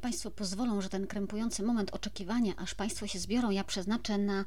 Państwo 0.00 0.30
pozwolą, 0.30 0.80
że 0.80 0.88
ten 0.88 1.06
krępujący 1.06 1.62
moment 1.62 1.94
oczekiwania, 1.94 2.52
aż 2.56 2.74
Państwo 2.74 3.06
się 3.06 3.18
zbiorą, 3.18 3.50
ja 3.50 3.64
przeznaczę 3.64 4.18
na 4.18 4.44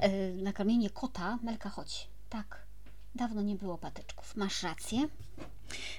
e, 0.00 0.32
nakarmienie 0.32 0.90
kota. 0.90 1.38
Melka, 1.42 1.70
chodź. 1.70 2.08
Tak, 2.28 2.66
dawno 3.14 3.42
nie 3.42 3.54
było 3.54 3.78
patyczków. 3.78 4.36
Masz 4.36 4.62
rację. 4.62 5.08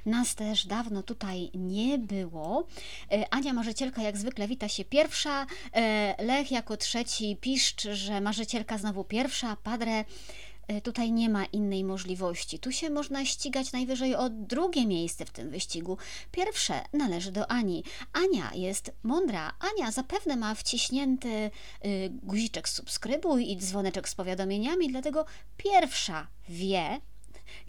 Nas 0.05 0.35
też 0.35 0.65
dawno 0.65 1.03
tutaj 1.03 1.51
nie 1.53 1.97
było. 1.97 2.67
E, 3.11 3.33
Ania 3.33 3.53
Marzycielka 3.53 4.01
jak 4.01 4.17
zwykle 4.17 4.47
wita 4.47 4.67
się 4.67 4.85
pierwsza. 4.85 5.45
E, 5.73 6.23
Lech 6.23 6.51
jako 6.51 6.77
trzeci 6.77 7.37
piszcz, 7.41 7.81
że 7.81 8.21
Marzycielka 8.21 8.77
znowu 8.77 9.03
pierwsza. 9.03 9.57
Padre 9.63 10.05
tutaj 10.83 11.11
nie 11.11 11.29
ma 11.29 11.45
innej 11.45 11.83
możliwości. 11.83 12.59
Tu 12.59 12.71
się 12.71 12.89
można 12.89 13.25
ścigać 13.25 13.71
najwyżej 13.71 14.15
o 14.15 14.29
drugie 14.29 14.85
miejsce 14.85 15.25
w 15.25 15.31
tym 15.31 15.49
wyścigu. 15.49 15.97
Pierwsze 16.31 16.81
należy 16.93 17.31
do 17.31 17.51
Ani. 17.51 17.83
Ania 18.13 18.51
jest 18.53 18.91
mądra. 19.03 19.53
Ania 19.59 19.91
zapewne 19.91 20.35
ma 20.35 20.55
wciśnięty 20.55 21.51
y, 21.85 22.09
guziczek 22.23 22.69
subskrybuj 22.69 23.51
i 23.51 23.57
dzwoneczek 23.57 24.09
z 24.09 24.15
powiadomieniami, 24.15 24.87
dlatego 24.89 25.25
pierwsza 25.57 26.27
wie, 26.49 27.01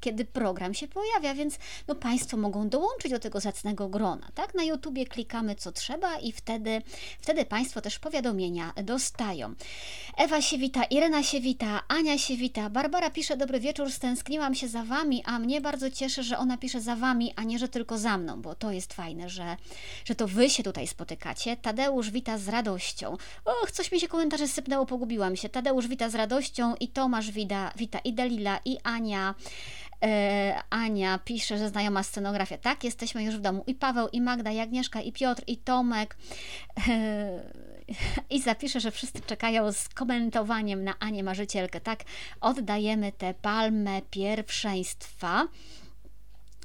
kiedy 0.00 0.24
program 0.24 0.74
się 0.74 0.88
pojawia, 0.88 1.34
więc 1.34 1.58
no, 1.88 1.94
Państwo 1.94 2.36
mogą 2.36 2.68
dołączyć 2.68 3.10
do 3.10 3.18
tego 3.18 3.40
zacnego 3.40 3.88
grona. 3.88 4.28
Tak? 4.34 4.54
Na 4.54 4.62
YouTubie 4.64 5.06
klikamy 5.06 5.54
co 5.54 5.72
trzeba 5.72 6.18
i 6.18 6.32
wtedy, 6.32 6.82
wtedy 7.20 7.44
Państwo 7.44 7.80
też 7.80 7.98
powiadomienia 7.98 8.72
dostają. 8.82 9.54
Ewa 10.16 10.42
się 10.42 10.58
wita, 10.58 10.84
Irena 10.84 11.22
się 11.22 11.40
wita, 11.40 11.82
Ania 11.88 12.18
się 12.18 12.36
wita, 12.36 12.70
Barbara 12.70 13.10
pisze 13.10 13.36
dobry 13.36 13.60
wieczór, 13.60 13.92
stęskniłam 13.92 14.54
się 14.54 14.68
za 14.68 14.84
Wami, 14.84 15.22
a 15.24 15.38
mnie 15.38 15.60
bardzo 15.60 15.90
cieszy, 15.90 16.22
że 16.22 16.38
ona 16.38 16.58
pisze 16.58 16.80
za 16.80 16.96
Wami, 16.96 17.32
a 17.36 17.42
nie, 17.42 17.58
że 17.58 17.68
tylko 17.68 17.98
za 17.98 18.18
mną, 18.18 18.42
bo 18.42 18.54
to 18.54 18.70
jest 18.70 18.94
fajne, 18.94 19.28
że, 19.30 19.56
że 20.04 20.14
to 20.14 20.28
Wy 20.28 20.50
się 20.50 20.62
tutaj 20.62 20.86
spotykacie. 20.86 21.56
Tadeusz 21.56 22.10
wita 22.10 22.38
z 22.38 22.48
radością. 22.48 23.16
Och, 23.44 23.70
coś 23.70 23.92
mi 23.92 24.00
się 24.00 24.08
komentarze 24.08 24.48
sypnęło, 24.48 24.86
pogubiłam 24.86 25.36
się. 25.36 25.48
Tadeusz 25.48 25.88
wita 25.88 26.10
z 26.10 26.14
radością 26.14 26.74
i 26.74 26.88
Tomasz 26.88 27.30
wita, 27.30 27.72
wita 27.76 27.98
i 27.98 28.12
Dalila, 28.12 28.60
i 28.64 28.78
Ania. 28.82 29.34
E, 30.04 30.62
Ania 30.70 31.18
pisze, 31.18 31.58
że 31.58 31.68
znajoma 31.68 32.02
scenografia. 32.02 32.58
Tak, 32.58 32.84
jesteśmy 32.84 33.24
już 33.24 33.36
w 33.36 33.40
domu. 33.40 33.64
I 33.66 33.74
Paweł, 33.74 34.08
i 34.08 34.20
Magda, 34.20 34.50
i 34.50 34.58
Agnieszka, 34.58 35.00
i 35.00 35.12
Piotr, 35.12 35.42
i 35.46 35.56
Tomek. 35.56 36.16
E, 36.88 37.42
I 38.30 38.42
zapiszę, 38.42 38.80
że 38.80 38.90
wszyscy 38.90 39.20
czekają 39.20 39.72
z 39.72 39.88
komentowaniem 39.88 40.84
na 40.84 40.98
Anię 40.98 41.24
Marzycielkę. 41.24 41.80
Tak, 41.80 42.04
oddajemy 42.40 43.12
tę 43.12 43.34
palmę 43.42 44.02
pierwszeństwa. 44.10 45.48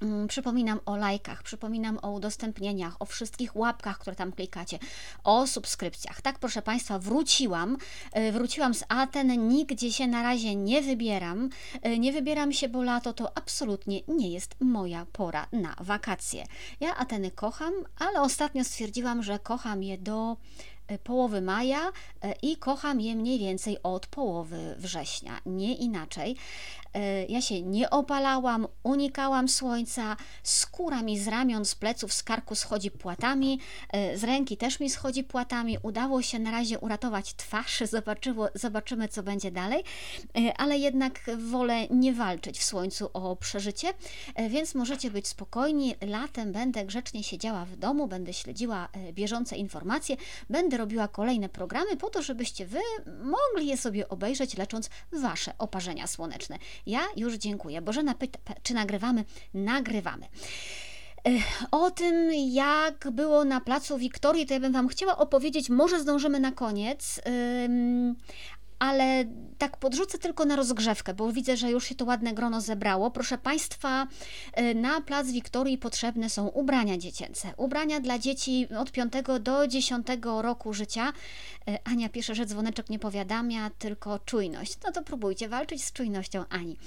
Mm, 0.01 0.27
przypominam 0.27 0.79
o 0.85 0.97
lajkach, 0.97 1.43
przypominam 1.43 1.99
o 2.01 2.11
udostępnieniach, 2.11 2.95
o 2.99 3.05
wszystkich 3.05 3.55
łapkach, 3.55 3.99
które 3.99 4.15
tam 4.15 4.31
klikacie, 4.31 4.79
o 5.23 5.47
subskrypcjach. 5.47 6.21
Tak, 6.21 6.39
proszę 6.39 6.61
Państwa, 6.61 6.99
wróciłam. 6.99 7.77
E, 8.11 8.31
wróciłam 8.31 8.73
z 8.73 8.83
Aten, 8.89 9.47
nigdzie 9.47 9.91
się 9.91 10.07
na 10.07 10.23
razie 10.23 10.55
nie 10.55 10.81
wybieram. 10.81 11.49
E, 11.81 11.99
nie 11.99 12.13
wybieram 12.13 12.53
się, 12.53 12.69
bo 12.69 12.83
lato 12.83 13.13
to 13.13 13.37
absolutnie 13.37 14.01
nie 14.07 14.29
jest 14.29 14.55
moja 14.59 15.05
pora 15.05 15.47
na 15.51 15.75
wakacje. 15.79 16.45
Ja 16.79 16.95
Ateny 16.95 17.31
kocham, 17.31 17.73
ale 17.97 18.21
ostatnio 18.21 18.63
stwierdziłam, 18.63 19.23
że 19.23 19.39
kocham 19.39 19.83
je 19.83 19.97
do 19.97 20.37
połowy 21.03 21.41
maja 21.41 21.91
i 22.41 22.57
kocham 22.57 23.01
je 23.01 23.15
mniej 23.15 23.39
więcej 23.39 23.77
od 23.83 24.07
połowy 24.07 24.75
września, 24.77 25.39
nie 25.45 25.75
inaczej. 25.75 26.35
E, 26.93 27.25
ja 27.25 27.41
się 27.41 27.61
nie 27.61 27.89
opalałam, 27.89 28.67
unikałam 28.83 29.49
słońca, 29.49 30.17
skóra 30.43 31.01
mi 31.01 31.19
z 31.19 31.27
ramion, 31.27 31.65
z 31.65 31.75
pleców, 31.75 32.13
z 32.13 32.23
karku 32.23 32.55
schodzi 32.55 32.91
płatami, 32.91 33.59
e, 33.89 34.17
z 34.17 34.23
ręki 34.23 34.57
też 34.57 34.79
mi 34.79 34.89
schodzi 34.89 35.23
płatami. 35.23 35.77
Udało 35.83 36.21
się 36.21 36.39
na 36.39 36.51
razie 36.51 36.79
uratować 36.79 37.33
twarz, 37.33 37.79
zobaczyło, 37.91 38.47
zobaczymy 38.55 39.07
co 39.07 39.23
będzie 39.23 39.51
dalej, 39.51 39.83
e, 40.37 40.53
ale 40.57 40.77
jednak 40.77 41.21
wolę 41.37 41.87
nie 41.87 42.13
walczyć 42.13 42.59
w 42.59 42.63
słońcu 42.63 43.09
o 43.13 43.35
przeżycie, 43.35 43.87
więc 44.49 44.75
możecie 44.75 45.11
być 45.11 45.27
spokojni. 45.27 45.95
Latem 46.01 46.51
będę 46.51 46.85
grzecznie 46.85 47.23
siedziała 47.23 47.65
w 47.65 47.75
domu, 47.75 48.07
będę 48.07 48.33
śledziła 48.33 48.89
bieżące 49.13 49.55
informacje, 49.55 50.15
będę 50.49 50.77
robiła 50.79 51.07
kolejne 51.07 51.49
programy 51.49 51.97
po 51.97 52.09
to, 52.09 52.21
żebyście 52.21 52.65
Wy 52.65 52.79
mogli 53.05 53.67
je 53.67 53.77
sobie 53.77 54.09
obejrzeć, 54.09 54.57
lecząc 54.57 54.89
Wasze 55.11 55.53
oparzenia 55.57 56.07
słoneczne. 56.07 56.57
Ja 56.85 57.01
już 57.15 57.33
dziękuję. 57.33 57.81
Bożena 57.81 58.13
pyta, 58.13 58.39
czy 58.63 58.73
nagrywamy? 58.73 59.25
Nagrywamy. 59.53 60.25
O 61.71 61.91
tym, 61.91 62.31
jak 62.33 63.07
było 63.11 63.45
na 63.45 63.61
placu 63.61 63.97
Wiktorii, 63.97 64.45
to 64.45 64.53
ja 64.53 64.59
bym 64.59 64.73
Wam 64.73 64.87
chciała 64.87 65.17
opowiedzieć. 65.17 65.69
Może 65.69 65.99
zdążymy 65.99 66.39
na 66.39 66.51
koniec, 66.51 67.21
ale 68.79 69.25
tak 69.59 69.77
podrzucę 69.77 70.17
tylko 70.17 70.45
na 70.45 70.55
rozgrzewkę, 70.55 71.13
bo 71.13 71.31
widzę, 71.31 71.57
że 71.57 71.71
już 71.71 71.85
się 71.85 71.95
to 71.95 72.05
ładne 72.05 72.33
grono 72.33 72.61
zebrało. 72.61 73.11
Proszę 73.11 73.37
Państwa, 73.37 74.07
y, 74.59 74.75
na 74.75 75.01
Plac 75.01 75.27
Wiktorii 75.27 75.77
potrzebne 75.77 76.29
są 76.29 76.47
ubrania 76.47 76.97
dziecięce. 76.97 77.53
Ubrania 77.57 77.99
dla 77.99 78.19
dzieci 78.19 78.67
od 78.77 78.91
5 78.91 79.13
do 79.39 79.67
10 79.67 80.07
roku 80.41 80.73
życia. 80.73 81.13
Y, 81.69 81.77
Ania 81.83 82.09
pisze, 82.09 82.35
że 82.35 82.45
dzwoneczek 82.45 82.89
nie 82.89 82.99
powiadamia, 82.99 83.69
tylko 83.69 84.19
czujność. 84.19 84.73
No 84.85 84.91
to 84.91 85.03
próbujcie 85.03 85.49
walczyć 85.49 85.83
z 85.83 85.93
czujnością 85.93 86.43
Ani. 86.49 86.77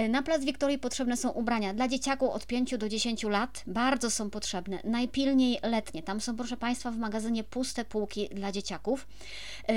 Y, 0.00 0.08
na 0.08 0.22
Plac 0.22 0.44
Wiktorii 0.44 0.78
potrzebne 0.78 1.16
są 1.16 1.30
ubrania 1.30 1.74
dla 1.74 1.88
dzieciaków 1.88 2.30
od 2.30 2.46
5 2.46 2.78
do 2.78 2.88
10 2.88 3.22
lat. 3.22 3.62
Bardzo 3.66 4.10
są 4.10 4.30
potrzebne. 4.30 4.80
Najpilniej 4.84 5.58
letnie. 5.62 6.02
Tam 6.02 6.20
są, 6.20 6.36
proszę 6.36 6.56
Państwa, 6.56 6.90
w 6.90 6.96
magazynie 6.96 7.44
puste 7.44 7.84
półki 7.84 8.28
dla 8.28 8.52
dzieciaków. 8.52 9.06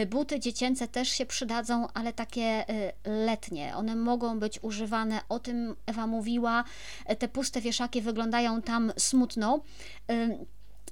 Buty 0.08 0.40
dziecięce 0.40 0.88
też 0.88 1.10
się 1.10 1.26
przydadzą, 1.26 1.65
ale 1.94 2.14
takie 2.14 2.66
Y, 2.70 2.92
letnie. 3.06 3.76
One 3.76 3.96
mogą 3.96 4.40
być 4.40 4.60
używane, 4.62 5.22
o 5.30 5.40
tym 5.40 5.76
Ewa 5.86 6.08
mówiła. 6.08 6.64
Te 7.20 7.28
puste 7.28 7.62
wieszaki 7.62 8.02
wyglądają 8.02 8.62
tam 8.62 8.94
smutno. 8.98 9.60
Y, 10.12 10.46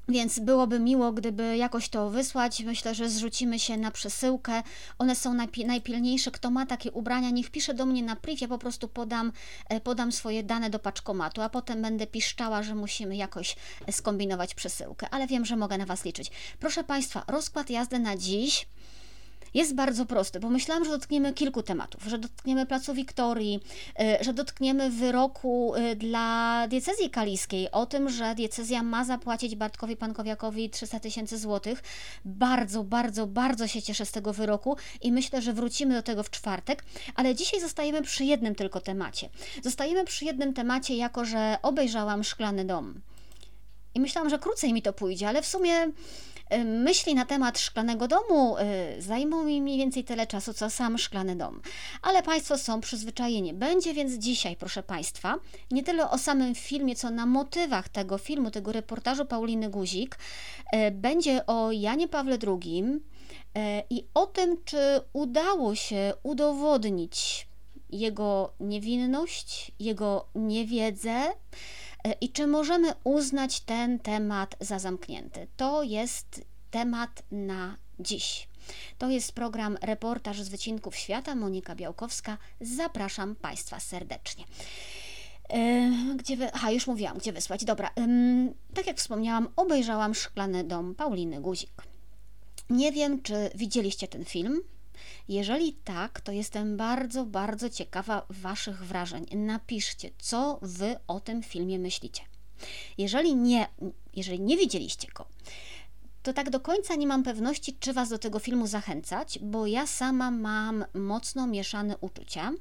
więc 0.07 0.39
byłoby 0.39 0.79
miło, 0.79 1.11
gdyby 1.11 1.57
jakoś 1.57 1.89
to 1.89 2.09
wysłać. 2.09 2.63
Myślę, 2.63 2.95
że 2.95 3.09
zrzucimy 3.09 3.59
się 3.59 3.77
na 3.77 3.91
przesyłkę. 3.91 4.63
One 4.99 5.15
są 5.15 5.33
najpi 5.33 5.65
najpilniejsze. 5.65 6.31
Kto 6.31 6.51
ma 6.51 6.65
takie 6.65 6.91
ubrania, 6.91 7.29
niech 7.29 7.51
pisze 7.51 7.73
do 7.73 7.85
mnie 7.85 8.03
na 8.03 8.15
priv. 8.15 8.41
Ja 8.41 8.47
po 8.47 8.57
prostu 8.57 8.87
podam, 8.87 9.31
podam 9.83 10.11
swoje 10.11 10.43
dane 10.43 10.69
do 10.69 10.79
paczkomatu, 10.79 11.41
a 11.41 11.49
potem 11.49 11.81
będę 11.81 12.07
piszczała, 12.07 12.63
że 12.63 12.75
musimy 12.75 13.15
jakoś 13.15 13.55
skombinować 13.91 14.55
przesyłkę. 14.55 15.07
Ale 15.11 15.27
wiem, 15.27 15.45
że 15.45 15.55
mogę 15.55 15.77
na 15.77 15.85
Was 15.85 16.05
liczyć. 16.05 16.31
Proszę 16.59 16.83
Państwa, 16.83 17.23
rozkład 17.27 17.69
jazdy 17.69 17.99
na 17.99 18.17
dziś 18.17 18.67
jest 19.53 19.75
bardzo 19.75 20.05
prosty, 20.05 20.39
bo 20.39 20.49
myślałam, 20.49 20.85
że 20.85 20.91
dotkniemy 20.91 21.33
kilku 21.33 21.63
tematów, 21.63 22.03
że 22.03 22.17
dotkniemy 22.17 22.65
Placu 22.65 22.93
Wiktorii, 22.93 23.59
y, 24.19 24.23
że 24.23 24.33
dotkniemy 24.33 24.89
wyroku 24.89 25.75
y, 25.75 25.95
dla 25.95 26.67
diecezji 26.67 27.09
kaliskiej 27.09 27.71
o 27.71 27.85
tym, 27.85 28.09
że 28.09 28.35
diecezja 28.35 28.83
ma 28.83 29.05
zapłacić 29.05 29.55
Bartkowi 29.55 29.97
Pankowiakowi 29.97 30.69
300 30.69 30.99
tysięcy 30.99 31.37
złotych. 31.37 31.83
Bardzo, 32.25 32.83
bardzo, 32.83 33.27
bardzo 33.27 33.67
się 33.67 33.81
cieszę 33.81 34.05
z 34.05 34.11
tego 34.11 34.33
wyroku 34.33 34.77
i 35.01 35.11
myślę, 35.11 35.41
że 35.41 35.53
wrócimy 35.53 35.95
do 35.95 36.03
tego 36.03 36.23
w 36.23 36.29
czwartek, 36.29 36.83
ale 37.15 37.35
dzisiaj 37.35 37.61
zostajemy 37.61 38.01
przy 38.01 38.25
jednym 38.25 38.55
tylko 38.55 38.81
temacie. 38.81 39.29
Zostajemy 39.63 40.05
przy 40.05 40.25
jednym 40.25 40.53
temacie, 40.53 40.95
jako 40.95 41.25
że 41.25 41.57
obejrzałam 41.61 42.23
Szklany 42.23 42.65
Dom. 42.65 43.01
I 43.95 43.99
myślałam, 43.99 44.29
że 44.29 44.39
krócej 44.39 44.73
mi 44.73 44.81
to 44.81 44.93
pójdzie, 44.93 45.27
ale 45.27 45.41
w 45.41 45.45
sumie 45.45 45.91
myśli 46.65 47.15
na 47.15 47.25
temat 47.25 47.59
szklanego 47.59 48.07
domu 48.07 48.57
y, 48.57 49.01
zajmą 49.01 49.43
mi 49.43 49.61
mniej 49.61 49.77
więcej 49.77 50.03
tyle 50.03 50.27
czasu, 50.27 50.53
co 50.53 50.69
sam 50.69 50.97
szklany 50.97 51.35
dom. 51.35 51.61
Ale 52.01 52.23
Państwo 52.23 52.57
są 52.57 52.81
przyzwyczajeni. 52.81 53.53
Będzie 53.53 53.93
więc 53.93 54.13
dzisiaj, 54.13 54.55
proszę 54.55 54.83
Państwa, 54.83 55.35
nie 55.71 55.83
tyle 55.83 56.09
o 56.09 56.17
samym 56.17 56.55
filmie, 56.55 56.95
co 56.95 57.09
na 57.09 57.25
motywach 57.25 57.89
tego 57.89 58.17
filmu, 58.17 58.51
tego 58.51 58.71
reportażu 58.71 59.25
Pauliny 59.25 59.69
Guzik. 59.69 60.17
Y, 60.73 60.91
będzie 60.91 61.45
o 61.45 61.71
Janie 61.71 62.07
Pawle 62.07 62.37
II 62.47 62.83
i 63.89 64.05
o 64.13 64.25
tym, 64.25 64.57
czy 64.65 64.77
udało 65.13 65.75
się 65.75 66.13
udowodnić 66.23 67.47
jego 67.89 68.53
niewinność, 68.59 69.71
jego 69.79 70.27
niewiedzę 70.35 71.23
i 72.21 72.29
czy 72.29 72.47
możemy 72.47 72.93
uznać 73.03 73.59
ten 73.59 73.99
temat 73.99 74.55
za 74.59 74.79
zamknięty? 74.79 75.47
To 75.57 75.83
jest 75.83 76.45
temat 76.71 77.23
na 77.31 77.77
dziś. 77.99 78.47
To 78.97 79.09
jest 79.09 79.31
program 79.31 79.77
Reportaż 79.81 80.41
z 80.41 80.49
Wycinków 80.49 80.95
Świata. 80.95 81.35
Monika 81.35 81.75
Białkowska. 81.75 82.37
Zapraszam 82.61 83.35
Państwa 83.35 83.79
serdecznie. 83.79 84.45
E, 85.49 85.91
gdzie 86.15 86.37
wy... 86.37 86.51
Aha, 86.53 86.71
już 86.71 86.87
mówiłam, 86.87 87.17
gdzie 87.17 87.33
wysłać. 87.33 87.65
Dobra, 87.65 87.91
tak 88.73 88.87
jak 88.87 88.97
wspomniałam, 88.97 89.47
obejrzałam 89.55 90.15
Szklany 90.15 90.63
Dom 90.63 90.95
Pauliny 90.95 91.41
Guzik. 91.41 91.83
Nie 92.69 92.91
wiem, 92.91 93.21
czy 93.21 93.49
widzieliście 93.55 94.07
ten 94.07 94.25
film. 94.25 94.61
Jeżeli 95.27 95.73
tak, 95.73 96.21
to 96.21 96.31
jestem 96.31 96.77
bardzo, 96.77 97.25
bardzo 97.25 97.69
ciekawa 97.69 98.25
Waszych 98.29 98.85
wrażeń. 98.85 99.25
Napiszcie, 99.35 100.09
co 100.17 100.59
Wy 100.61 100.95
o 101.07 101.19
tym 101.19 101.43
filmie 101.43 101.79
myślicie. 101.79 102.21
Jeżeli 102.97 103.35
nie, 103.35 103.67
jeżeli 104.15 104.41
nie 104.41 104.57
widzieliście 104.57 105.07
go, 105.15 105.25
to 106.23 106.33
tak 106.33 106.49
do 106.49 106.59
końca 106.59 106.95
nie 106.95 107.07
mam 107.07 107.23
pewności, 107.23 107.77
czy 107.79 107.93
Was 107.93 108.09
do 108.09 108.17
tego 108.17 108.39
filmu 108.39 108.67
zachęcać, 108.67 109.39
bo 109.41 109.67
ja 109.67 109.87
sama 109.87 110.31
mam 110.31 110.85
mocno 110.93 111.47
mieszane 111.47 111.97
uczucia. 111.97 112.51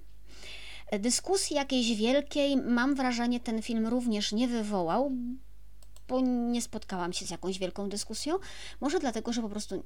Dyskusji 0.99 1.57
jakiejś 1.57 1.97
wielkiej, 1.97 2.57
mam 2.57 2.95
wrażenie, 2.95 3.41
ten 3.41 3.63
film 3.63 3.87
również 3.87 4.33
nie 4.33 4.49
wywołał, 4.49 5.13
bo 6.13 6.21
nie 6.21 6.63
spotkałam 6.63 7.13
się 7.13 7.27
z 7.27 7.31
jakąś 7.31 7.59
wielką 7.59 7.89
dyskusją. 7.89 8.39
Może 8.81 8.99
dlatego, 8.99 9.33
że 9.33 9.43
po 9.43 9.49
prostu 9.49 9.83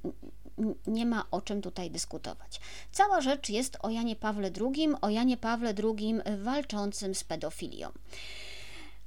nie 0.86 1.06
ma 1.06 1.24
o 1.30 1.40
czym 1.40 1.62
tutaj 1.62 1.90
dyskutować. 1.90 2.60
Cała 2.92 3.20
rzecz 3.20 3.48
jest 3.48 3.78
o 3.82 3.90
Janie 3.90 4.16
Pawle 4.16 4.50
II, 4.60 4.88
o 5.00 5.10
Janie 5.10 5.36
Pawle 5.36 5.74
II 5.84 6.14
walczącym 6.38 7.14
z 7.14 7.24
pedofilią. 7.24 7.88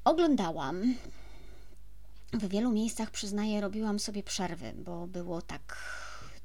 Oglądałam. 0.03 0.95
W 2.33 2.47
wielu 2.47 2.71
miejscach, 2.71 3.11
przyznaję, 3.11 3.61
robiłam 3.61 3.99
sobie 3.99 4.23
przerwy, 4.23 4.73
bo 4.75 5.07
było 5.07 5.41
tak 5.41 5.77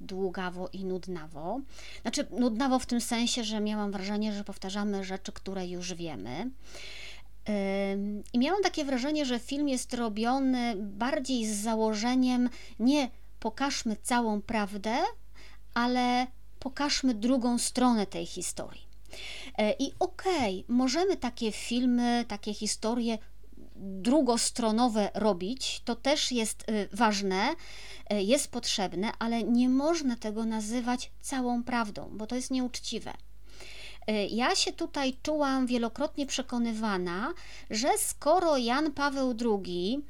długawo 0.01 0.69
i 0.73 0.85
nudnawo. 0.85 1.61
Znaczy, 2.03 2.27
nudnawo 2.31 2.79
w 2.79 2.87
tym 2.87 3.01
sensie, 3.01 3.45
że 3.45 3.61
miałam 3.61 3.93
wrażenie, 3.93 4.33
że 4.33 4.45
powtarzamy 4.45 5.05
rzeczy, 5.05 5.33
które 5.33 5.67
już 5.67 5.95
wiemy. 5.95 6.51
I 8.33 8.39
miałam 8.39 8.63
takie 8.63 8.85
wrażenie, 8.85 9.27
że 9.27 9.39
film 9.39 9.69
jest 9.69 9.95
robiony 9.95 10.75
bardziej 10.77 11.47
z 11.47 11.57
założeniem 11.57 12.51
nie 12.79 13.11
pokażmy 13.41 13.97
całą 14.03 14.43
prawdę, 14.43 14.97
ale 15.75 16.27
pokażmy 16.59 17.15
drugą 17.15 17.59
stronę 17.59 18.07
tej 18.07 18.27
historii. 18.27 18.83
E, 19.59 19.73
I 19.73 19.93
okej, 19.99 20.65
okay, 20.65 20.77
możemy 20.77 21.17
takie 21.17 21.53
filmy, 21.53 22.25
takie 22.29 22.55
historie 22.55 23.19
drugostronowe 23.77 25.11
robić, 25.15 25.83
to 25.85 25.97
też 25.97 26.33
jest 26.33 26.69
y, 26.71 26.89
ważne, 26.93 27.55
y, 28.13 28.23
jest 28.23 28.51
potrzebne, 28.51 29.13
ale 29.19 29.43
nie 29.43 29.69
można 29.69 30.17
tego 30.17 30.45
nazywać 30.45 31.11
całą 31.21 31.65
prawdą, 31.65 32.11
bo 32.13 32.27
to 32.27 32.37
jest 32.37 32.51
nieuczciwe. 32.51 33.13
Y, 34.11 34.13
ja 34.31 34.55
się 34.55 34.73
tutaj 34.73 35.17
czułam 35.23 35.67
wielokrotnie 35.67 36.27
przekonywana, 36.27 37.35
że 37.71 37.89
skoro 37.99 38.57
Jan 38.57 38.93
Paweł 38.93 39.35
II 39.45 40.05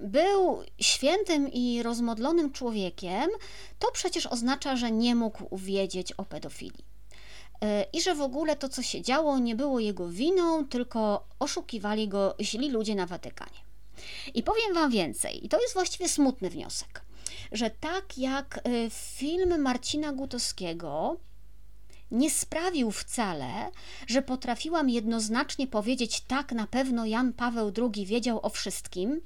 był 0.00 0.62
świętym 0.80 1.52
i 1.52 1.82
rozmodlonym 1.82 2.52
człowiekiem, 2.52 3.30
to 3.78 3.90
przecież 3.92 4.26
oznacza, 4.26 4.76
że 4.76 4.90
nie 4.90 5.14
mógł 5.14 5.56
wiedzieć 5.56 6.12
o 6.12 6.24
pedofilii. 6.24 6.84
E, 7.62 7.84
i 7.92 8.00
że 8.00 8.14
w 8.14 8.20
ogóle 8.20 8.56
to, 8.56 8.68
co 8.68 8.82
się 8.82 9.02
działo, 9.02 9.38
nie 9.38 9.54
było 9.54 9.80
jego 9.80 10.08
winą, 10.08 10.66
tylko 10.66 11.24
oszukiwali 11.38 12.08
go 12.08 12.34
źli 12.40 12.70
ludzie 12.70 12.94
na 12.94 13.06
Watykanie. 13.06 13.58
I 14.34 14.42
powiem 14.42 14.74
Wam 14.74 14.90
więcej, 14.90 15.46
i 15.46 15.48
to 15.48 15.60
jest 15.60 15.74
właściwie 15.74 16.08
smutny 16.08 16.50
wniosek, 16.50 17.02
że 17.52 17.70
tak 17.70 18.18
jak 18.18 18.58
e, 18.58 18.90
film 18.90 19.60
Marcina 19.62 20.12
Gutowskiego 20.12 21.16
nie 22.10 22.30
sprawił 22.30 22.90
wcale, 22.90 23.70
że 24.06 24.22
potrafiłam 24.22 24.90
jednoznacznie 24.90 25.66
powiedzieć, 25.66 26.20
tak, 26.20 26.52
na 26.52 26.66
pewno 26.66 27.06
Jan 27.06 27.32
Paweł 27.32 27.72
II 27.76 28.06
wiedział 28.06 28.40
o 28.42 28.48
wszystkim. 28.48 29.20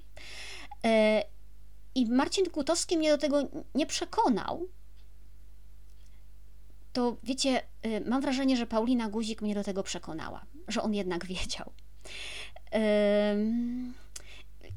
E, 0.84 1.23
I 1.94 2.06
Marcin 2.06 2.44
Gutowski 2.44 2.96
mnie 2.96 3.11
do 3.11 3.19
tego 3.19 3.49
nie 3.75 3.87
przekonał, 3.87 4.69
to 6.93 7.17
wiecie, 7.23 7.62
y, 7.87 8.02
mam 8.06 8.23
wrażenie, 8.23 8.56
że 8.56 8.67
Paulina 8.67 9.08
Guzik 9.08 9.43
mnie 9.43 9.55
do 9.55 9.64
tego 9.64 9.82
przekonała, 9.82 10.44
że 10.69 10.82
on 10.82 10.94
jednak 10.94 11.26
wiedział. 11.26 11.73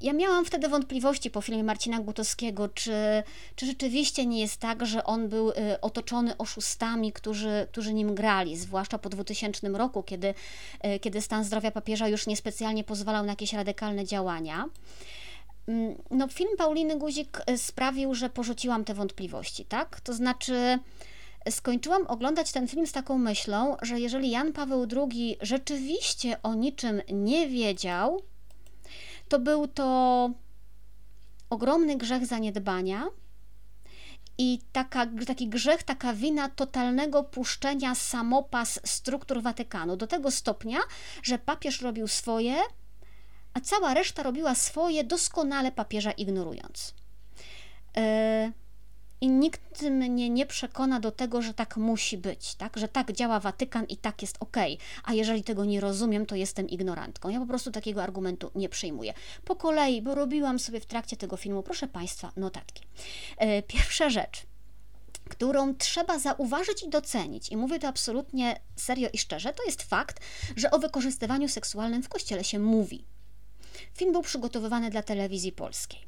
Ja 0.02 0.14
miałam 0.14 0.46
wtedy 0.46 0.68
wątpliwości 0.70 1.32
po 1.32 1.42
filmie 1.42 1.64
Marcina 1.64 2.00
Gutowskiego, 2.00 2.68
czy, 2.68 3.24
czy 3.56 3.66
rzeczywiście 3.66 4.26
nie 4.26 4.40
jest 4.40 4.58
tak, 4.58 4.86
że 4.86 5.04
on 5.04 5.30
był 5.30 5.50
y, 5.50 5.82
otoczony 5.82 6.38
oszustami, 6.38 7.12
którzy, 7.12 7.68
którzy 7.72 7.94
nim 7.94 8.16
grali, 8.16 8.58
zwłaszcza 8.58 8.98
po 8.98 9.10
2000 9.10 9.70
roku, 9.70 10.04
kiedy, 10.04 10.34
y, 10.86 11.00
kiedy 11.00 11.22
stan 11.22 11.44
zdrowia 11.44 11.72
papieża 11.72 12.08
już 12.08 12.28
niespecjalnie 12.28 12.84
pozwalał 12.84 13.26
na 13.26 13.32
jakieś 13.32 13.54
radykalne 13.54 14.06
działania. 14.06 14.66
Mm, 15.68 15.96
no, 16.12 16.28
film 16.28 16.58
Pauliny 16.58 16.98
Guzik 16.98 17.42
sprawił, 17.58 18.16
że 18.16 18.30
porzuciłam 18.30 18.86
te 18.86 18.94
wątpliwości, 18.94 19.66
tak? 19.66 20.02
To 20.02 20.14
znaczy, 20.14 20.80
skończyłam 21.50 22.08
oglądać 22.08 22.52
ten 22.52 22.68
film 22.68 22.88
z 22.88 22.92
taką 22.92 23.18
myślą, 23.18 23.78
że 23.82 24.00
jeżeli 24.00 24.32
Jan 24.32 24.54
Paweł 24.54 24.88
II 24.96 25.38
rzeczywiście 25.42 26.42
o 26.44 26.54
niczym 26.54 27.02
nie 27.12 27.48
wiedział, 27.48 28.22
to 29.28 29.40
był 29.40 29.68
to 29.68 30.30
ogromny 31.50 31.98
grzech 31.98 32.26
zaniedbania 32.26 33.08
i 34.38 34.60
taka, 34.72 35.08
taki 35.28 35.48
grzech, 35.48 35.84
taka 35.84 36.14
wina 36.14 36.50
totalnego 36.50 37.24
puszczenia 37.24 37.96
samopas 37.96 38.80
struktur 38.84 39.42
Watykanu 39.42 39.98
do 39.98 40.08
tego 40.08 40.32
stopnia, 40.32 40.80
że 41.24 41.38
papież 41.40 41.82
robił 41.82 42.08
swoje, 42.08 42.56
a 43.54 43.60
cała 43.60 43.94
reszta 43.94 44.24
robiła 44.24 44.56
swoje, 44.56 45.04
doskonale 45.04 45.72
papieża 45.72 46.12
ignorując. 46.12 46.94
Yy, 47.96 48.65
i 49.22 49.30
nikt 49.30 49.82
mnie 49.82 50.30
nie 50.30 50.46
przekona 50.46 51.00
do 51.00 51.12
tego, 51.12 51.42
że 51.42 51.54
tak 51.54 51.78
musi 51.78 52.18
być, 52.18 52.56
tak? 52.56 52.78
że 52.78 52.88
tak 52.88 53.12
działa 53.12 53.40
Watykan 53.40 53.86
i 53.86 53.98
tak 53.98 54.22
jest 54.22 54.38
ok, 54.40 54.58
a 55.04 55.14
jeżeli 55.14 55.44
tego 55.44 55.66
nie 55.66 55.80
rozumiem, 55.80 56.26
to 56.26 56.36
jestem 56.36 56.70
ignorantką. 56.70 57.30
Ja 57.30 57.40
po 57.40 57.46
prostu 57.46 57.72
takiego 57.72 58.04
argumentu 58.04 58.52
nie 58.56 58.70
przyjmuję. 58.70 59.14
Po 59.46 59.56
kolei, 59.56 60.02
bo 60.02 60.16
robiłam 60.16 60.60
sobie 60.60 60.80
w 60.80 60.86
trakcie 60.86 61.18
tego 61.18 61.38
filmu, 61.38 61.64
proszę 61.64 61.88
Państwa, 61.88 62.32
notatki. 62.38 62.84
E, 63.38 63.62
pierwsza 63.62 64.10
rzecz 64.10 64.46
którą 65.30 65.76
trzeba 65.76 66.20
zauważyć 66.20 66.84
i 66.84 66.90
docenić, 66.90 67.50
i 67.50 67.58
mówię 67.58 67.80
to 67.80 67.88
absolutnie 67.88 68.60
serio 68.76 69.10
i 69.14 69.18
szczerze, 69.18 69.54
to 69.54 69.64
jest 69.64 69.84
fakt, 69.84 70.20
że 70.56 70.72
o 70.72 70.80
wykorzystywaniu 70.80 71.50
seksualnym 71.50 72.04
w 72.04 72.10
kościele 72.10 72.44
się 72.44 72.60
mówi. 72.60 73.06
Film 73.94 74.12
był 74.12 74.22
przygotowywany 74.22 74.90
dla 74.90 75.04
telewizji 75.04 75.52
polskiej. 75.52 76.00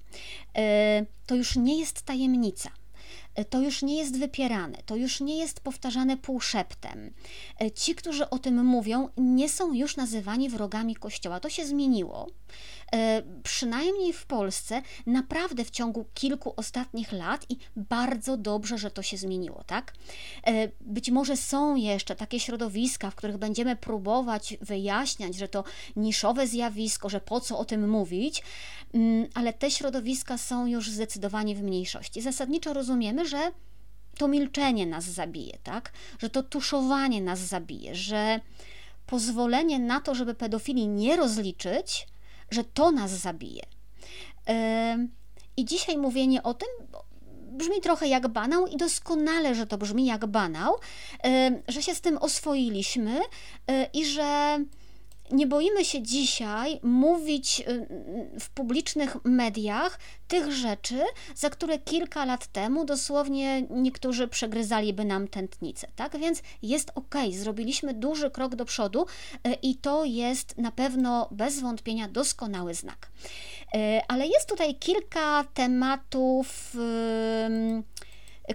E, 0.55 1.05
to 1.25 1.35
już 1.35 1.55
nie 1.55 1.79
jest 1.79 2.01
tajemnica 2.01 2.69
to 3.45 3.61
już 3.61 3.81
nie 3.81 3.97
jest 3.97 4.19
wypierane, 4.19 4.77
to 4.85 4.95
już 4.95 5.21
nie 5.21 5.37
jest 5.37 5.59
powtarzane 5.59 6.17
półszeptem. 6.17 7.13
Ci, 7.75 7.95
którzy 7.95 8.29
o 8.29 8.39
tym 8.39 8.65
mówią, 8.65 9.09
nie 9.17 9.49
są 9.49 9.73
już 9.73 9.97
nazywani 9.97 10.49
wrogami 10.49 10.95
Kościoła. 10.95 11.39
To 11.39 11.49
się 11.49 11.65
zmieniło. 11.65 12.27
E, 12.93 13.23
przynajmniej 13.43 14.13
w 14.13 14.25
Polsce, 14.25 14.81
naprawdę 15.05 15.65
w 15.65 15.71
ciągu 15.71 16.05
kilku 16.13 16.53
ostatnich 16.55 17.11
lat 17.11 17.45
i 17.49 17.57
bardzo 17.75 18.37
dobrze, 18.37 18.77
że 18.77 18.91
to 18.91 19.01
się 19.01 19.17
zmieniło, 19.17 19.63
tak? 19.63 19.93
E, 20.47 20.67
być 20.81 21.11
może 21.11 21.37
są 21.37 21.75
jeszcze 21.75 22.15
takie 22.15 22.39
środowiska, 22.39 23.11
w 23.11 23.15
których 23.15 23.37
będziemy 23.37 23.75
próbować 23.75 24.57
wyjaśniać, 24.61 25.35
że 25.35 25.47
to 25.47 25.63
niszowe 25.95 26.47
zjawisko, 26.47 27.09
że 27.09 27.21
po 27.21 27.39
co 27.39 27.59
o 27.59 27.65
tym 27.65 27.89
mówić, 27.89 28.43
mm, 28.93 29.27
ale 29.33 29.53
te 29.53 29.71
środowiska 29.71 30.37
są 30.37 30.65
już 30.65 30.89
zdecydowanie 30.89 31.55
w 31.55 31.63
mniejszości. 31.63 32.21
Zasadniczo 32.21 32.73
rozumiemy, 32.73 33.27
że 33.27 33.51
to 34.17 34.27
milczenie 34.27 34.85
nas 34.85 35.03
zabije, 35.03 35.57
tak? 35.63 35.91
Że 36.19 36.29
to 36.29 36.43
tuszowanie 36.43 37.21
nas 37.21 37.39
zabije, 37.39 37.95
że 37.95 38.39
pozwolenie 39.07 39.79
na 39.79 40.01
to, 40.01 40.15
żeby 40.15 40.33
pedofilii 40.33 40.87
nie 40.87 41.15
rozliczyć, 41.15 42.07
że 42.51 42.63
to 42.63 42.91
nas 42.91 43.11
zabije. 43.11 43.63
I 45.57 45.65
dzisiaj 45.65 45.97
mówienie 45.97 46.43
o 46.43 46.53
tym 46.53 46.69
brzmi 47.57 47.81
trochę 47.81 48.07
jak 48.07 48.27
banał 48.27 48.67
i 48.67 48.77
doskonale, 48.77 49.55
że 49.55 49.67
to 49.67 49.77
brzmi 49.77 50.05
jak 50.05 50.25
banał, 50.25 50.75
że 51.67 51.83
się 51.83 51.95
z 51.95 52.01
tym 52.01 52.17
oswoiliśmy 52.17 53.21
e, 53.67 53.89
i 53.93 54.05
że 54.05 54.59
nie 55.31 55.47
boimy 55.47 55.85
się 55.85 56.01
dzisiaj 56.01 56.79
mówić 56.83 57.59
y, 57.59 57.87
w 58.39 58.49
publicznych 58.49 59.17
mediach 59.23 59.99
tych 60.27 60.51
rzeczy, 60.51 60.99
za 61.35 61.49
które 61.49 61.79
kilka 61.79 62.25
lat 62.25 62.47
temu 62.47 62.85
dosłownie 62.85 63.61
niektórzy 63.69 64.27
przegryzaliby 64.27 65.05
nam 65.05 65.27
tętnicę, 65.27 65.87
tak? 65.95 66.17
Więc 66.19 66.41
jest 66.61 66.91
ok, 66.95 67.15
zrobiliśmy 67.31 67.93
duży 67.93 68.31
krok 68.31 68.55
do 68.55 68.65
przodu 68.65 69.05
y, 69.47 69.53
i 69.61 69.75
to 69.75 70.05
jest 70.05 70.57
na 70.57 70.71
pewno 70.71 71.27
bez 71.31 71.59
wątpienia 71.59 72.07
doskonały 72.07 72.73
znak. 72.73 73.09
Y, 73.75 73.77
ale 74.07 74.27
jest 74.27 74.49
tutaj 74.49 74.75
kilka 74.75 75.43
tematów 75.53 76.75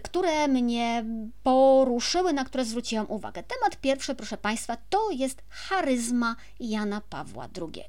które 0.00 0.49
mnie 0.49 1.04
poruszyły, 1.42 2.32
na 2.32 2.44
które 2.44 2.64
zwróciłam 2.64 3.06
uwagę. 3.08 3.42
Temat 3.42 3.80
pierwszy, 3.80 4.14
proszę 4.14 4.37
Państwa, 4.37 4.76
to 4.90 5.11
jest 5.11 5.42
charyzma 5.49 6.37
Jana 6.61 7.00
Pawła 7.11 7.49
II. 7.61 7.84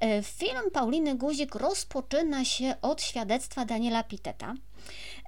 E, 0.00 0.22
film 0.22 0.70
Pauliny 0.72 1.14
Guzik 1.14 1.54
rozpoczyna 1.54 2.44
się 2.44 2.74
od 2.82 3.02
świadectwa 3.02 3.64
Daniela 3.64 4.02
Piteta, 4.02 4.54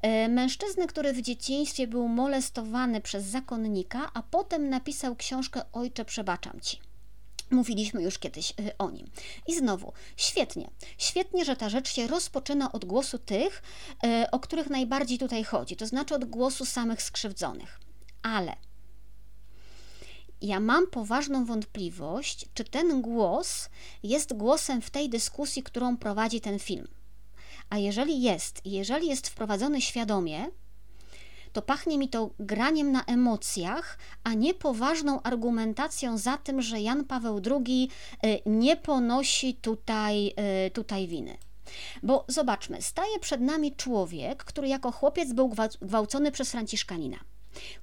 e, 0.02 0.28
mężczyzny, 0.28 0.86
który 0.86 1.12
w 1.12 1.22
dzieciństwie 1.22 1.86
był 1.86 2.08
molestowany 2.08 3.00
przez 3.00 3.24
zakonnika, 3.24 4.10
a 4.14 4.22
potem 4.22 4.68
napisał 4.68 5.16
książkę 5.16 5.62
Ojcze, 5.72 6.04
przebaczam 6.04 6.60
ci. 6.60 6.87
Mówiliśmy 7.50 8.02
już 8.02 8.18
kiedyś 8.18 8.50
y, 8.50 8.76
o 8.78 8.90
nim. 8.90 9.10
I 9.46 9.54
znowu, 9.54 9.92
świetnie, 10.16 10.70
świetnie, 10.98 11.44
że 11.44 11.56
ta 11.56 11.68
rzecz 11.68 11.92
się 11.92 12.06
rozpoczyna 12.06 12.72
od 12.72 12.84
głosu 12.84 13.18
tych, 13.18 13.62
y, 14.04 14.30
o 14.30 14.40
których 14.40 14.70
najbardziej 14.70 15.18
tutaj 15.18 15.44
chodzi, 15.44 15.76
to 15.76 15.86
znaczy 15.86 16.14
od 16.14 16.24
głosu 16.24 16.64
samych 16.66 17.02
skrzywdzonych. 17.02 17.80
Ale 18.22 18.56
ja 20.40 20.60
mam 20.60 20.86
poważną 20.86 21.44
wątpliwość, 21.44 22.46
czy 22.54 22.64
ten 22.64 23.02
głos 23.02 23.68
jest 24.02 24.32
głosem 24.32 24.82
w 24.82 24.90
tej 24.90 25.08
dyskusji, 25.08 25.62
którą 25.62 25.96
prowadzi 25.96 26.40
ten 26.40 26.58
film. 26.58 26.88
A 27.70 27.78
jeżeli 27.78 28.22
jest, 28.22 28.60
jeżeli 28.64 29.08
jest 29.08 29.28
wprowadzony 29.28 29.80
świadomie, 29.80 30.50
to 31.52 31.62
pachnie 31.62 31.98
mi 31.98 32.08
to 32.08 32.30
graniem 32.38 32.92
na 32.92 33.04
emocjach, 33.04 33.98
a 34.24 34.34
nie 34.34 34.54
poważną 34.54 35.22
argumentacją 35.22 36.18
za 36.18 36.36
tym, 36.36 36.62
że 36.62 36.80
Jan 36.80 37.04
Paweł 37.04 37.40
II 37.50 37.88
y, 38.26 38.40
nie 38.46 38.76
ponosi 38.76 39.54
tutaj, 39.54 40.34
y, 40.66 40.70
tutaj 40.70 41.08
winy. 41.08 41.36
Bo 42.02 42.24
zobaczmy, 42.28 42.82
staje 42.82 43.18
przed 43.18 43.40
nami 43.40 43.76
człowiek, 43.76 44.44
który 44.44 44.68
jako 44.68 44.92
chłopiec 44.92 45.32
był 45.32 45.52
gwałcony 45.82 46.32
przez 46.32 46.50
Franciszkanina. 46.50 47.18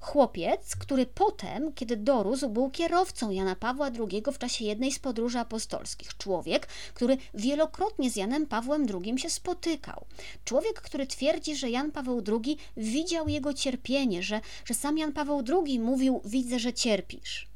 Chłopiec, 0.00 0.76
który 0.76 1.06
potem, 1.06 1.72
kiedy 1.72 1.96
dorósł, 1.96 2.48
był 2.48 2.70
kierowcą 2.70 3.30
Jana 3.30 3.56
Pawła 3.56 3.86
II 3.86 4.22
w 4.32 4.38
czasie 4.38 4.64
jednej 4.64 4.92
z 4.92 4.98
podróży 4.98 5.38
apostolskich. 5.38 6.16
Człowiek, 6.16 6.66
który 6.94 7.16
wielokrotnie 7.34 8.10
z 8.10 8.16
Janem 8.16 8.46
Pawłem 8.46 8.86
II 8.94 9.18
się 9.18 9.30
spotykał. 9.30 10.06
Człowiek, 10.44 10.80
który 10.80 11.06
twierdzi, 11.06 11.56
że 11.56 11.70
Jan 11.70 11.92
Paweł 11.92 12.22
II 12.28 12.58
widział 12.76 13.28
jego 13.28 13.54
cierpienie, 13.54 14.22
że, 14.22 14.40
że 14.64 14.74
sam 14.74 14.98
Jan 14.98 15.12
Paweł 15.12 15.42
II 15.48 15.80
mówił: 15.80 16.20
Widzę, 16.24 16.58
że 16.58 16.72
cierpisz. 16.72 17.48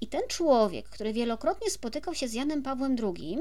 I 0.00 0.06
ten 0.06 0.22
człowiek, 0.28 0.88
który 0.88 1.12
wielokrotnie 1.12 1.70
spotykał 1.70 2.14
się 2.14 2.28
z 2.28 2.32
Janem 2.32 2.62
Pawłem 2.62 2.96
II, 3.02 3.38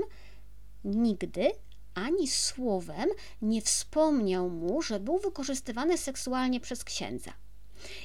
nigdy 0.83 1.51
ani 1.93 2.27
słowem 2.27 3.09
nie 3.41 3.61
wspomniał 3.61 4.49
mu, 4.49 4.81
że 4.81 4.99
był 4.99 5.17
wykorzystywany 5.17 5.97
seksualnie 5.97 6.59
przez 6.59 6.83
księdza. 6.83 7.33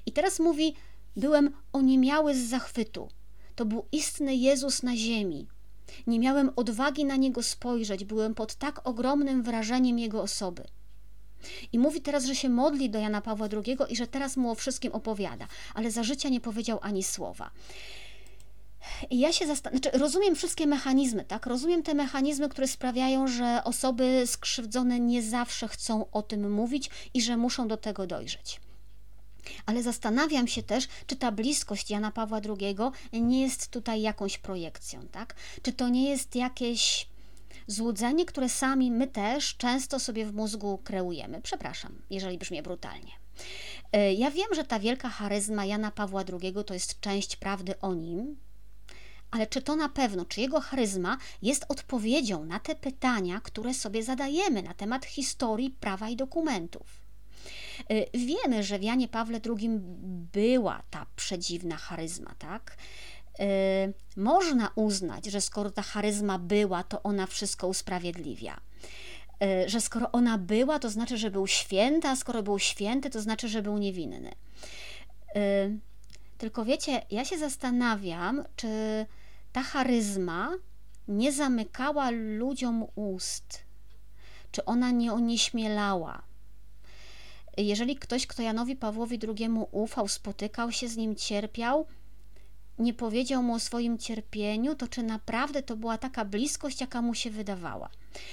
I 0.07 0.13
teraz 0.13 0.41
mówi: 0.41 0.75
Byłem 1.17 1.51
oniemiały 1.73 2.35
z 2.35 2.49
zachwytu. 2.49 3.09
To 3.57 3.65
był 3.65 3.87
istny 3.93 4.35
Jezus 4.35 4.83
na 4.83 4.97
ziemi. 4.97 5.47
Nie 6.07 6.19
miałem 6.19 6.51
odwagi 6.57 7.05
na 7.05 7.17
niego 7.17 7.43
spojrzeć, 7.43 8.05
byłem 8.05 8.35
pod 8.35 8.55
tak 8.55 8.89
ogromnym 8.89 9.43
wrażeniem 9.43 9.99
jego 9.99 10.23
osoby. 10.23 10.65
I 11.73 11.79
mówi 11.79 12.01
teraz, 12.01 12.25
że 12.25 12.35
się 12.35 12.49
modli 12.49 12.91
do 12.91 12.99
Jana 12.99 13.21
Pawła 13.21 13.49
II 13.53 13.79
i 13.89 13.97
że 13.97 14.07
teraz 14.07 14.37
mu 14.37 14.51
o 14.51 14.55
wszystkim 14.55 14.93
opowiada, 14.93 15.47
ale 15.75 15.91
za 15.91 16.03
życia 16.03 16.29
nie 16.29 16.41
powiedział 16.41 16.79
ani 16.83 17.03
słowa. 17.03 17.51
I 19.11 19.19
ja 19.19 19.33
się 19.33 19.47
zastanawiam, 19.47 19.83
znaczy 19.83 19.99
rozumiem 19.99 20.35
wszystkie 20.35 20.67
mechanizmy, 20.67 21.25
tak? 21.25 21.47
Rozumiem 21.47 21.83
te 21.83 21.95
mechanizmy, 21.95 22.49
które 22.49 22.69
sprawiają, 22.69 23.29
że 23.29 23.61
osoby 23.65 24.23
skrzywdzone 24.27 25.01
nie 25.01 25.23
zawsze 25.23 25.69
chcą 25.69 26.11
o 26.11 26.23
tym 26.23 26.53
mówić 26.53 26.91
i 27.15 27.23
że 27.23 27.37
muszą 27.37 27.69
do 27.69 27.77
tego 27.77 28.07
dojrzeć. 28.07 28.61
Ale 29.67 29.83
zastanawiam 29.83 30.49
się 30.49 30.63
też, 30.63 30.89
czy 31.07 31.17
ta 31.17 31.33
bliskość 31.33 31.91
Jana 31.91 32.11
Pawła 32.11 32.41
II 32.59 32.77
nie 33.13 33.43
jest 33.43 33.69
tutaj 33.69 34.03
jakąś 34.03 34.39
projekcją, 34.39 35.09
tak? 35.13 35.35
Czy 35.63 35.73
to 35.73 35.89
nie 35.89 36.11
jest 36.11 36.37
jakieś 36.37 37.09
złudzenie, 37.67 38.25
które 38.25 38.49
sami 38.49 38.91
my 38.91 39.07
też 39.07 39.57
często 39.57 40.01
sobie 40.01 40.27
w 40.27 40.35
mózgu 40.35 40.79
kreujemy. 40.85 41.43
Przepraszam, 41.43 42.03
jeżeli 42.11 42.39
brzmię 42.39 42.63
brutalnie. 42.63 43.13
E, 43.93 44.15
ja 44.15 44.31
wiem, 44.31 44.55
że 44.55 44.65
ta 44.65 44.79
wielka 44.79 45.09
charyzma 45.09 45.65
Jana 45.65 45.91
Pawła 45.91 46.25
II 46.43 46.55
to 46.67 46.75
jest 46.75 47.01
część 47.01 47.37
prawdy 47.37 47.81
o 47.81 47.95
nim, 47.95 48.37
ale 49.31 49.47
czy 49.47 49.63
to 49.63 49.77
na 49.77 49.89
pewno, 49.89 50.25
czy 50.25 50.41
jego 50.41 50.61
charyzma 50.61 51.19
jest 51.43 51.65
odpowiedzią 51.69 52.45
na 52.45 52.61
te 52.61 52.75
pytania, 52.75 53.41
które 53.41 53.75
sobie 53.75 54.03
zadajemy 54.03 54.63
na 54.63 54.75
temat 54.75 55.07
historii 55.07 55.71
prawa 55.71 56.09
i 56.09 56.17
dokumentów? 56.17 57.04
Y, 57.91 58.07
wiemy, 58.15 58.63
że 58.63 58.79
w 58.79 58.83
Janie 58.83 59.09
Pawle 59.09 59.41
II 59.59 59.69
była 60.33 60.83
ta 60.91 61.07
przedziwna 61.17 61.77
charyzma, 61.77 62.35
tak? 62.39 62.77
Y, 63.41 63.95
można 64.17 64.71
uznać, 64.75 65.27
że 65.27 65.41
skoro 65.41 65.71
ta 65.71 65.83
charyzma 65.83 66.39
była, 66.39 66.83
to 66.83 67.03
ona 67.03 67.27
wszystko 67.27 67.69
usprawiedliwia. 67.69 68.61
Y, 69.43 69.69
że 69.69 69.81
skoro 69.81 70.13
ona 70.13 70.39
była, 70.39 70.79
to 70.79 70.91
znaczy, 70.91 71.19
że 71.19 71.31
był 71.31 71.47
święty, 71.47 72.09
a 72.09 72.17
skoro 72.17 72.43
był 72.43 72.59
święty, 72.59 73.11
to 73.11 73.23
znaczy, 73.23 73.49
że 73.49 73.63
był 73.63 73.79
niewinny. 73.79 74.35
Tylko 76.39 76.65
wiecie, 76.65 77.03
ja 77.11 77.25
się 77.25 77.39
zastanawiam, 77.39 78.45
czy 78.57 78.69
ta 79.53 79.63
charyzma 79.63 80.51
nie 81.09 81.33
zamykała 81.33 82.11
ludziom 82.11 82.87
ust, 82.95 83.63
czy 84.51 84.65
ona 84.65 84.91
nie 84.91 85.13
onieśmielała 85.13 86.23
jeżeli 87.57 87.97
ktoś, 87.97 88.27
kto 88.27 88.43
Janowi 88.43 88.77
Pawłowi 88.77 89.19
II 89.39 89.51
ufał, 89.71 90.09
spotykał 90.09 90.73
się 90.73 90.89
z 90.89 90.97
nim, 90.97 91.17
cierpiał, 91.17 91.87
nie 92.79 92.95
powiedział 92.95 93.43
mu 93.43 93.55
o 93.55 93.61
swoim 93.61 93.99
cierpieniu, 93.99 94.75
to 94.75 94.89
czy 94.89 95.03
naprawdę 95.03 95.63
to 95.63 95.77
była 95.77 95.99
taka 95.99 96.25
bliskość, 96.25 96.81
jaka 96.81 97.03
mu 97.03 97.15
się 97.15 97.31
wydawała? 97.31 97.91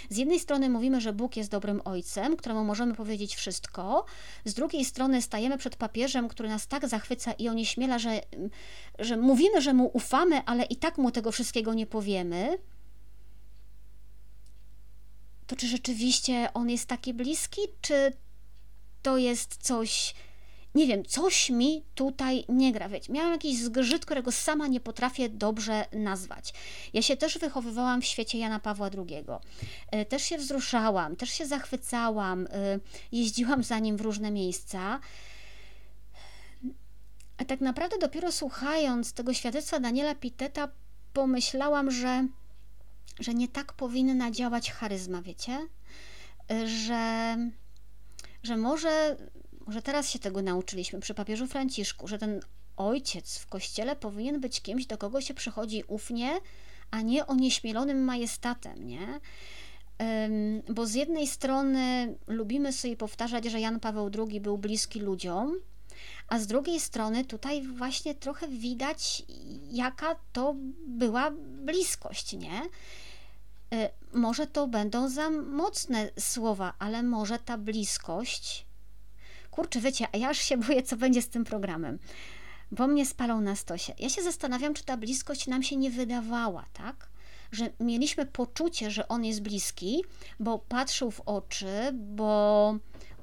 Z 0.10 0.18
jednej 0.18 0.40
strony 0.40 0.70
mówimy, 0.70 1.02
że 1.02 1.14
Bóg 1.14 1.38
jest 1.38 1.52
dobrym 1.52 1.82
ojcem, 1.86 2.38
któremu 2.38 2.64
możemy 2.64 2.96
powiedzieć 2.96 3.36
wszystko, 3.36 4.06
z 4.46 4.54
drugiej 4.54 4.86
strony 4.86 5.22
stajemy 5.22 5.58
przed 5.58 5.76
papieżem, 5.76 6.28
który 6.28 6.50
nas 6.50 6.68
tak 6.68 6.88
zachwyca 6.88 7.32
i 7.32 7.50
onieśmiela, 7.50 8.00
że, 8.00 8.22
że 9.00 9.18
mówimy, 9.18 9.62
że 9.62 9.74
mu 9.74 9.92
ufamy, 9.94 10.42
ale 10.46 10.64
i 10.64 10.76
tak 10.76 10.98
mu 10.98 11.12
tego 11.12 11.32
wszystkiego 11.32 11.74
nie 11.74 11.86
powiemy. 11.88 12.58
To 15.48 15.56
czy 15.56 15.68
rzeczywiście 15.68 16.50
on 16.54 16.70
jest 16.70 16.86
taki 16.86 17.14
bliski, 17.14 17.62
czy 17.82 18.14
to 19.02 19.18
jest 19.18 19.58
coś, 19.58 20.16
nie 20.76 20.88
wiem, 20.88 21.06
coś 21.06 21.50
mi 21.50 21.84
tutaj 21.96 22.46
nie 22.50 22.72
gra. 22.72 22.90
Wiecie, 22.90 23.14
miałam 23.14 23.32
jakiś 23.32 23.58
zgrzyt, 23.58 24.06
którego 24.06 24.32
sama 24.32 24.68
nie 24.68 24.80
potrafię 24.80 25.30
dobrze 25.30 25.86
nazwać. 25.94 26.54
Ja 26.94 27.02
się 27.02 27.18
też 27.18 27.38
wychowywałam 27.38 28.02
w 28.02 28.06
świecie 28.06 28.38
Jana 28.38 28.60
Pawła 28.60 28.90
II. 28.98 29.26
E, 29.92 30.06
też 30.06 30.24
się 30.24 30.38
wzruszałam, 30.38 31.16
też 31.16 31.30
się 31.30 31.46
zachwycałam, 31.46 32.48
e, 32.52 32.80
jeździłam 33.12 33.64
za 33.64 33.80
nim 33.80 33.98
w 33.98 34.02
różne 34.02 34.32
miejsca. 34.32 35.00
A 37.38 37.46
tak 37.46 37.62
naprawdę 37.62 37.98
dopiero 37.98 38.32
słuchając 38.32 39.14
tego 39.14 39.34
świadectwa 39.34 39.80
Daniela 39.80 40.16
Piteta 40.16 40.68
pomyślałam, 41.14 41.92
że, 41.92 42.28
że 43.20 43.34
nie 43.34 43.48
tak 43.48 43.74
powinna 43.74 44.32
działać 44.32 44.72
charyzma, 44.72 45.22
wiecie? 45.22 45.68
E, 46.52 46.68
że 46.68 47.36
że 48.44 48.58
może, 48.58 49.18
może 49.68 49.82
teraz 49.82 50.10
się 50.10 50.20
tego 50.20 50.42
nauczyliśmy 50.42 51.00
przy 51.00 51.14
papieżu 51.14 51.48
Franciszku, 51.48 52.08
że 52.08 52.18
ten 52.18 52.40
ojciec 52.78 53.38
w 53.38 53.48
kościele 53.48 53.96
powinien 53.96 54.42
być 54.42 54.62
kimś, 54.62 54.86
do 54.86 54.98
kogo 54.98 55.22
się 55.22 55.34
przychodzi 55.34 55.84
ufnie, 55.88 56.32
a 56.92 57.02
nie 57.02 57.28
onieśmielonym 57.28 58.04
majestatem, 58.04 58.88
nie? 58.88 59.20
Bo 60.70 60.86
z 60.86 60.94
jednej 60.94 61.28
strony 61.28 62.16
lubimy 62.28 62.74
sobie 62.74 62.98
powtarzać, 62.98 63.46
że 63.46 63.60
Jan 63.60 63.80
Paweł 63.80 64.10
II 64.28 64.42
był 64.42 64.58
bliski 64.58 65.00
ludziom, 65.00 65.56
a 66.28 66.40
z 66.40 66.48
drugiej 66.48 66.80
strony 66.80 67.26
tutaj 67.26 67.62
właśnie 67.68 68.16
trochę 68.16 68.48
widać, 68.48 69.24
jaka 69.72 70.16
to 70.34 70.56
była 70.88 71.32
bliskość, 71.66 72.34
nie? 72.34 72.62
Y, 73.74 73.90
może 74.14 74.48
to 74.48 74.68
będą 74.68 75.10
za 75.10 75.30
mocne 75.30 76.10
słowa, 76.20 76.74
ale 76.80 77.04
może 77.04 77.40
ta 77.40 77.58
bliskość. 77.58 78.66
Kurczę, 79.52 79.82
wiecie, 79.82 80.08
a 80.14 80.18
ja 80.18 80.30
aż 80.30 80.38
się 80.38 80.58
boję, 80.58 80.84
co 80.84 80.98
będzie 80.98 81.22
z 81.22 81.30
tym 81.30 81.44
programem, 81.44 82.00
bo 82.72 82.88
mnie 82.88 83.06
spalą 83.06 83.42
na 83.42 83.56
stosie. 83.56 83.94
Ja 84.00 84.10
się 84.10 84.24
zastanawiam, 84.24 84.74
czy 84.74 84.84
ta 84.84 84.98
bliskość 84.98 85.48
nam 85.48 85.64
się 85.64 85.76
nie 85.76 85.92
wydawała, 85.92 86.66
tak? 86.74 87.10
Że 87.52 87.70
mieliśmy 87.80 88.26
poczucie, 88.26 88.92
że 88.92 89.08
on 89.08 89.26
jest 89.26 89.42
bliski, 89.42 90.04
bo 90.40 90.60
patrzył 90.60 91.12
w 91.12 91.22
oczy, 91.22 91.92
bo 91.94 92.76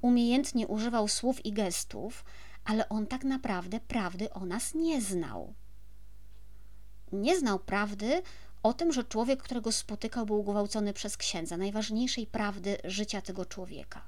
umiejętnie 0.02 0.66
używał 0.66 1.08
słów 1.08 1.46
i 1.46 1.52
gestów, 1.52 2.24
ale 2.64 2.88
on 2.88 3.06
tak 3.06 3.24
naprawdę 3.24 3.80
prawdy 3.80 4.32
o 4.32 4.46
nas 4.46 4.74
nie 4.74 5.02
znał. 5.02 5.54
Nie 7.12 7.38
znał 7.38 7.58
prawdy 7.58 8.22
o 8.68 8.72
tym, 8.72 8.92
że 8.92 9.04
człowiek, 9.04 9.42
którego 9.42 9.72
spotykał, 9.72 10.26
był 10.26 10.42
gwałcony 10.42 10.92
przez 10.92 11.16
księdza, 11.16 11.56
najważniejszej 11.56 12.26
prawdy 12.26 12.76
życia 12.84 13.22
tego 13.22 13.44
człowieka. 13.44 14.04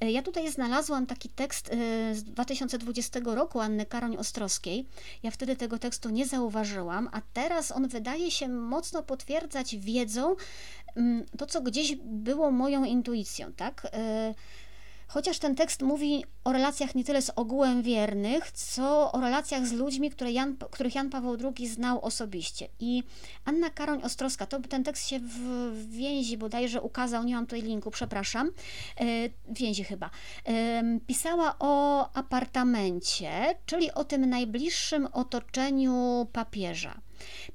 E, 0.00 0.10
ja 0.10 0.22
tutaj 0.22 0.52
znalazłam 0.52 1.06
taki 1.06 1.28
tekst 1.28 1.70
e, 1.72 2.14
z 2.14 2.24
2020 2.24 3.20
roku 3.24 3.60
Anny 3.60 3.86
Karoń 3.86 4.16
Ostrowskiej. 4.16 4.86
Ja 5.22 5.30
wtedy 5.30 5.56
tego 5.56 5.78
tekstu 5.78 6.10
nie 6.10 6.26
zauważyłam, 6.26 7.08
a 7.12 7.20
teraz 7.32 7.72
on 7.72 7.88
wydaje 7.88 8.30
się 8.30 8.48
mocno 8.48 9.02
potwierdzać 9.02 9.76
wiedzą 9.76 10.36
mm, 10.96 11.24
to, 11.38 11.46
co 11.46 11.60
gdzieś 11.60 11.96
było 11.96 12.50
moją 12.50 12.84
intuicją, 12.84 13.52
tak? 13.52 13.86
Chociaż 15.14 15.38
ten 15.38 15.54
tekst 15.54 15.82
mówi 15.82 16.24
o 16.44 16.52
relacjach 16.52 16.94
nie 16.94 17.04
tyle 17.04 17.22
z 17.22 17.30
ogółem 17.36 17.82
wiernych, 17.82 18.52
co 18.52 19.12
o 19.12 19.20
relacjach 19.20 19.66
z 19.66 19.72
ludźmi, 19.72 20.10
Jan, 20.28 20.56
których 20.70 20.94
Jan 20.94 21.10
Paweł 21.10 21.36
II 21.56 21.68
znał 21.68 22.04
osobiście. 22.04 22.68
I 22.80 23.02
Anna 23.44 23.70
Karoń 23.70 24.02
Ostrowska, 24.02 24.46
to 24.46 24.60
ten 24.60 24.84
tekst 24.84 25.08
się 25.08 25.20
w, 25.20 25.90
więzi 25.90 26.38
bodajże 26.38 26.82
ukazał, 26.82 27.24
nie 27.24 27.34
mam 27.34 27.46
tutaj 27.46 27.62
linku, 27.62 27.90
przepraszam, 27.90 28.48
e, 28.48 29.04
więzi 29.48 29.84
chyba, 29.84 30.10
pisała 31.06 31.56
o 31.58 32.08
apartamencie, 32.14 33.30
czyli 33.66 33.92
o 33.92 34.04
tym 34.04 34.30
najbliższym 34.30 35.08
otoczeniu 35.12 36.26
papieża. 36.32 37.00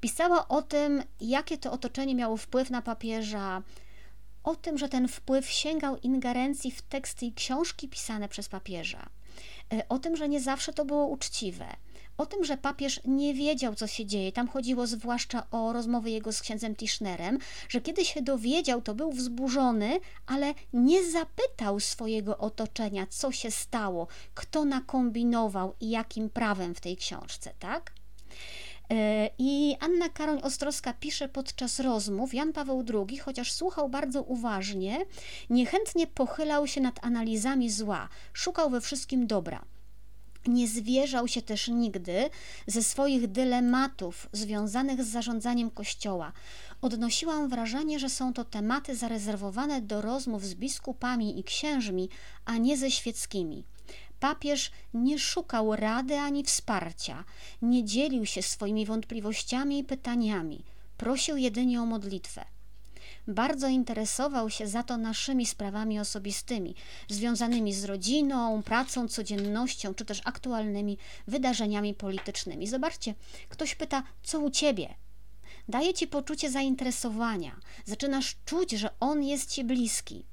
Pisała 0.00 0.48
o 0.48 0.62
tym, 0.62 1.02
jakie 1.20 1.58
to 1.58 1.72
otoczenie 1.72 2.14
miało 2.14 2.36
wpływ 2.36 2.70
na 2.70 2.82
papieża, 2.82 3.62
o 4.44 4.56
tym, 4.56 4.78
że 4.78 4.88
ten 4.88 5.08
wpływ 5.08 5.50
sięgał 5.50 5.96
ingerencji 5.96 6.70
w 6.70 6.82
teksty 6.82 7.26
i 7.26 7.32
książki 7.32 7.88
pisane 7.88 8.28
przez 8.28 8.48
papieża, 8.48 9.08
e, 9.72 9.88
o 9.88 9.98
tym, 9.98 10.16
że 10.16 10.28
nie 10.28 10.40
zawsze 10.40 10.72
to 10.72 10.84
było 10.84 11.06
uczciwe, 11.06 11.66
o 12.20 12.26
tym, 12.26 12.44
że 12.44 12.56
papież 12.56 13.00
nie 13.04 13.34
wiedział, 13.34 13.74
co 13.74 13.86
się 13.86 14.06
dzieje. 14.06 14.32
Tam 14.32 14.48
chodziło 14.48 14.86
zwłaszcza 14.86 15.50
o 15.50 15.72
rozmowy 15.72 16.10
jego 16.10 16.32
z 16.32 16.40
księdzem 16.40 16.76
Tischnerem, 16.76 17.38
że 17.68 17.80
kiedy 17.80 18.04
się 18.04 18.22
dowiedział, 18.22 18.82
to 18.82 18.94
był 18.94 19.12
wzburzony, 19.12 20.00
ale 20.26 20.54
nie 20.72 21.10
zapytał 21.10 21.80
swojego 21.80 22.38
otoczenia, 22.38 23.06
co 23.06 23.32
się 23.32 23.50
stało, 23.50 24.06
kto 24.34 24.64
nakombinował 24.64 25.74
i 25.80 25.90
jakim 25.90 26.30
prawem 26.30 26.74
w 26.74 26.80
tej 26.80 26.96
książce, 26.96 27.54
tak? 27.58 27.92
E, 28.90 29.30
I 29.38 29.76
Anna 29.80 30.08
Karoń 30.08 30.40
Ostrowska 30.42 30.92
pisze 30.92 31.28
podczas 31.28 31.80
rozmów, 31.80 32.34
Jan 32.34 32.52
Paweł 32.52 32.84
II, 32.94 33.18
chociaż 33.18 33.52
słuchał 33.52 33.88
bardzo 33.88 34.22
uważnie, 34.22 35.06
niechętnie 35.50 36.06
pochylał 36.06 36.66
się 36.66 36.80
nad 36.80 37.04
analizami 37.04 37.70
zła, 37.70 38.08
szukał 38.32 38.70
we 38.70 38.80
wszystkim 38.80 39.26
dobra. 39.26 39.64
Nie 40.46 40.68
zwierzał 40.68 41.28
się 41.28 41.42
też 41.42 41.68
nigdy 41.68 42.30
ze 42.66 42.82
swoich 42.82 43.26
dylematów 43.26 44.28
związanych 44.32 45.04
z 45.04 45.08
zarządzaniem 45.08 45.70
kościoła. 45.70 46.32
Odnosiłam 46.82 47.48
wrażenie, 47.48 47.98
że 47.98 48.08
są 48.08 48.32
to 48.32 48.44
tematy 48.44 48.96
zarezerwowane 48.96 49.82
do 49.82 50.00
rozmów 50.00 50.44
z 50.44 50.54
biskupami 50.54 51.38
i 51.38 51.44
księżmi, 51.44 52.08
a 52.44 52.56
nie 52.56 52.76
ze 52.76 52.90
świeckimi. 52.90 53.64
Papież 54.20 54.70
nie 54.94 55.18
szukał 55.18 55.76
rady 55.76 56.18
ani 56.18 56.44
wsparcia, 56.44 57.24
nie 57.62 57.84
dzielił 57.84 58.26
się 58.26 58.42
swoimi 58.42 58.86
wątpliwościami 58.86 59.78
i 59.78 59.84
pytaniami, 59.84 60.64
prosił 60.96 61.36
jedynie 61.36 61.82
o 61.82 61.86
modlitwę. 61.86 62.44
Bardzo 63.28 63.68
interesował 63.68 64.50
się 64.50 64.66
za 64.66 64.82
to 64.82 64.96
naszymi 64.96 65.46
sprawami 65.46 66.00
osobistymi, 66.00 66.74
związanymi 67.08 67.74
z 67.74 67.84
rodziną, 67.84 68.62
pracą, 68.62 69.08
codziennością, 69.08 69.94
czy 69.94 70.04
też 70.04 70.20
aktualnymi 70.24 70.98
wydarzeniami 71.26 71.94
politycznymi. 71.94 72.66
Zobaczcie, 72.66 73.14
ktoś 73.48 73.74
pyta, 73.74 74.02
co 74.22 74.40
u 74.40 74.50
ciebie? 74.50 74.94
Daje 75.68 75.94
ci 75.94 76.06
poczucie 76.06 76.50
zainteresowania, 76.50 77.60
zaczynasz 77.84 78.36
czuć, 78.44 78.70
że 78.70 78.90
on 79.00 79.22
jest 79.22 79.50
ci 79.50 79.64
bliski 79.64 80.24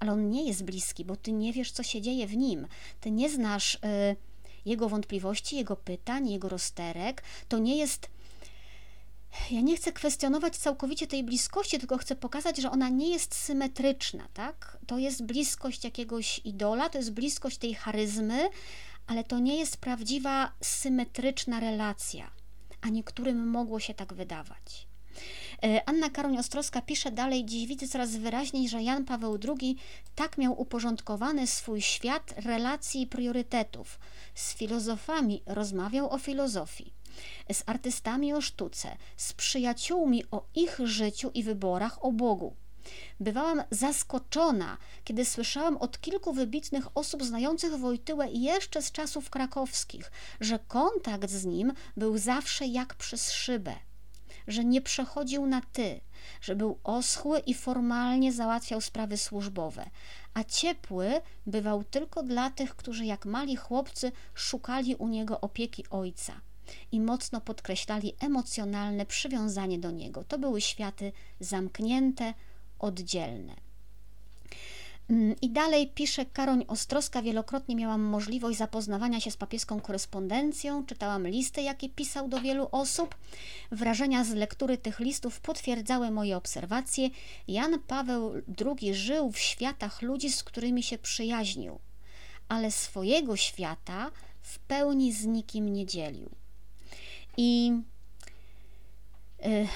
ale 0.00 0.12
on 0.12 0.30
nie 0.30 0.46
jest 0.46 0.64
bliski, 0.64 1.04
bo 1.04 1.16
ty 1.16 1.32
nie 1.32 1.52
wiesz, 1.52 1.72
co 1.72 1.82
się 1.82 2.00
dzieje 2.00 2.26
w 2.26 2.36
nim. 2.36 2.66
Ty 3.00 3.10
nie 3.10 3.30
znasz 3.30 3.74
y, 3.74 3.78
jego 4.64 4.88
wątpliwości, 4.88 5.56
jego 5.56 5.76
pytań, 5.76 6.30
jego 6.30 6.48
rozterek. 6.48 7.22
To 7.48 7.58
nie 7.58 7.76
jest. 7.76 8.10
Ja 9.50 9.60
nie 9.60 9.76
chcę 9.76 9.92
kwestionować 9.92 10.56
całkowicie 10.56 11.06
tej 11.06 11.24
bliskości, 11.24 11.78
tylko 11.78 11.98
chcę 11.98 12.16
pokazać, 12.16 12.58
że 12.58 12.70
ona 12.70 12.88
nie 12.88 13.10
jest 13.10 13.34
symetryczna, 13.34 14.28
tak? 14.34 14.78
To 14.86 14.98
jest 14.98 15.24
bliskość 15.24 15.84
jakiegoś 15.84 16.40
idola, 16.44 16.88
to 16.88 16.98
jest 16.98 17.12
bliskość 17.12 17.58
tej 17.58 17.74
charyzmy, 17.74 18.48
ale 19.06 19.24
to 19.24 19.38
nie 19.38 19.56
jest 19.56 19.76
prawdziwa, 19.76 20.52
symetryczna 20.60 21.60
relacja, 21.60 22.30
a 22.80 22.88
niektórym 22.88 23.48
mogło 23.48 23.80
się 23.80 23.94
tak 23.94 24.14
wydawać. 24.14 24.88
E, 25.62 25.88
Anna 25.88 26.10
Karoń 26.10 26.38
Ostrowska 26.38 26.82
pisze 26.82 27.10
dalej, 27.10 27.44
dziś 27.44 27.66
widzę 27.66 27.88
coraz 27.88 28.16
wyraźniej, 28.16 28.68
że 28.68 28.82
Jan 28.82 29.04
Paweł 29.04 29.38
II 29.48 29.76
tak 30.14 30.38
miał 30.38 30.60
uporządkowany 30.60 31.46
swój 31.46 31.80
świat 31.82 32.34
relacji 32.36 33.02
i 33.02 33.06
priorytetów. 33.06 33.98
Z 34.34 34.54
filozofami 34.54 35.42
rozmawiał 35.46 36.10
o 36.10 36.18
filozofii, 36.18 36.92
z 37.52 37.62
artystami 37.66 38.34
o 38.34 38.40
sztuce, 38.40 38.96
z 39.16 39.32
przyjaciółmi 39.32 40.24
o 40.30 40.44
ich 40.54 40.78
życiu 40.84 41.30
i 41.34 41.42
wyborach 41.42 42.04
o 42.04 42.12
Bogu. 42.12 42.54
Bywałam 43.20 43.62
zaskoczona, 43.70 44.76
kiedy 45.04 45.24
słyszałam 45.24 45.76
od 45.76 46.00
kilku 46.00 46.32
wybitnych 46.32 46.96
osób 46.96 47.24
znających 47.24 47.76
Wojtyłę 47.76 48.28
jeszcze 48.30 48.82
z 48.82 48.92
czasów 48.92 49.30
krakowskich, 49.30 50.12
że 50.40 50.58
kontakt 50.58 51.30
z 51.30 51.44
nim 51.44 51.72
był 51.96 52.18
zawsze 52.18 52.66
jak 52.66 52.94
przez 52.94 53.32
szybę 53.32 53.74
że 54.48 54.64
nie 54.64 54.80
przechodził 54.80 55.46
na 55.46 55.60
ty, 55.60 56.00
że 56.40 56.56
był 56.56 56.78
oschły 56.84 57.38
i 57.38 57.54
formalnie 57.54 58.32
załatwiał 58.32 58.80
sprawy 58.80 59.16
służbowe, 59.16 59.90
a 60.34 60.44
ciepły 60.44 61.20
bywał 61.46 61.84
tylko 61.84 62.22
dla 62.22 62.50
tych, 62.50 62.76
którzy 62.76 63.04
jak 63.04 63.26
mali 63.26 63.56
chłopcy 63.56 64.12
szukali 64.34 64.94
u 64.94 65.08
niego 65.08 65.40
opieki 65.40 65.84
ojca 65.90 66.40
i 66.92 67.00
mocno 67.00 67.40
podkreślali 67.40 68.14
emocjonalne 68.20 69.06
przywiązanie 69.06 69.78
do 69.78 69.90
niego. 69.90 70.24
To 70.24 70.38
były 70.38 70.60
światy 70.60 71.12
zamknięte, 71.40 72.34
oddzielne. 72.78 73.67
Mm, 75.10 75.34
I 75.42 75.50
dalej 75.50 75.86
pisze 75.94 76.26
Karoń 76.26 76.64
Ostrowska, 76.68 77.22
wielokrotnie 77.22 77.76
miałam 77.76 78.00
możliwość 78.00 78.58
zapoznawania 78.58 79.20
się 79.20 79.30
z 79.30 79.36
papieską 79.36 79.80
korespondencją, 79.80 80.86
czytałam 80.86 81.26
listy, 81.26 81.62
jakie 81.62 81.88
pisał 81.88 82.28
do 82.28 82.40
wielu 82.40 82.68
osób. 82.72 83.14
Wrażenia 83.72 84.24
z 84.24 84.34
lektury 84.34 84.78
tych 84.78 85.00
listów 85.00 85.40
potwierdzały 85.40 86.10
moje 86.10 86.36
obserwacje. 86.36 87.10
Jan 87.48 87.78
Paweł 87.80 88.32
II 88.66 88.94
żył 88.94 89.32
w 89.32 89.38
światach 89.38 90.02
ludzi, 90.02 90.32
z 90.32 90.44
którymi 90.44 90.82
się 90.82 90.98
przyjaźnił, 90.98 91.78
ale 92.48 92.70
swojego 92.70 93.36
świata 93.36 94.10
w 94.42 94.58
pełni 94.58 95.12
z 95.12 95.26
nikim 95.26 95.72
nie 95.72 95.86
dzielił. 95.86 96.30
I 97.36 97.72
yy, 99.44 99.68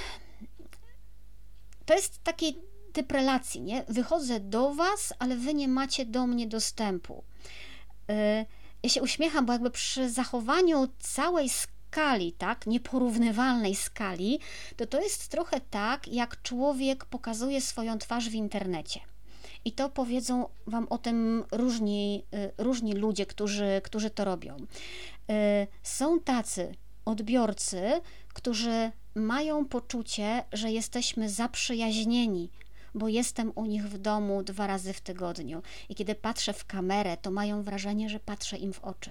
to 1.86 1.94
jest 1.94 2.24
taki 2.24 2.56
typ 2.92 3.12
relacji, 3.12 3.60
nie? 3.60 3.84
Wychodzę 3.88 4.40
do 4.40 4.74
Was, 4.74 5.14
ale 5.18 5.36
Wy 5.36 5.54
nie 5.54 5.68
macie 5.68 6.06
do 6.06 6.26
mnie 6.26 6.46
dostępu. 6.46 7.24
Y, 8.10 8.46
ja 8.82 8.88
się 8.88 9.02
uśmiecham, 9.02 9.46
bo 9.46 9.52
jakby 9.52 9.70
przy 9.70 10.10
zachowaniu 10.10 10.88
całej 10.98 11.48
skali, 11.48 12.32
tak, 12.32 12.66
nieporównywalnej 12.66 13.74
skali, 13.74 14.38
to 14.76 14.86
to 14.86 15.00
jest 15.00 15.28
trochę 15.28 15.60
tak, 15.60 16.08
jak 16.08 16.42
człowiek 16.42 17.04
pokazuje 17.04 17.60
swoją 17.60 17.98
twarz 17.98 18.28
w 18.28 18.34
internecie. 18.34 19.00
I 19.64 19.72
to 19.72 19.88
powiedzą 19.88 20.48
Wam 20.66 20.86
o 20.90 20.98
tym 20.98 21.44
różni, 21.52 22.24
y, 22.34 22.52
różni 22.58 22.92
ludzie, 22.92 23.26
którzy, 23.26 23.80
którzy 23.84 24.10
to 24.10 24.24
robią. 24.24 24.56
Y, 24.56 25.66
są 25.82 26.20
tacy 26.20 26.74
odbiorcy, 27.04 27.82
którzy 28.34 28.92
mają 29.14 29.64
poczucie, 29.64 30.44
że 30.52 30.70
jesteśmy 30.70 31.28
zaprzyjaźnieni, 31.28 32.50
bo 32.94 33.08
jestem 33.08 33.52
u 33.54 33.66
nich 33.66 33.88
w 33.88 33.98
domu 33.98 34.42
dwa 34.42 34.66
razy 34.66 34.92
w 34.92 35.00
tygodniu 35.00 35.62
i 35.88 35.94
kiedy 35.94 36.14
patrzę 36.14 36.52
w 36.52 36.64
kamerę, 36.64 37.16
to 37.16 37.30
mają 37.30 37.62
wrażenie, 37.62 38.08
że 38.08 38.20
patrzę 38.20 38.56
im 38.56 38.72
w 38.72 38.84
oczy. 38.84 39.10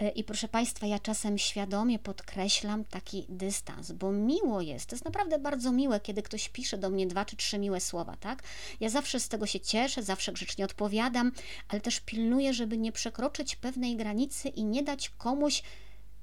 E, 0.00 0.08
I 0.08 0.24
proszę 0.24 0.48
Państwa, 0.48 0.86
ja 0.86 0.98
czasem 0.98 1.38
świadomie 1.38 1.98
podkreślam 1.98 2.84
taki 2.84 3.26
dystans, 3.28 3.92
bo 3.92 4.12
miło 4.12 4.60
jest, 4.60 4.86
to 4.86 4.96
jest 4.96 5.04
naprawdę 5.04 5.38
bardzo 5.38 5.72
miłe, 5.72 6.00
kiedy 6.00 6.22
ktoś 6.22 6.48
pisze 6.48 6.78
do 6.78 6.90
mnie 6.90 7.06
dwa 7.06 7.24
czy 7.24 7.36
trzy 7.36 7.58
miłe 7.58 7.80
słowa, 7.80 8.16
tak? 8.16 8.42
Ja 8.80 8.88
zawsze 8.88 9.20
z 9.20 9.28
tego 9.28 9.46
się 9.46 9.60
cieszę, 9.60 10.02
zawsze 10.02 10.32
grzecznie 10.32 10.64
odpowiadam, 10.64 11.32
ale 11.68 11.80
też 11.80 12.00
pilnuję, 12.00 12.54
żeby 12.54 12.78
nie 12.78 12.92
przekroczyć 12.92 13.56
pewnej 13.56 13.96
granicy 13.96 14.48
i 14.48 14.64
nie 14.64 14.82
dać 14.82 15.08
komuś 15.08 15.62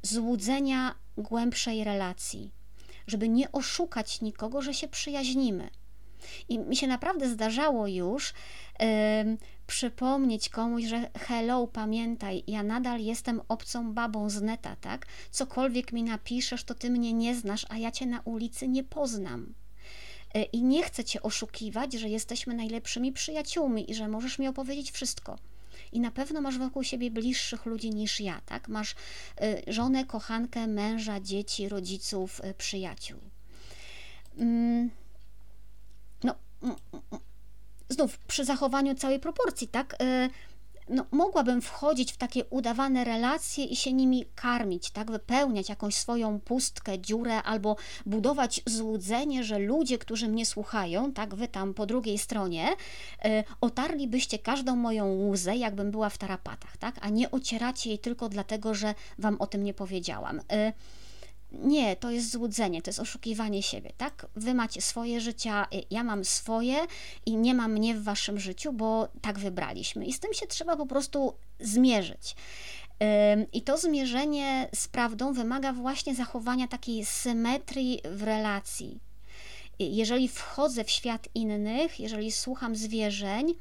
złudzenia 0.02 0.96
głębszej 1.18 1.84
relacji, 1.84 2.52
żeby 3.08 3.30
nie 3.30 3.52
oszukać 3.52 4.22
nikogo, 4.22 4.62
że 4.62 4.74
się 4.74 4.88
przyjaźnimy. 4.88 5.70
I 6.50 6.60
mi 6.60 6.76
się 6.76 6.88
naprawdę 6.88 7.30
zdarzało 7.30 7.88
już 7.88 8.34
przypomnieć 9.68 10.50
komuś, 10.50 10.84
że 10.84 11.10
hello, 11.20 11.68
pamiętaj, 11.68 12.44
ja 12.48 12.64
nadal 12.64 13.02
jestem 13.02 13.42
obcą 13.48 13.94
babą 13.94 14.30
z 14.30 14.42
neta, 14.42 14.76
tak? 14.76 15.06
Cokolwiek 15.32 15.92
mi 15.92 16.04
napiszesz, 16.04 16.64
to 16.64 16.74
ty 16.74 16.90
mnie 16.90 17.14
nie 17.14 17.36
znasz, 17.36 17.66
a 17.70 17.78
ja 17.78 17.92
cię 17.92 18.06
na 18.06 18.22
ulicy 18.22 18.68
nie 18.68 18.84
poznam. 18.84 19.54
E, 20.34 20.44
I 20.44 20.64
nie 20.64 20.84
chcę 20.84 21.04
cię 21.04 21.22
oszukiwać, 21.22 21.94
że 21.94 22.10
jesteśmy 22.10 22.54
najlepszymi 22.54 23.12
przyjaciółmi 23.12 23.92
i 23.92 23.96
że 23.96 24.08
możesz 24.08 24.40
mi 24.40 24.48
opowiedzieć 24.48 24.92
wszystko. 24.92 25.38
I 25.92 26.00
na 26.00 26.12
pewno 26.12 26.42
masz 26.42 26.58
wokół 26.58 26.84
siebie 26.84 27.12
bliższych 27.12 27.66
ludzi 27.66 27.90
niż 27.90 28.20
ja, 28.20 28.42
tak? 28.46 28.68
Masz 28.68 28.96
e, 29.42 29.74
żonę, 29.74 30.06
kochankę, 30.06 30.68
męża, 30.68 31.20
dzieci, 31.20 31.70
rodziców, 31.70 32.42
e, 32.44 32.54
przyjaciół. 32.54 33.20
Mm 34.38 34.90
znów 37.90 38.18
przy 38.18 38.46
zachowaniu 38.46 38.96
całej 38.96 39.20
proporcji, 39.20 39.68
tak? 39.68 39.94
Y, 40.02 40.30
no, 40.90 41.06
mogłabym 41.12 41.62
wchodzić 41.62 42.14
w 42.14 42.18
takie 42.18 42.46
udawane 42.46 43.04
relacje 43.04 43.66
i 43.66 43.76
się 43.76 43.94
nimi 43.94 44.26
karmić, 44.36 44.92
tak, 44.92 45.12
wypełniać 45.12 45.70
jakąś 45.70 45.96
swoją 45.96 46.40
pustkę, 46.40 47.00
dziurę, 47.00 47.44
albo 47.44 47.76
budować 48.06 48.62
złudzenie, 48.66 49.44
że 49.44 49.60
ludzie, 49.60 49.98
którzy 49.98 50.28
mnie 50.28 50.46
słuchają, 50.46 51.14
tak, 51.14 51.36
wy 51.36 51.48
tam 51.48 51.74
po 51.74 51.86
drugiej 51.86 52.18
stronie, 52.18 52.70
y, 53.26 53.44
otarlibyście 53.62 54.40
każdą 54.40 54.76
moją 54.76 55.30
łzę, 55.30 55.56
jakbym 55.56 55.92
była 55.92 56.10
w 56.10 56.18
tarapatach, 56.18 56.78
tak, 56.78 56.96
a 57.02 57.10
nie 57.10 57.32
ocieracie 57.32 57.90
jej 57.90 58.00
tylko 58.00 58.30
dlatego, 58.30 58.74
że 58.74 58.96
wam 59.18 59.36
o 59.40 59.48
tym 59.48 59.64
nie 59.64 59.74
powiedziałam. 59.74 60.42
Y, 61.54 61.58
nie, 61.68 61.96
to 61.96 62.12
jest 62.12 62.32
złudzenie, 62.32 62.82
to 62.82 62.90
jest 62.90 63.00
oszukiwanie 63.00 63.64
siebie, 63.64 63.92
tak? 63.98 64.28
Wy 64.36 64.54
macie 64.54 64.82
swoje 64.82 65.22
życia, 65.22 65.68
y, 65.74 65.84
ja 65.92 66.04
mam 66.04 66.26
swoje 66.26 66.78
i 67.26 67.36
nie 67.36 67.54
ma 67.54 67.68
mnie 67.68 67.96
w 67.96 68.04
waszym 68.04 68.40
życiu, 68.40 68.74
bo 68.74 69.08
tak 69.22 69.40
wybraliśmy. 69.40 70.06
I 70.06 70.14
z 70.14 70.20
tym 70.20 70.34
się 70.34 70.48
trzeba 70.48 70.76
po 70.76 70.86
prostu 70.86 71.34
zmierzyć. 71.60 72.36
I 73.54 73.62
to 73.62 73.78
zmierzenie 73.78 74.70
z 74.76 74.88
prawdą 74.88 75.34
wymaga 75.34 75.74
właśnie 75.74 76.16
zachowania 76.16 76.68
takiej 76.68 77.06
symetrii 77.06 78.02
w 78.12 78.24
relacji. 78.24 79.00
Jeżeli 79.80 80.28
wchodzę 80.28 80.84
w 80.84 80.90
świat 80.90 81.28
innych, 81.36 82.00
jeżeli 82.00 82.32
słucham 82.32 82.76
zwierzeń, 82.76 83.54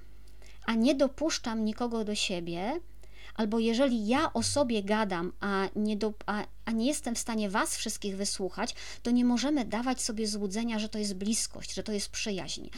a 0.66 0.75
nie 0.75 0.94
dopuszczam 0.94 1.64
nikogo 1.64 2.05
do 2.05 2.14
siebie, 2.14 2.81
albo 3.37 3.59
jeżeli 3.59 4.07
ja 4.07 4.33
o 4.33 4.42
sobie 4.42 4.83
gadam, 4.83 5.33
a 5.40 5.68
nie, 5.77 5.96
do, 5.96 6.12
a, 6.27 6.44
a 6.64 6.70
nie 6.70 6.87
jestem 6.87 7.14
w 7.14 7.18
stanie 7.18 7.51
Was 7.51 7.77
wszystkich 7.77 8.16
wysłuchać, 8.16 8.75
to 9.03 9.11
nie 9.11 9.25
możemy 9.25 9.64
dawać 9.64 10.03
sobie 10.03 10.27
złudzenia, 10.27 10.79
że 10.79 10.88
to 10.88 10.99
jest 10.99 11.14
bliskość, 11.14 11.75
że 11.75 11.83
to 11.83 11.92
jest 11.92 12.09
przyjaźń. 12.09 12.68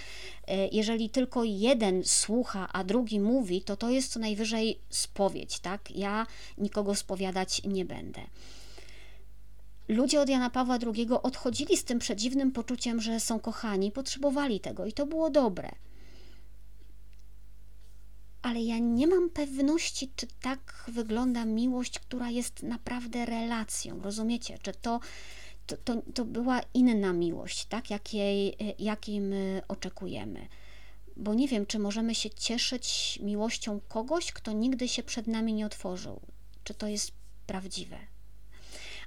E, 0.47 0.68
jeżeli 0.68 1.11
tylko 1.11 1.44
jeden 1.44 2.05
słucha, 2.05 2.68
a 2.73 2.85
drugi 2.85 3.21
mówi, 3.21 3.62
to 3.62 3.77
to 3.77 3.90
jest 3.90 4.12
co 4.12 4.21
najwyżej 4.21 4.79
spowiedź, 4.90 5.59
tak? 5.59 5.90
Ja 5.90 6.27
nikogo 6.59 6.94
spowiadać 6.94 7.62
nie 7.64 7.85
będę 7.85 8.21
ludzie 9.88 10.21
od 10.21 10.29
Jana 10.29 10.51
Pawła 10.51 10.79
II 10.94 11.09
odchodzili 11.23 11.77
z 11.77 11.85
tym 11.85 11.99
przedziwnym 11.99 12.53
poczuciem, 12.53 13.01
że 13.01 13.21
są 13.21 13.40
kochani, 13.40 13.92
potrzebowali 13.92 14.61
tego 14.61 14.87
i 14.87 14.92
to 14.92 15.07
było 15.07 15.31
dobre 15.31 15.71
ale 18.42 18.62
ja 18.62 18.79
nie 18.79 19.07
mam 19.07 19.31
pewności, 19.31 20.11
czy 20.16 20.27
tak 20.42 20.85
wygląda 20.88 21.44
miłość, 21.44 21.98
która 21.98 22.31
jest 22.31 22.62
naprawdę 22.62 23.27
relacją. 23.27 24.03
Rozumiecie? 24.03 24.59
Czy 24.62 24.72
to, 24.72 25.01
to, 25.66 25.77
to, 25.77 26.03
to 26.14 26.24
była 26.24 26.61
inna 26.74 27.12
miłość, 27.12 27.64
tak? 27.64 27.90
Jakiej, 27.90 28.57
jakiej 28.79 29.20
my 29.20 29.62
oczekujemy. 29.68 30.46
Bo 31.16 31.35
nie 31.35 31.48
wiem, 31.48 31.66
czy 31.66 31.79
możemy 31.79 32.14
się 32.14 32.31
cieszyć 32.31 33.18
miłością 33.22 33.81
kogoś, 33.88 34.33
kto 34.33 34.53
nigdy 34.53 34.88
się 34.88 35.03
przed 35.03 35.27
nami 35.27 35.55
nie 35.55 35.66
otworzył. 35.66 36.20
Czy 36.64 36.74
to 36.74 36.87
jest 36.87 37.12
prawdziwe? 37.46 37.98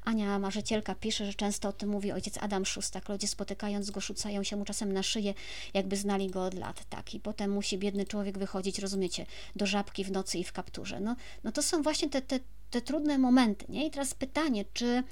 Ania 0.04 0.40
Marzycielka 0.40 0.96
pisze, 0.96 1.26
że 1.26 1.34
często 1.34 1.70
o 1.70 1.74
tym 1.74 1.90
mówi 1.90 2.12
ojciec 2.12 2.38
Adam 2.38 2.66
Szustak. 2.66 3.10
Ludzie 3.10 3.28
spotykając 3.28 3.92
go, 3.92 4.02
rzucają 4.02 4.44
się 4.44 4.56
mu 4.56 4.66
czasem 4.66 4.92
na 4.92 5.04
szyję, 5.04 5.34
jakby 5.74 5.98
znali 5.98 6.28
go 6.28 6.46
od 6.46 6.54
lat, 6.54 6.86
tak. 6.90 7.14
I 7.14 7.20
potem 7.20 7.52
musi 7.52 7.78
biedny 7.78 8.06
człowiek 8.06 8.38
wychodzić, 8.38 8.80
rozumiecie, 8.80 9.26
do 9.56 9.66
żabki 9.66 10.04
w 10.04 10.12
nocy 10.12 10.38
i 10.38 10.44
w 10.44 10.52
kapturze. 10.52 11.00
No, 11.00 11.16
no 11.44 11.52
to 11.52 11.64
są 11.64 11.82
właśnie 11.82 12.10
te, 12.10 12.22
te, 12.22 12.40
te 12.70 12.82
trudne 12.82 13.18
momenty, 13.18 13.66
nie? 13.70 13.88
I 13.88 13.92
teraz 13.92 14.14
pytanie, 14.14 14.66
czy 14.74 15.04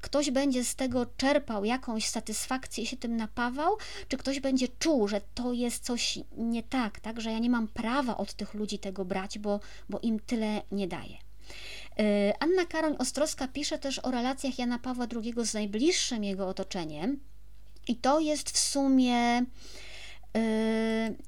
ktoś 0.00 0.30
będzie 0.30 0.64
z 0.64 0.74
tego 0.74 1.06
czerpał 1.16 1.64
jakąś 1.64 2.08
satysfakcję 2.08 2.84
i 2.84 2.86
się 2.86 2.96
tym 2.96 3.16
napawał, 3.16 3.76
czy 4.08 4.16
ktoś 4.16 4.40
będzie 4.40 4.68
czuł, 4.68 5.08
że 5.08 5.20
to 5.34 5.52
jest 5.52 5.84
coś 5.84 6.18
nie 6.36 6.62
tak, 6.62 7.00
tak, 7.00 7.20
że 7.20 7.32
ja 7.32 7.38
nie 7.38 7.50
mam 7.50 7.68
prawa 7.68 8.16
od 8.16 8.34
tych 8.34 8.54
ludzi 8.54 8.78
tego 8.78 9.04
brać, 9.04 9.38
bo, 9.38 9.60
bo 9.88 9.98
im 9.98 10.20
tyle 10.20 10.62
nie 10.72 10.88
daje. 10.88 11.23
E, 11.98 12.32
Anna 12.40 12.66
Karoń 12.66 12.96
Ostrowska 12.98 13.48
pisze 13.48 13.78
też 13.78 13.98
o 13.98 14.10
relacjach 14.10 14.58
Jana 14.58 14.78
Pawła 14.78 15.06
II 15.22 15.34
z 15.46 15.54
najbliższym 15.54 16.24
jego 16.24 16.48
otoczeniem 16.48 17.20
i 17.88 17.96
to 17.96 18.20
jest 18.20 18.50
w 18.50 18.58
sumie 18.58 19.16
e, 19.16 19.44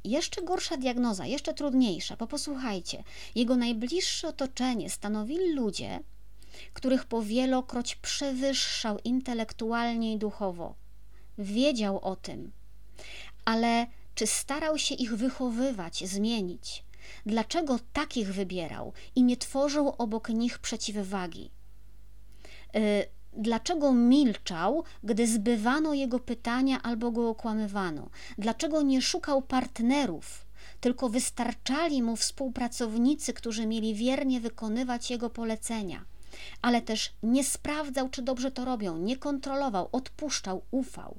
jeszcze 0.04 0.42
gorsza 0.42 0.76
diagnoza, 0.76 1.26
jeszcze 1.26 1.54
trudniejsza, 1.54 2.16
bo 2.16 2.26
posłuchajcie, 2.26 3.04
jego 3.34 3.56
najbliższe 3.56 4.28
otoczenie 4.28 4.90
stanowili 4.90 5.52
ludzie, 5.52 6.00
których 6.72 7.04
powielokroć 7.04 7.94
przewyższał 7.94 8.98
intelektualnie 9.04 10.12
i 10.12 10.18
duchowo. 10.18 10.74
Wiedział 11.38 12.00
o 12.00 12.16
tym, 12.16 12.52
ale 13.44 13.86
czy 14.14 14.26
starał 14.26 14.78
się 14.78 14.94
ich 14.94 15.14
wychowywać, 15.14 16.08
zmienić? 16.08 16.85
Dlaczego 17.26 17.78
takich 17.92 18.32
wybierał 18.32 18.92
i 19.14 19.22
nie 19.22 19.36
tworzył 19.36 19.94
obok 19.98 20.28
nich 20.28 20.58
przeciwwagi? 20.58 21.50
Y, 22.76 23.06
dlaczego 23.36 23.92
milczał, 23.92 24.84
gdy 25.04 25.26
zbywano 25.26 25.94
jego 25.94 26.18
pytania 26.18 26.82
albo 26.82 27.10
go 27.10 27.28
okłamywano? 27.28 28.10
Dlaczego 28.38 28.82
nie 28.82 29.02
szukał 29.02 29.42
partnerów, 29.42 30.46
tylko 30.80 31.08
wystarczali 31.08 32.02
mu 32.02 32.16
współpracownicy, 32.16 33.32
którzy 33.32 33.66
mieli 33.66 33.94
wiernie 33.94 34.40
wykonywać 34.40 35.10
jego 35.10 35.30
polecenia? 35.30 36.04
Ale 36.62 36.82
też 36.82 37.12
nie 37.22 37.44
sprawdzał, 37.44 38.08
czy 38.08 38.22
dobrze 38.22 38.50
to 38.50 38.64
robią, 38.64 38.98
nie 38.98 39.16
kontrolował, 39.16 39.88
odpuszczał, 39.92 40.62
ufał. 40.70 41.16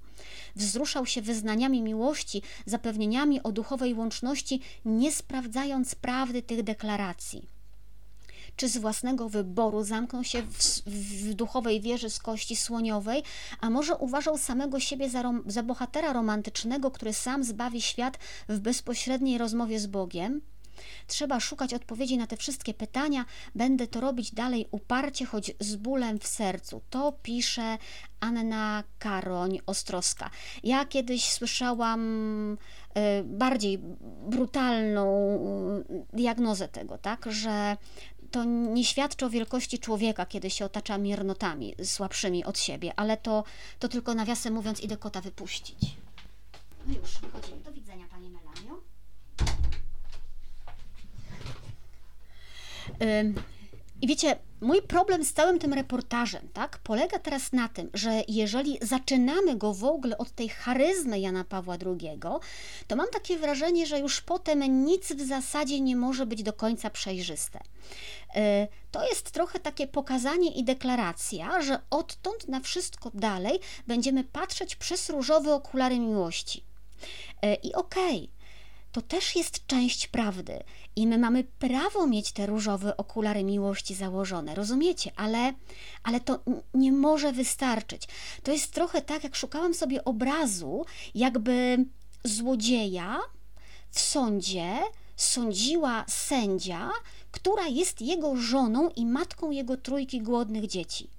Wzruszał 0.56 1.06
się 1.06 1.22
wyznaniami 1.22 1.82
miłości, 1.82 2.42
zapewnieniami 2.66 3.44
o 3.44 3.52
duchowej 3.52 3.94
łączności, 3.94 4.62
nie 4.86 5.12
sprawdzając 5.12 5.96
prawdy 5.96 6.42
tych 6.42 6.64
deklaracji 6.64 7.58
czy 8.58 8.68
z 8.68 8.78
własnego 8.78 9.30
wyboru 9.30 9.84
zamknął 9.84 10.24
się 10.24 10.42
w, 10.42 10.58
w, 10.86 11.34
duchowej 11.34 11.82
wieży 11.82 12.10
z 12.10 12.20
kości 12.20 12.56
słoniowej, 12.56 13.24
a 13.62 13.70
może 13.70 13.96
uważał 13.96 14.38
samego 14.38 14.80
siebie 14.80 15.10
za, 15.10 15.22
rom, 15.22 15.44
za 15.46 15.64
bohatera 15.64 16.14
romantycznego, 16.14 16.92
który 16.92 17.14
sam 17.14 17.44
zbawi 17.44 17.82
świat 17.82 18.20
w 18.50 18.60
bezpośredniej 18.60 19.38
rozmowie 19.38 19.80
z 19.80 19.88
Bogiem? 19.88 20.42
Trzeba 21.08 21.40
szukać 21.40 21.74
odpowiedzi 21.74 22.18
na 22.18 22.28
te 22.28 22.38
wszystkie 22.38 22.74
pytania. 22.74 23.26
Będę 23.56 23.88
to 23.88 24.02
robić 24.02 24.34
dalej 24.34 24.68
uparcie, 24.72 25.26
choć 25.26 25.52
z 25.60 25.76
bólem 25.76 26.20
w 26.20 26.28
sercu. 26.28 26.82
To 26.90 27.14
pisze 27.24 27.78
Anna 28.20 28.84
Karoń 29.00 29.60
Ostrowska. 29.66 30.30
Ja 30.64 30.86
kiedyś 30.86 31.32
słyszałam 31.32 32.02
e, 32.94 33.24
bardziej 33.24 33.80
brutalną 34.30 35.08
e, 35.90 36.18
diagnozę 36.18 36.68
tego, 36.68 36.98
tak, 36.98 37.26
że 37.30 37.78
to 38.32 38.44
nie 38.44 38.86
świadczy 38.86 39.26
o 39.26 39.30
wielkości 39.30 39.80
człowieka, 39.80 40.26
kiedy 40.26 40.50
się 40.50 40.66
otacza 40.66 40.98
miernotami 40.98 41.76
słabszymi 41.84 42.46
od 42.46 42.60
siebie, 42.60 42.94
ale 42.96 43.18
to, 43.18 43.44
to 43.80 43.88
tylko 43.88 44.14
nawiasem 44.14 44.54
mówiąc 44.54 44.82
idę 44.82 44.98
kota 44.98 45.22
wypuścić. 45.22 45.96
No 46.88 46.94
już, 46.94 47.20
wychodzimy. 47.20 47.62
Do 47.62 47.72
widzenia, 47.72 48.06
Pani 48.12 48.30
Melanio. 48.30 48.82
I 54.02 54.08
wiecie, 54.08 54.38
mój 54.62 54.82
problem 54.82 55.26
z 55.26 55.34
całym 55.34 55.60
tym 55.60 55.74
reportażem, 55.74 56.50
tak, 56.54 56.80
polega 56.84 57.20
teraz 57.20 57.54
na 57.54 57.70
tym, 57.70 57.90
że 57.94 58.24
jeżeli 58.28 58.78
zaczynamy 58.82 59.56
go 59.56 59.74
w 59.74 59.84
ogóle 59.84 60.18
od 60.18 60.32
tej 60.32 60.50
charyzmy 60.50 61.20
Jana 61.20 61.44
Pawła 61.44 61.78
II, 61.86 62.20
to 62.88 62.96
mam 62.96 63.08
takie 63.14 63.38
wrażenie, 63.38 63.88
że 63.88 64.00
już 64.00 64.22
potem 64.22 64.86
nic 64.86 65.14
w 65.14 65.28
zasadzie 65.28 65.82
nie 65.82 65.96
może 65.96 66.26
być 66.26 66.44
do 66.44 66.54
końca 66.54 66.90
przejrzyste. 66.90 67.60
E, 68.36 68.68
to 68.92 69.08
jest 69.10 69.32
trochę 69.32 69.60
takie 69.60 69.88
pokazanie 69.88 70.52
i 70.52 70.64
deklaracja, 70.64 71.62
że 71.62 71.80
odtąd 71.90 72.48
na 72.48 72.60
wszystko 72.60 73.12
dalej 73.14 73.60
będziemy 73.88 74.24
patrzeć 74.24 74.76
przez 74.76 75.10
różowe 75.10 75.54
okulary 75.54 76.00
miłości. 76.00 76.64
E, 77.42 77.56
I 77.56 77.74
okej, 77.74 78.18
okay, 78.18 78.37
to 78.98 79.02
też 79.02 79.36
jest 79.36 79.68
część 79.68 80.08
prawdy 80.08 80.64
i 80.96 81.08
my 81.08 81.18
mamy 81.18 81.44
prawo 81.44 82.08
mieć 82.08 82.32
te 82.32 82.46
różowe 82.46 82.98
okulary 82.98 83.44
miłości 83.44 83.96
założone, 83.96 84.56
rozumiecie? 84.56 85.12
Ale, 85.16 85.54
ale 86.04 86.20
to 86.20 86.40
nie 86.74 86.92
może 86.92 87.34
wystarczyć. 87.34 88.08
To 88.44 88.52
jest 88.52 88.72
trochę 88.72 89.02
tak, 89.02 89.24
jak 89.24 89.36
szukałam 89.36 89.74
sobie 89.74 90.06
obrazu, 90.06 90.86
jakby 91.16 91.86
złodzieja 92.24 93.20
w 93.92 94.00
sądzie 94.00 94.78
sądziła 95.16 96.06
sędzia, 96.08 96.90
która 97.32 97.68
jest 97.68 98.02
jego 98.02 98.36
żoną 98.36 98.90
i 98.90 99.06
matką 99.06 99.52
jego 99.52 99.78
trójki 99.78 100.22
głodnych 100.22 100.68
dzieci. 100.68 101.10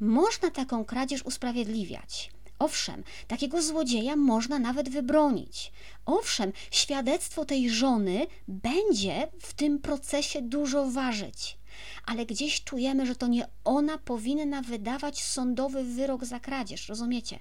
Można 0.00 0.50
taką 0.50 0.84
kradzież 0.84 1.22
usprawiedliwiać, 1.22 2.30
Owszem, 2.58 3.02
takiego 3.28 3.62
złodzieja 3.62 4.16
można 4.16 4.58
nawet 4.58 4.88
wybronić. 4.88 5.72
Owszem, 6.06 6.52
świadectwo 6.70 7.44
tej 7.44 7.70
żony 7.70 8.26
będzie 8.48 9.28
w 9.40 9.54
tym 9.54 9.78
procesie 9.78 10.42
dużo 10.42 10.90
ważyć, 10.90 11.58
ale 12.06 12.26
gdzieś 12.26 12.64
czujemy, 12.64 13.06
że 13.06 13.16
to 13.16 13.26
nie 13.26 13.48
ona 13.64 13.98
powinna 13.98 14.62
wydawać 14.62 15.22
sądowy 15.22 15.84
wyrok 15.84 16.24
za 16.24 16.40
kradzież, 16.40 16.88
rozumiecie? 16.88 17.38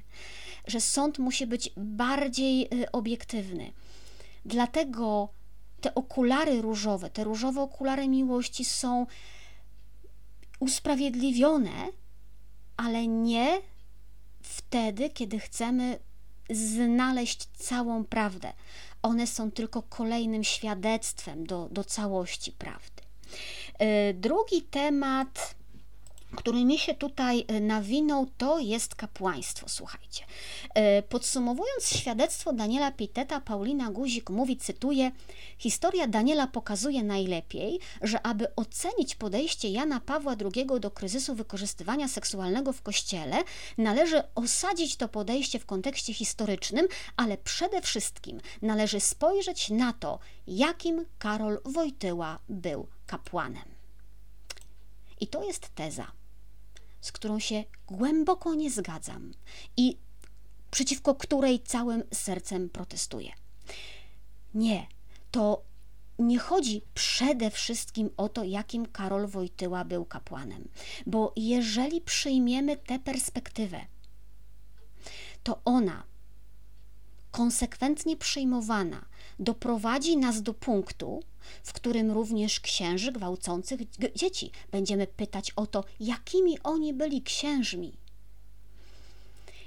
Że 0.67 0.81
sąd 0.81 1.19
musi 1.19 1.47
być 1.47 1.69
bardziej 1.77 2.67
y, 2.73 2.91
obiektywny. 2.91 3.71
Dlatego 4.45 5.29
te 5.81 5.95
okulary 5.95 6.61
różowe, 6.61 7.09
te 7.09 7.23
różowe 7.23 7.61
okulary 7.61 8.07
miłości 8.07 8.65
są 8.65 9.05
usprawiedliwione, 10.59 11.87
ale 12.77 13.07
nie 13.07 13.61
wtedy, 14.45 15.09
kiedy 15.09 15.39
chcemy 15.39 15.99
znaleźć 16.49 17.45
całą 17.45 18.03
prawdę. 18.05 18.53
One 19.01 19.27
są 19.27 19.51
tylko 19.51 19.81
kolejnym 19.81 20.43
świadectwem 20.43 21.45
do, 21.45 21.67
do 21.71 21.83
całości 21.83 22.51
prawdy. 22.51 23.03
E, 23.79 24.13
drugi 24.13 24.61
temat 24.61 25.55
który 26.35 26.65
mi 26.65 26.77
się 26.77 26.93
tutaj 26.93 27.45
e, 27.47 27.59
nawinął, 27.59 28.27
to 28.37 28.59
jest 28.59 28.95
kapłaństwo. 28.95 29.69
Słuchajcie. 29.69 30.23
E, 30.73 31.01
podsumowując 31.01 31.87
świadectwo 31.87 32.53
Daniela 32.53 32.91
Piteta, 32.91 33.41
Paulina 33.41 33.91
Guzik 33.91 34.29
mówi, 34.29 34.57
cytuję: 34.57 35.11
Historia 35.57 36.07
Daniela 36.07 36.47
pokazuje 36.47 37.03
najlepiej, 37.03 37.79
że 38.01 38.25
aby 38.27 38.55
ocenić 38.55 39.15
podejście 39.15 39.69
Jana 39.69 39.99
Pawła 39.99 40.35
II 40.55 40.79
do 40.79 40.91
kryzysu 40.91 41.35
wykorzystywania 41.35 42.07
seksualnego 42.07 42.73
w 42.73 42.81
kościele, 42.81 43.43
należy 43.77 44.23
osadzić 44.35 44.95
to 44.95 45.07
podejście 45.07 45.59
w 45.59 45.65
kontekście 45.65 46.13
historycznym, 46.13 46.87
ale 47.17 47.37
przede 47.37 47.81
wszystkim 47.81 48.41
należy 48.61 48.99
spojrzeć 48.99 49.69
na 49.69 49.93
to, 49.93 50.19
jakim 50.47 51.05
Karol 51.19 51.59
Wojtyła 51.65 52.39
był 52.49 52.87
kapłanem. 53.07 53.75
I 55.19 55.27
to 55.27 55.43
jest 55.43 55.69
teza, 55.75 56.11
z 57.05 57.11
którą 57.11 57.39
się 57.39 57.63
głęboko 57.87 58.55
nie 58.55 58.71
zgadzam 58.71 59.31
i 59.77 59.97
przeciwko 60.71 61.15
której 61.15 61.59
całym 61.59 62.03
sercem 62.13 62.69
protestuję. 62.69 63.31
Nie, 64.53 64.87
to 65.31 65.61
nie 66.19 66.39
chodzi 66.39 66.81
przede 66.93 67.51
wszystkim 67.51 68.09
o 68.17 68.29
to, 68.29 68.43
jakim 68.43 68.85
Karol 68.85 69.27
Wojtyła 69.27 69.85
był 69.85 70.05
kapłanem, 70.05 70.67
bo 71.05 71.33
jeżeli 71.35 72.01
przyjmiemy 72.01 72.77
tę 72.77 72.99
perspektywę, 72.99 73.85
to 75.43 75.61
ona 75.65 76.03
konsekwentnie 77.31 78.17
przyjmowana 78.17 79.05
doprowadzi 79.39 80.17
nas 80.17 80.41
do 80.41 80.53
punktu, 80.53 81.23
w 81.63 81.73
którym 81.73 82.11
również 82.11 82.59
księży 82.59 83.11
gwałcących 83.11 83.79
dzieci 84.15 84.51
będziemy 84.71 85.07
pytać 85.07 85.51
o 85.55 85.67
to, 85.67 85.83
jakimi 85.99 86.59
oni 86.63 86.93
byli 86.93 87.21
księżmi. 87.21 87.97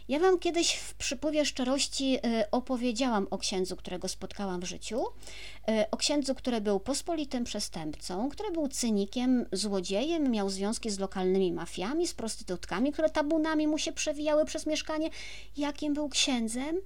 Ja 0.08 0.18
Wam 0.18 0.38
kiedyś 0.38 0.74
w 0.74 0.94
przypływie 0.94 1.44
szczerości 1.44 2.16
y, 2.16 2.50
opowiedziałam 2.50 3.26
o 3.30 3.38
księdzu, 3.38 3.76
którego 3.76 4.08
spotkałam 4.08 4.60
w 4.60 4.64
życiu, 4.64 5.02
y, 5.02 5.90
o 5.90 5.96
księdzu, 5.96 6.34
który 6.34 6.60
był 6.60 6.80
pospolitym 6.80 7.44
przestępcą, 7.44 8.28
który 8.28 8.50
był 8.50 8.68
cynikiem, 8.68 9.46
złodziejem, 9.52 10.30
miał 10.30 10.50
związki 10.50 10.90
z 10.90 10.98
lokalnymi 10.98 11.52
mafiami, 11.52 12.08
z 12.08 12.14
prostytutkami, 12.14 12.92
które 12.92 13.10
tabunami 13.10 13.66
mu 13.66 13.78
się 13.78 13.92
przewijały 13.92 14.44
przez 14.44 14.66
mieszkanie. 14.66 15.10
Jakim 15.56 15.94
był 15.94 16.08
księdzem? 16.08 16.76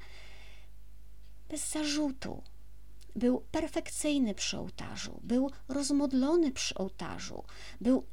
Bez 1.49 1.71
zarzutu 1.71 2.43
był 3.17 3.43
perfekcyjny 3.51 4.35
przy 4.35 4.59
ołtarzu, 4.59 5.21
był 5.23 5.51
rozmodlony 5.69 6.53
przy 6.53 6.75
ołtarzu, 6.75 7.45
był, 7.81 8.05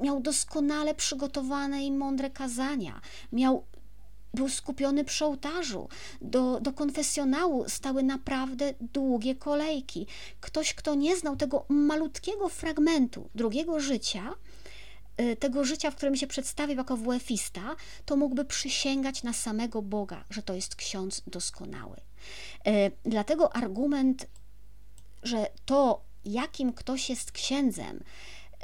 miał 0.00 0.20
doskonale 0.20 0.94
przygotowane 0.94 1.84
i 1.84 1.92
mądre 1.92 2.30
kazania, 2.30 3.00
miał 3.32 3.64
był 4.34 4.48
skupiony 4.48 5.04
przy 5.04 5.24
ołtarzu. 5.24 5.88
Do, 6.20 6.60
do 6.60 6.72
konfesjonału 6.72 7.68
stały 7.68 8.02
naprawdę 8.02 8.74
długie 8.80 9.34
kolejki. 9.34 10.06
Ktoś, 10.40 10.74
kto 10.74 10.94
nie 10.94 11.16
znał 11.16 11.36
tego 11.36 11.64
malutkiego 11.68 12.48
fragmentu 12.48 13.30
drugiego 13.34 13.80
życia, 13.80 14.34
y, 15.20 15.36
tego 15.36 15.64
życia, 15.64 15.90
w 15.90 15.96
którym 15.96 16.16
się 16.16 16.26
przedstawił 16.26 16.76
jako 16.76 16.96
WF-ista, 16.96 17.76
to 18.04 18.16
mógłby 18.16 18.44
przysięgać 18.44 19.22
na 19.22 19.32
samego 19.32 19.82
Boga, 19.82 20.24
że 20.30 20.42
to 20.42 20.54
jest 20.54 20.76
ksiądz 20.76 21.22
doskonały. 21.26 22.07
E, 22.66 22.90
dlatego 23.04 23.56
argument, 23.56 24.26
że 25.22 25.46
to, 25.64 26.00
jakim 26.24 26.72
ktoś 26.72 27.10
jest 27.10 27.32
księdzem, 27.32 28.00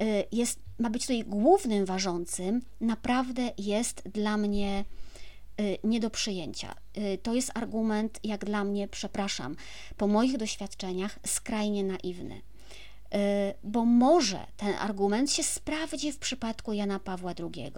e, 0.00 0.24
jest, 0.32 0.58
ma 0.78 0.90
być 0.90 1.02
tutaj 1.02 1.24
głównym 1.24 1.84
ważącym, 1.84 2.62
naprawdę 2.80 3.50
jest 3.58 4.02
dla 4.08 4.36
mnie 4.36 4.84
e, 5.56 5.62
nie 5.84 6.00
do 6.00 6.10
przyjęcia. 6.10 6.74
To 7.22 7.34
jest 7.34 7.50
argument, 7.54 8.20
jak 8.24 8.44
dla 8.44 8.64
mnie, 8.64 8.88
przepraszam, 8.88 9.56
po 9.96 10.06
moich 10.06 10.36
doświadczeniach 10.36 11.18
skrajnie 11.26 11.84
naiwny. 11.84 12.40
Y, 13.14 13.54
bo 13.64 13.84
może 13.84 14.46
ten 14.56 14.74
argument 14.74 15.30
się 15.30 15.42
sprawdzi 15.42 16.12
w 16.12 16.18
przypadku 16.18 16.72
Jana 16.72 16.98
Pawła 16.98 17.32
II. 17.38 17.72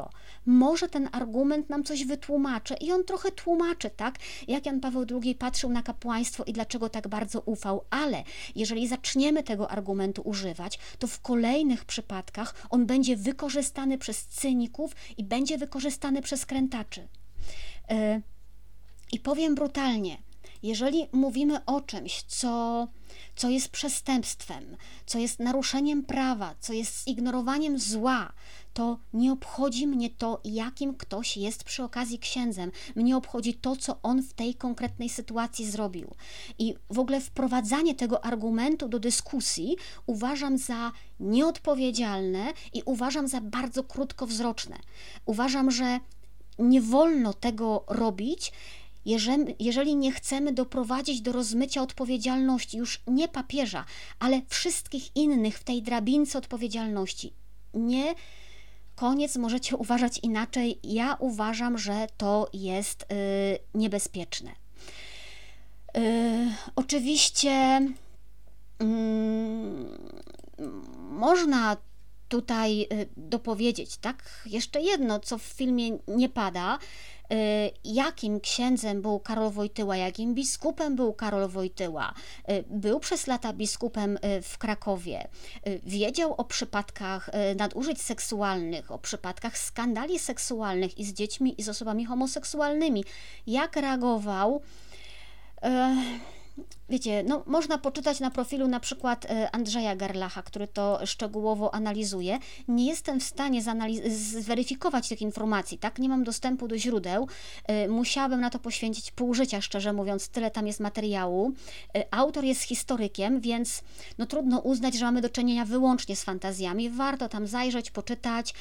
Może 0.46 0.88
ten 0.88 1.08
argument 1.12 1.70
nam 1.70 1.84
coś 1.84 2.04
wytłumaczy 2.04 2.74
i 2.80 2.92
on 2.92 3.04
trochę 3.04 3.30
tłumaczy, 3.30 3.90
tak, 3.90 4.18
jak 4.48 4.66
Jan 4.66 4.80
Paweł 4.80 5.06
II 5.22 5.34
patrzył 5.34 5.70
na 5.70 5.82
kapłaństwo 5.82 6.44
i 6.44 6.52
dlaczego 6.52 6.88
tak 6.88 7.08
bardzo 7.08 7.40
ufał, 7.40 7.84
ale 7.90 8.24
jeżeli 8.54 8.88
zaczniemy 8.88 9.42
tego 9.42 9.70
argumentu 9.70 10.22
używać, 10.22 10.78
to 10.98 11.06
w 11.06 11.20
kolejnych 11.20 11.84
przypadkach 11.84 12.54
on 12.70 12.86
będzie 12.86 13.16
wykorzystany 13.16 13.98
przez 13.98 14.26
cyników 14.26 14.92
i 15.16 15.24
będzie 15.24 15.58
wykorzystany 15.58 16.22
przez 16.22 16.46
krętaczy. 16.46 17.00
Y, 17.00 18.22
I 19.12 19.20
powiem 19.20 19.54
brutalnie, 19.54 20.25
jeżeli 20.62 21.08
mówimy 21.12 21.64
o 21.64 21.80
czymś, 21.80 22.22
co 22.22 22.86
co 23.36 23.50
jest 23.50 23.68
przestępstwem, 23.68 24.76
co 25.06 25.18
jest 25.18 25.38
naruszeniem 25.38 26.04
prawa, 26.04 26.54
co 26.60 26.72
jest 26.72 27.08
zignorowaniem 27.08 27.78
zła, 27.78 28.32
to 28.74 28.98
nie 29.12 29.32
obchodzi 29.32 29.86
mnie 29.86 30.10
to, 30.10 30.40
jakim 30.44 30.94
ktoś 30.94 31.36
jest 31.36 31.64
przy 31.64 31.82
okazji 31.82 32.18
księdzem. 32.18 32.72
Mnie 32.96 33.16
obchodzi 33.16 33.54
to, 33.54 33.76
co 33.76 34.02
on 34.02 34.22
w 34.22 34.32
tej 34.32 34.54
konkretnej 34.54 35.08
sytuacji 35.08 35.70
zrobił. 35.70 36.14
I 36.58 36.74
w 36.90 36.98
ogóle 36.98 37.20
wprowadzanie 37.20 37.94
tego 37.94 38.24
argumentu 38.24 38.88
do 38.88 38.98
dyskusji 38.98 39.76
uważam 40.06 40.58
za 40.58 40.92
nieodpowiedzialne 41.20 42.52
i 42.72 42.82
uważam 42.84 43.28
za 43.28 43.40
bardzo 43.40 43.84
krótkowzroczne. 43.84 44.76
Uważam, 45.26 45.70
że 45.70 46.00
nie 46.58 46.80
wolno 46.80 47.32
tego 47.32 47.84
robić 47.88 48.52
jeżeli, 49.58 49.96
nie 49.96 50.12
chcemy 50.12 50.52
doprowadzić 50.52 51.20
do 51.20 51.32
rozmycia 51.32 51.82
odpowiedzialności 51.82 52.76
już 52.76 53.02
nie 53.06 53.28
papieża, 53.28 53.84
ale 54.18 54.42
wszystkich 54.48 55.16
innych 55.16 55.58
w 55.58 55.64
tej 55.64 55.82
drabince 55.82 56.38
odpowiedzialności. 56.38 57.32
Nie 57.74 58.14
koniec 58.94 59.36
możecie 59.36 59.76
uważać 59.86 60.18
inaczej. 60.18 60.78
Ja 60.82 61.16
uważam, 61.20 61.78
że 61.78 62.06
to 62.16 62.48
jest 62.52 63.02
y, 63.02 63.06
niebezpieczne. 63.74 64.50
Y, 65.96 66.52
oczywiście 66.76 67.80
y, 68.82 68.84
można 71.10 71.76
tutaj 72.28 72.82
y, 72.82 73.08
dopowiedzieć, 73.16 73.96
tak? 73.96 74.42
Jeszcze 74.46 74.80
jedno, 74.80 75.20
co 75.20 75.38
w 75.38 75.42
filmie 75.42 75.98
nie 76.08 76.28
pada, 76.28 76.78
jakim 77.84 78.40
księdzem 78.40 79.02
był 79.02 79.20
Karol 79.20 79.50
Wojtyła, 79.50 79.96
jakim 79.96 80.34
biskupem 80.34 80.96
był 80.96 81.12
Karol 81.12 81.48
Wojtyła. 81.48 82.14
Y, 82.50 82.64
był 82.70 83.00
przez 83.00 83.26
lata 83.26 83.52
biskupem 83.52 84.16
y, 84.16 84.42
w 84.42 84.58
Krakowie. 84.58 85.28
Wiedział 85.86 86.34
o 86.34 86.44
przypadkach 86.44 87.30
nadużyć 87.56 88.02
seksualnych, 88.02 88.92
o 88.92 88.98
przypadkach 88.98 89.58
skandali 89.58 90.18
seksualnych 90.18 90.98
i 90.98 91.04
z 91.04 91.12
dziećmi, 91.12 91.60
i 91.60 91.62
z 91.62 91.68
osobami 91.68 92.04
homoseksualnymi. 92.04 93.04
Jak 93.46 93.76
reagował? 93.76 94.62
Wiecie, 96.88 97.22
no, 97.22 97.42
można 97.46 97.78
poczytać 97.78 98.20
na 98.20 98.30
profilu 98.30 98.68
na 98.68 98.80
przykład 98.80 99.24
e, 99.24 99.50
Andrzeja 99.54 99.96
Garlacha, 99.96 100.42
który 100.42 100.68
to 100.68 101.06
szczegółowo 101.06 101.74
analizuje. 101.74 102.38
Nie 102.68 102.86
jestem 102.86 103.20
w 103.20 103.24
stanie 103.24 103.62
zweryfikować 104.08 105.08
tych 105.08 105.22
informacji, 105.22 105.78
tak? 105.78 105.98
Nie 105.98 106.08
mam 106.08 106.24
dostępu 106.24 106.68
do 106.68 106.78
źródeł. 106.78 107.28
E, 107.64 107.88
musiałabym 107.88 108.40
na 108.40 108.50
to 108.50 108.58
poświęcić 108.58 109.10
pół 109.10 109.34
życia, 109.34 109.60
szczerze 109.60 109.92
mówiąc, 109.92 110.28
tyle 110.28 110.50
tam 110.50 110.66
jest 110.66 110.80
materiału. 110.80 111.52
E, 111.96 112.04
autor 112.10 112.44
jest 112.44 112.62
historykiem, 112.62 113.40
więc 113.40 113.82
no 114.18 114.26
trudno 114.26 114.58
uznać, 114.58 114.94
że 114.94 115.04
mamy 115.04 115.20
do 115.20 115.28
czynienia 115.28 115.64
wyłącznie 115.64 116.16
z 116.16 116.24
fantazjami. 116.24 116.90
Warto 116.90 117.28
tam 117.28 117.46
zajrzeć, 117.46 117.90
poczytać. 117.90 118.54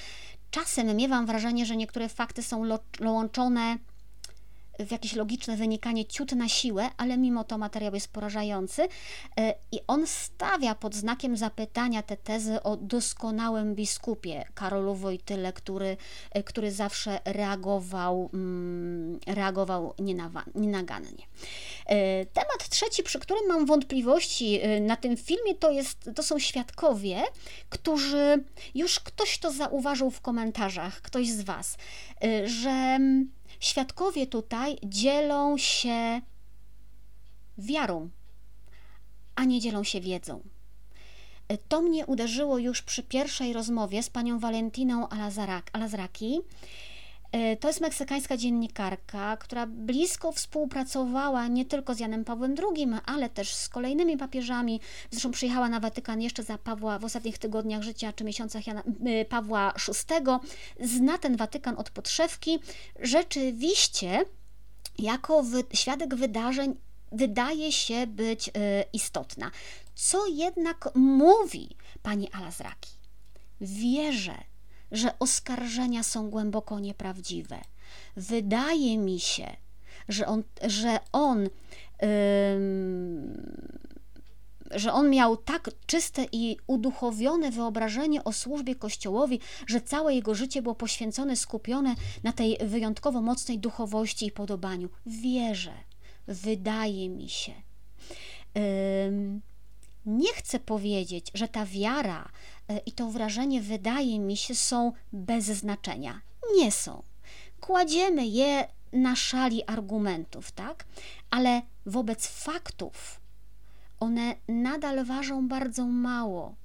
Czasem 0.52 0.96
miewam 0.96 1.26
wrażenie, 1.26 1.66
że 1.66 1.76
niektóre 1.76 2.10
fakty 2.10 2.44
są 2.44 2.64
łączone 3.02 3.78
w 4.80 4.92
jakieś 4.92 5.14
logiczne 5.14 5.58
wynikanie 5.58 6.06
ciut 6.06 6.32
na 6.32 6.50
siłę, 6.50 6.90
ale 6.98 7.18
mimo 7.18 7.44
to 7.44 7.58
materiał 7.58 7.94
jest 7.94 8.08
porażający 8.08 8.88
e, 9.38 9.54
i 9.72 9.80
on 9.88 10.08
stawia 10.08 10.76
pod 10.76 10.96
znakiem 10.96 11.38
zapytania 11.38 12.04
te 12.04 12.18
tezy 12.18 12.64
o 12.64 12.78
doskonałym 12.78 13.76
biskupie 13.76 14.46
Karolu 14.54 14.96
Wojtyle, 14.96 15.54
który, 15.54 15.98
e, 16.32 16.44
który 16.44 16.72
zawsze 16.72 17.20
reagował, 17.26 18.30
mm, 18.34 19.20
reagował 19.28 19.94
nienagannie. 20.56 21.24
E, 21.86 22.26
temat 22.26 22.70
trzeci, 22.70 23.04
przy 23.04 23.20
którym 23.20 23.48
mam 23.48 23.66
wątpliwości 23.66 24.60
na 24.82 24.96
tym 24.96 25.18
filmie, 25.18 25.56
to, 25.56 25.72
jest, 25.72 26.10
to 26.16 26.24
są 26.24 26.40
świadkowie, 26.40 27.24
którzy 27.70 28.44
już 28.76 29.00
ktoś 29.00 29.38
to 29.38 29.52
zauważył 29.52 30.12
w 30.12 30.22
komentarzach, 30.22 31.02
ktoś 31.02 31.30
z 31.30 31.42
Was, 31.42 31.78
że 32.46 32.70
mm, 32.70 33.30
Świadkowie 33.60 34.28
tutaj 34.28 34.78
dzielą 34.84 35.58
się 35.58 36.22
wiarą, 37.58 38.10
a 39.36 39.44
nie 39.44 39.60
dzielą 39.60 39.84
się 39.84 40.02
wiedzą. 40.02 40.42
To 41.68 41.82
mnie 41.82 42.06
uderzyło 42.06 42.58
już 42.58 42.82
przy 42.82 43.04
pierwszej 43.04 43.54
rozmowie 43.54 44.04
z 44.04 44.10
panią 44.10 44.40
Valentiną 44.40 45.08
Alazraki. 45.74 46.42
E, 47.32 47.58
to 47.58 47.68
jest 47.68 47.82
meksykańska 47.82 48.38
dziennikarka, 48.38 49.38
która 49.38 49.68
blisko 49.68 50.32
współpracowała 50.32 51.48
nie 51.48 51.66
tylko 51.66 51.96
z 51.96 52.00
Janem 52.00 52.26
Pawłem 52.26 52.56
II, 52.60 52.88
ale 53.06 53.30
też 53.30 53.56
z 53.56 53.70
kolejnymi 53.70 54.18
papieżami. 54.18 54.80
Zresztą 55.12 55.32
przyjechała 55.32 55.70
na 55.70 55.80
Watykan 55.80 56.22
jeszcze 56.22 56.44
za 56.44 56.58
Pawła 56.58 57.00
w 57.00 57.06
ostatnich 57.06 57.38
tygodniach 57.38 57.82
życia 57.82 58.14
czy 58.14 58.24
miesiącach 58.24 58.68
Jana, 58.68 58.84
Pawła 59.30 59.74
VI. 59.88 60.26
Zna 60.88 61.18
ten 61.18 61.38
Watykan 61.38 61.78
od 61.78 61.90
podszewki. 61.90 62.60
Rzeczywiście, 63.00 64.26
jako 65.00 65.44
wy, 65.44 65.64
świadek 65.74 66.16
wydarzeń, 66.16 66.76
wydaje 67.12 67.72
się 67.72 68.08
być 68.08 68.48
y, 68.48 68.52
istotna. 68.94 69.52
Co 69.96 70.28
jednak 70.28 70.90
mówi 70.96 71.70
pani 72.04 72.32
Alazraki? 72.32 72.92
Wierzę, 73.62 74.44
że 74.96 75.20
oskarżenia 75.20 76.04
są 76.04 76.30
głęboko 76.30 76.80
nieprawdziwe. 76.80 77.62
Wydaje 78.16 78.98
mi 78.98 79.20
się, 79.20 79.56
że 80.10 80.28
on, 80.28 80.44
że 80.68 81.00
on, 81.12 81.44
yy, 81.44 81.50
że 84.72 84.94
on 84.94 85.10
miał 85.10 85.38
tak 85.38 85.70
czyste 85.86 86.26
i 86.32 86.58
uduchowione 86.68 87.52
wyobrażenie 87.52 88.24
o 88.24 88.34
służbie 88.34 88.76
Kościołowi, 88.76 89.40
że 89.68 89.82
całe 89.82 90.16
jego 90.16 90.36
życie 90.36 90.62
było 90.62 90.76
poświęcone, 90.76 91.36
skupione 91.36 91.96
na 92.24 92.32
tej 92.32 92.58
wyjątkowo 92.66 93.22
mocnej 93.22 93.60
duchowości 93.60 94.26
i 94.26 94.32
podobaniu. 94.32 94.90
Wierzę, 95.06 95.74
wydaje 96.28 97.10
mi 97.10 97.30
się. 97.30 97.52
Yy, 98.56 98.62
nie 100.06 100.34
chcę 100.34 100.60
powiedzieć, 100.60 101.32
że 101.34 101.48
ta 101.48 101.66
wiara 101.66 102.30
e, 102.70 102.78
i 102.78 102.92
to 102.92 103.12
wrażenie, 103.12 103.62
wydaje 103.62 104.20
mi 104.20 104.38
się, 104.38 104.56
są 104.56 104.92
bez 105.14 105.46
znaczenia. 105.46 106.22
Nie 106.56 106.72
są. 106.72 107.04
Kładziemy 107.62 108.28
je 108.28 108.68
na 108.94 109.16
szali 109.16 109.64
argumentów, 109.68 110.52
tak? 110.52 110.86
Ale 111.30 111.62
wobec 111.86 112.28
faktów 112.28 113.22
one 114.00 114.36
nadal 114.48 115.06
ważą 115.06 115.48
bardzo 115.48 115.86
mało. 115.86 116.56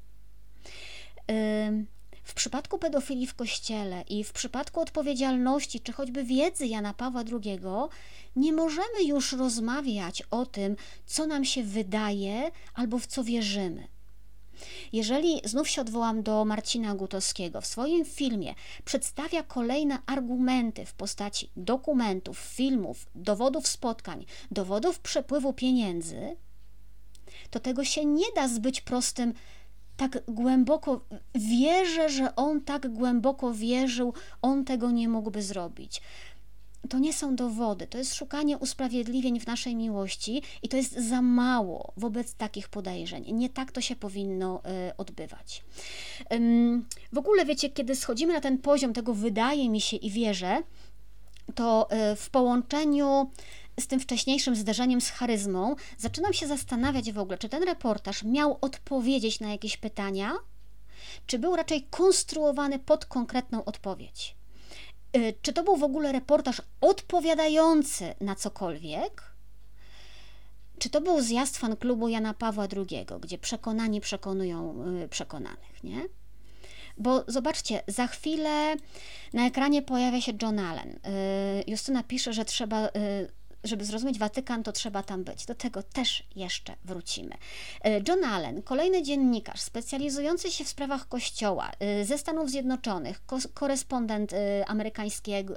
W 2.30 2.34
przypadku 2.34 2.78
pedofilii 2.78 3.26
w 3.26 3.34
kościele 3.34 4.04
i 4.08 4.24
w 4.24 4.32
przypadku 4.32 4.80
odpowiedzialności, 4.80 5.80
czy 5.80 5.92
choćby 5.92 6.24
wiedzy 6.24 6.66
Jana 6.66 6.94
Pawła 6.94 7.20
II, 7.20 7.60
nie 8.36 8.52
możemy 8.52 9.04
już 9.06 9.32
rozmawiać 9.32 10.22
o 10.30 10.46
tym, 10.46 10.76
co 11.06 11.26
nam 11.26 11.44
się 11.44 11.62
wydaje 11.62 12.50
albo 12.74 12.98
w 12.98 13.06
co 13.06 13.24
wierzymy. 13.24 13.88
Jeżeli 14.92 15.40
znów 15.44 15.68
się 15.68 15.80
odwołam 15.80 16.22
do 16.22 16.44
Marcina 16.44 16.94
Gutowskiego, 16.94 17.60
w 17.60 17.66
swoim 17.66 18.04
filmie 18.04 18.54
przedstawia 18.84 19.42
kolejne 19.42 19.98
argumenty 20.06 20.86
w 20.86 20.94
postaci 20.94 21.50
dokumentów, 21.56 22.38
filmów, 22.38 23.06
dowodów 23.14 23.68
spotkań, 23.68 24.26
dowodów 24.50 25.00
przepływu 25.00 25.52
pieniędzy, 25.52 26.36
to 27.50 27.60
tego 27.60 27.84
się 27.84 28.04
nie 28.04 28.26
da 28.34 28.48
zbyć 28.48 28.80
prostym 28.80 29.34
tak 30.00 30.22
głęboko 30.28 31.00
wierzę, 31.34 32.08
że 32.08 32.36
on 32.36 32.60
tak 32.60 32.88
głęboko 32.88 33.54
wierzył, 33.54 34.14
on 34.42 34.64
tego 34.64 34.90
nie 34.90 35.08
mógłby 35.08 35.42
zrobić. 35.42 36.02
To 36.88 36.98
nie 36.98 37.12
są 37.12 37.36
dowody, 37.36 37.86
to 37.86 37.98
jest 37.98 38.14
szukanie 38.14 38.58
usprawiedliwień 38.58 39.40
w 39.40 39.46
naszej 39.46 39.76
miłości 39.76 40.42
i 40.62 40.68
to 40.68 40.76
jest 40.76 40.92
za 40.92 41.22
mało 41.22 41.92
wobec 41.96 42.34
takich 42.34 42.68
podejrzeń. 42.68 43.24
Nie 43.32 43.48
tak 43.48 43.72
to 43.72 43.80
się 43.80 43.96
powinno 43.96 44.62
y, 44.90 44.96
odbywać. 44.96 45.64
Ym, 46.34 46.86
w 47.12 47.18
ogóle, 47.18 47.44
wiecie, 47.44 47.68
kiedy 47.68 47.96
schodzimy 47.96 48.32
na 48.32 48.40
ten 48.40 48.58
poziom 48.58 48.92
tego 48.92 49.14
wydaje 49.14 49.70
mi 49.70 49.80
się 49.80 49.96
i 49.96 50.10
wierzę, 50.10 50.62
to 51.54 51.88
y, 52.12 52.16
w 52.16 52.30
połączeniu 52.30 53.30
z 53.80 53.86
tym 53.86 54.00
wcześniejszym 54.00 54.56
zderzeniem 54.56 55.00
z 55.00 55.10
charyzmą, 55.10 55.76
zaczynam 55.98 56.32
się 56.32 56.46
zastanawiać 56.46 57.12
w 57.12 57.18
ogóle, 57.18 57.38
czy 57.38 57.48
ten 57.48 57.62
reportaż 57.62 58.22
miał 58.22 58.58
odpowiedzieć 58.60 59.40
na 59.40 59.50
jakieś 59.50 59.76
pytania, 59.76 60.32
czy 61.26 61.38
był 61.38 61.56
raczej 61.56 61.82
konstruowany 61.82 62.78
pod 62.78 63.06
konkretną 63.06 63.64
odpowiedź. 63.64 64.36
Y, 65.16 65.34
czy 65.42 65.52
to 65.52 65.64
był 65.64 65.76
w 65.76 65.82
ogóle 65.82 66.12
reportaż 66.12 66.62
odpowiadający 66.80 68.14
na 68.20 68.34
cokolwiek? 68.36 69.30
Czy 70.78 70.90
to 70.90 71.00
był 71.00 71.20
zjazd 71.20 71.58
fan 71.58 71.76
klubu 71.76 72.08
Jana 72.08 72.34
Pawła 72.34 72.66
II, 72.76 73.06
gdzie 73.20 73.38
przekonani 73.38 74.00
przekonują 74.00 74.84
y, 75.04 75.08
przekonanych, 75.08 75.84
nie? 75.84 76.02
Bo 76.98 77.24
zobaczcie, 77.26 77.82
za 77.88 78.06
chwilę 78.06 78.76
na 79.32 79.46
ekranie 79.46 79.82
pojawia 79.82 80.20
się 80.20 80.32
John 80.42 80.58
Allen. 80.58 80.88
Y, 80.90 81.00
Justyna 81.66 82.02
pisze, 82.02 82.32
że 82.32 82.44
trzeba 82.44 82.88
żeby 83.64 83.84
zrozumieć 83.84 84.18
Watykan, 84.18 84.62
to 84.62 84.72
trzeba 84.72 85.02
tam 85.02 85.24
być. 85.24 85.46
Do 85.46 85.54
tego 85.54 85.82
też 85.82 86.22
jeszcze 86.36 86.74
wrócimy. 86.84 87.34
E, 87.84 88.00
John 88.08 88.24
Allen, 88.24 88.62
kolejny 88.62 89.02
dziennikarz 89.02 89.60
specjalizujący 89.60 90.50
się 90.50 90.64
w 90.64 90.68
sprawach 90.68 91.08
Kościoła 91.08 91.70
e, 91.80 92.04
ze 92.04 92.18
Stanów 92.18 92.50
Zjednoczonych, 92.50 93.20
korespondent 93.54 94.32
e, 94.32 94.64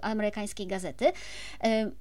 amerykańskiej 0.02 0.68
gazety, 0.68 1.12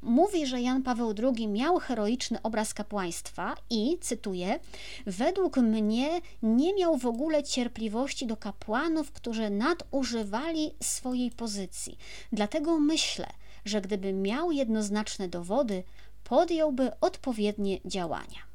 mówi, 0.02 0.46
że 0.46 0.60
Jan 0.60 0.82
Paweł 0.82 1.14
II 1.22 1.48
miał 1.48 1.78
heroiczny 1.78 2.42
obraz 2.42 2.74
kapłaństwa 2.74 3.54
i, 3.70 3.98
cytuję, 4.00 4.58
według 5.06 5.56
mnie 5.56 6.20
nie 6.42 6.74
miał 6.74 6.96
w 6.96 7.06
ogóle 7.06 7.42
cierpliwości 7.42 8.26
do 8.26 8.36
kapłanów, 8.36 9.12
którzy 9.12 9.50
nadużywali 9.50 10.74
swojej 10.82 11.30
pozycji. 11.30 11.98
Dlatego 12.32 12.78
myślę, 12.78 13.26
że 13.64 13.80
gdyby 13.80 14.12
miał 14.12 14.52
jednoznaczne 14.52 15.28
dowody, 15.28 15.84
podjąłby 16.24 17.00
odpowiednie 17.00 17.78
działania. 17.84 18.52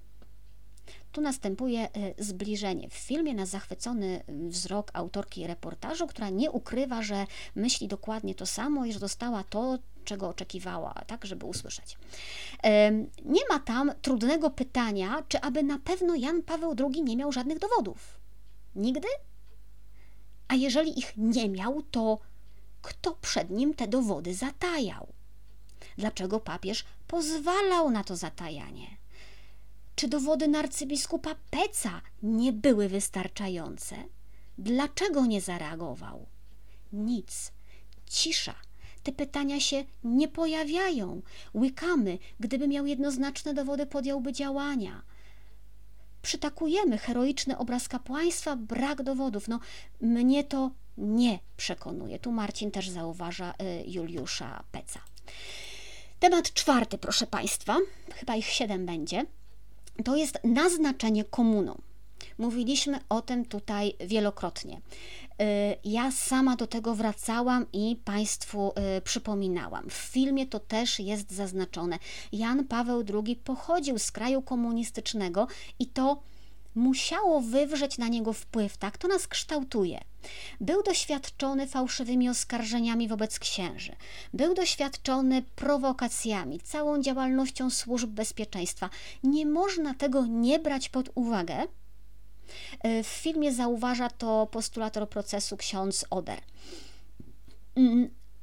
Tu 1.11 1.21
następuje 1.21 1.89
e, 1.91 2.23
zbliżenie 2.23 2.89
w 2.89 2.93
filmie 2.93 3.33
na 3.33 3.45
zachwycony 3.45 4.23
wzrok 4.27 4.91
autorki 4.93 5.47
reportażu, 5.47 6.07
która 6.07 6.29
nie 6.29 6.51
ukrywa, 6.51 7.01
że 7.01 7.25
myśli 7.55 7.87
dokładnie 7.87 8.35
to 8.35 8.45
samo 8.45 8.85
i 8.85 8.93
że 8.93 8.99
dostała 8.99 9.43
to, 9.43 9.77
czego 10.03 10.29
oczekiwała, 10.29 10.93
tak, 11.07 11.25
żeby 11.25 11.45
usłyszeć. 11.45 11.97
Nie 13.25 13.41
ma 13.49 13.59
tam 13.59 13.91
trudnego 14.01 14.49
pytania, 14.49 15.23
czy 15.27 15.41
aby 15.41 15.63
na 15.63 15.79
pewno 15.79 16.15
Jan 16.15 16.43
Paweł 16.43 16.75
II 16.79 17.03
nie 17.03 17.17
miał 17.17 17.31
żadnych 17.31 17.59
dowodów. 17.59 18.19
Nigdy? 18.75 19.07
A 20.47 20.55
jeżeli 20.55 20.99
ich 20.99 21.13
nie 21.17 21.49
miał, 21.49 21.81
to 21.81 22.19
kto 22.87 23.17
przed 23.21 23.49
nim 23.49 23.73
te 23.73 23.87
dowody 23.87 24.35
zatajał. 24.35 25.07
Dlaczego 25.97 26.39
papież 26.39 26.85
pozwalał 27.07 27.91
na 27.91 28.03
to 28.03 28.15
zatajanie? 28.15 28.87
Czy 29.95 30.07
dowody 30.07 30.47
na 30.47 30.59
arcybiskupa 30.59 31.35
Peca 31.49 32.01
nie 32.23 32.53
były 32.53 32.89
wystarczające? 32.89 33.95
Dlaczego 34.57 35.25
nie 35.25 35.41
zareagował? 35.41 36.25
Nic. 36.93 37.51
Cisza. 38.09 38.55
Te 39.03 39.11
pytania 39.11 39.59
się 39.59 39.83
nie 40.03 40.27
pojawiają. 40.27 41.21
Łykamy. 41.55 42.19
Gdyby 42.39 42.67
miał 42.67 42.85
jednoznaczne 42.85 43.53
dowody, 43.53 43.85
podjąłby 43.85 44.33
działania 44.33 45.03
przytakujemy 46.21 46.97
heroiczny 46.97 47.57
obraz 47.57 47.87
kapłaństwa, 47.87 48.55
brak 48.55 49.03
dowodów. 49.03 49.47
No, 49.47 49.59
mnie 50.01 50.43
to 50.43 50.71
nie 50.97 51.39
przekonuje. 51.57 52.19
Tu 52.19 52.31
Marcin 52.31 52.71
też 52.71 52.89
zauważa 52.89 53.51
y, 53.51 53.83
Juliusza 53.87 54.63
Peca. 54.71 54.99
Temat 56.19 56.53
czwarty, 56.53 56.97
proszę 56.97 57.27
Państwa, 57.27 57.77
chyba 58.15 58.35
ich 58.35 58.45
siedem 58.45 58.85
będzie, 58.85 59.25
to 60.03 60.15
jest 60.15 60.39
naznaczenie 60.43 61.23
komuną. 61.23 61.81
Mówiliśmy 62.37 62.99
o 63.09 63.21
tym 63.21 63.45
tutaj 63.45 63.93
wielokrotnie. 63.99 64.75
Y, 64.77 64.81
ja 65.83 66.11
sama 66.11 66.55
do 66.55 66.67
tego 66.67 66.95
wracałam 66.95 67.65
i 67.73 67.95
Państwu 68.05 68.73
y, 68.97 69.01
przypominałam. 69.01 69.89
W 69.89 69.93
filmie 69.93 70.47
to 70.47 70.59
też 70.59 70.99
jest 70.99 71.31
zaznaczone. 71.31 71.99
Jan 72.31 72.67
Paweł 72.67 73.03
II 73.13 73.35
pochodził 73.35 73.99
z 73.99 74.11
kraju 74.11 74.41
komunistycznego 74.41 75.47
i 75.79 75.87
to 75.87 76.21
musiało 76.77 77.41
wywrzeć 77.41 77.97
na 77.97 78.07
niego 78.07 78.33
wpływ, 78.33 78.77
tak 78.77 78.97
to 78.97 79.07
nas 79.07 79.27
kształtuje. 79.27 79.99
Był 80.61 80.83
doświadczony 80.83 81.67
fałszywymi 81.67 82.29
oskarżeniami 82.29 83.07
wobec 83.07 83.39
księży, 83.39 83.95
był 84.33 84.53
doświadczony 84.53 85.41
prowokacjami, 85.55 86.59
całą 86.59 87.01
działalnością 87.01 87.69
służb 87.69 88.09
bezpieczeństwa. 88.09 88.89
Nie 89.23 89.45
można 89.45 89.93
tego 89.93 90.25
nie 90.25 90.59
brać 90.59 90.89
pod 90.89 91.09
uwagę. 91.15 91.67
E, 92.79 93.03
w 93.03 93.07
filmie 93.07 93.53
zauważa 93.53 94.09
to 94.09 94.47
postulator 94.51 95.09
procesu 95.09 95.57
ksiądz 95.57 96.05
Oder. 96.09 96.41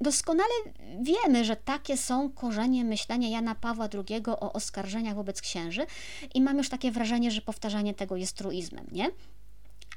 Doskonale 0.01 0.55
wiemy, 1.03 1.45
że 1.45 1.57
takie 1.57 1.97
są 1.97 2.33
korzenie 2.33 2.85
myślenia 2.85 3.29
Jana 3.29 3.55
Pawła 3.55 3.89
II 3.95 4.23
o 4.27 4.53
oskarżeniach 4.53 5.15
wobec 5.15 5.41
księży 5.41 5.87
i 6.35 6.41
mam 6.41 6.59
już 6.59 6.69
takie 6.69 6.91
wrażenie, 6.91 7.31
że 7.31 7.41
powtarzanie 7.41 7.95
tego 7.95 8.17
jest 8.17 8.37
truizmem, 8.37 8.87
nie? 8.93 9.11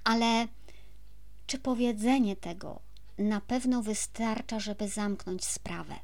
Ale 0.04 0.48
czy 1.48 1.60
powiedzenie 1.60 2.36
tego 2.36 2.80
na 3.18 3.42
pewno 3.42 3.82
wystarcza, 3.82 4.60
żeby 4.60 4.90
zamknąć 4.90 5.46
sprawę? 5.46 5.96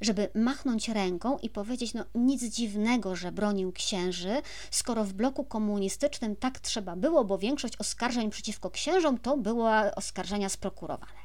żeby 0.00 0.28
machnąć 0.34 0.88
ręką 0.88 1.38
i 1.38 1.50
powiedzieć: 1.50 1.94
No, 1.94 2.04
nic 2.14 2.44
dziwnego, 2.44 3.16
że 3.16 3.32
bronił 3.32 3.72
księży, 3.72 4.42
skoro 4.70 5.04
w 5.04 5.12
bloku 5.12 5.44
komunistycznym 5.44 6.36
tak 6.36 6.60
trzeba 6.60 6.96
było, 6.96 7.24
bo 7.24 7.38
większość 7.38 7.76
oskarżeń 7.76 8.30
przeciwko 8.30 8.70
księżom 8.70 9.18
to 9.18 9.36
były 9.36 9.94
oskarżenia 9.94 10.48
sprokurowane. 10.48 11.23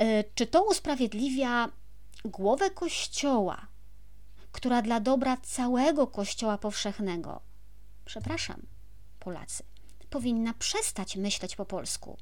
E, 0.00 0.24
czy 0.34 0.46
to 0.46 0.64
usprawiedliwia 0.64 1.68
głowę 2.24 2.70
Kościoła, 2.70 3.66
która 4.52 4.82
dla 4.82 5.00
dobra 5.00 5.36
całego 5.36 6.06
Kościoła 6.06 6.58
powszechnego, 6.58 7.40
przepraszam, 8.04 8.62
Polacy, 9.18 9.64
powinna 10.10 10.54
przestać 10.54 11.16
myśleć 11.16 11.56
po 11.56 11.64
polsku, 11.64 12.16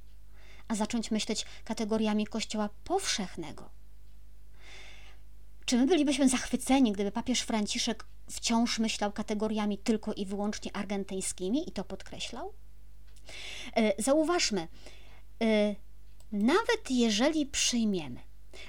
a 0.68 0.74
zacząć 0.74 1.10
myśleć 1.10 1.46
kategoriami 1.64 2.26
Kościoła 2.26 2.68
powszechnego? 2.84 3.70
Czy 5.64 5.76
my 5.76 5.86
bylibyśmy 5.86 6.28
zachwyceni, 6.28 6.92
gdyby 6.92 7.12
papież 7.12 7.40
Franciszek 7.40 8.06
wciąż 8.30 8.78
myślał 8.78 9.12
kategoriami 9.12 9.78
tylko 9.78 10.12
i 10.12 10.26
wyłącznie 10.26 10.76
argentyńskimi 10.76 11.68
i 11.68 11.72
to 11.72 11.84
podkreślał? 11.84 12.52
E, 13.76 14.02
zauważmy, 14.02 14.68
e, 15.42 15.74
nawet 16.32 16.90
jeżeli 16.90 17.46
przyjmiemy, 17.46 18.20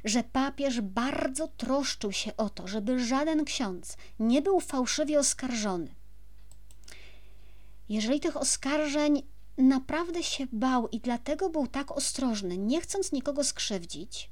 że 0.06 0.24
papież 0.24 0.82
bardzo 0.82 1.48
troszczył 1.48 2.12
się 2.12 2.38
o 2.38 2.50
to, 2.50 2.68
żeby 2.68 3.06
żaden 3.06 3.46
ksiądz 3.46 3.98
nie 4.20 4.42
był 4.42 4.60
fałszywie 4.60 5.20
oskarżony, 5.20 5.96
jeżeli 7.90 8.20
tych 8.20 8.38
oskarżeń 8.38 9.24
naprawdę 9.58 10.24
się 10.24 10.48
bał 10.52 10.88
i 10.88 11.00
dlatego 11.00 11.50
był 11.50 11.68
tak 11.68 11.92
ostrożny, 11.92 12.58
nie 12.58 12.82
chcąc 12.82 13.12
nikogo 13.12 13.44
skrzywdzić, 13.44 14.30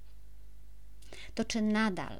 to 1.36 1.46
czy 1.46 1.62
nadal 1.62 2.20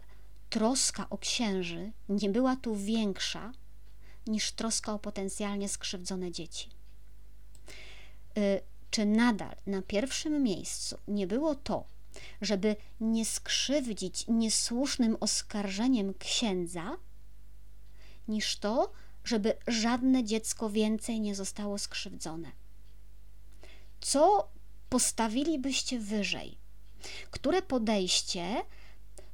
troska 0.50 1.10
o 1.10 1.18
księży 1.18 1.92
nie 2.10 2.30
była 2.30 2.56
tu 2.56 2.76
większa 2.76 3.54
niż 4.28 4.52
troska 4.52 4.94
o 4.94 5.00
potencjalnie 5.00 5.70
skrzywdzone 5.70 6.32
dzieci? 6.32 6.70
Y, 8.38 8.62
czy 8.92 9.06
nadal 9.06 9.56
na 9.66 9.82
pierwszym 9.82 10.44
miejscu 10.44 10.98
nie 11.08 11.28
było 11.28 11.56
to, 11.56 11.86
żeby 12.42 12.76
nie 13.00 13.26
skrzywdzić 13.26 14.26
niesłusznym 14.28 15.18
oskarżeniem 15.20 16.14
księdza, 16.14 16.98
niż 18.28 18.58
to, 18.58 18.92
żeby 19.24 19.54
żadne 19.68 20.24
dziecko 20.24 20.70
więcej 20.70 21.20
nie 21.22 21.36
zostało 21.36 21.78
skrzywdzone. 21.78 22.52
Co 24.02 24.50
postawilibyście 24.90 26.00
wyżej? 26.00 26.58
Które 27.32 27.62
podejście 27.62 28.56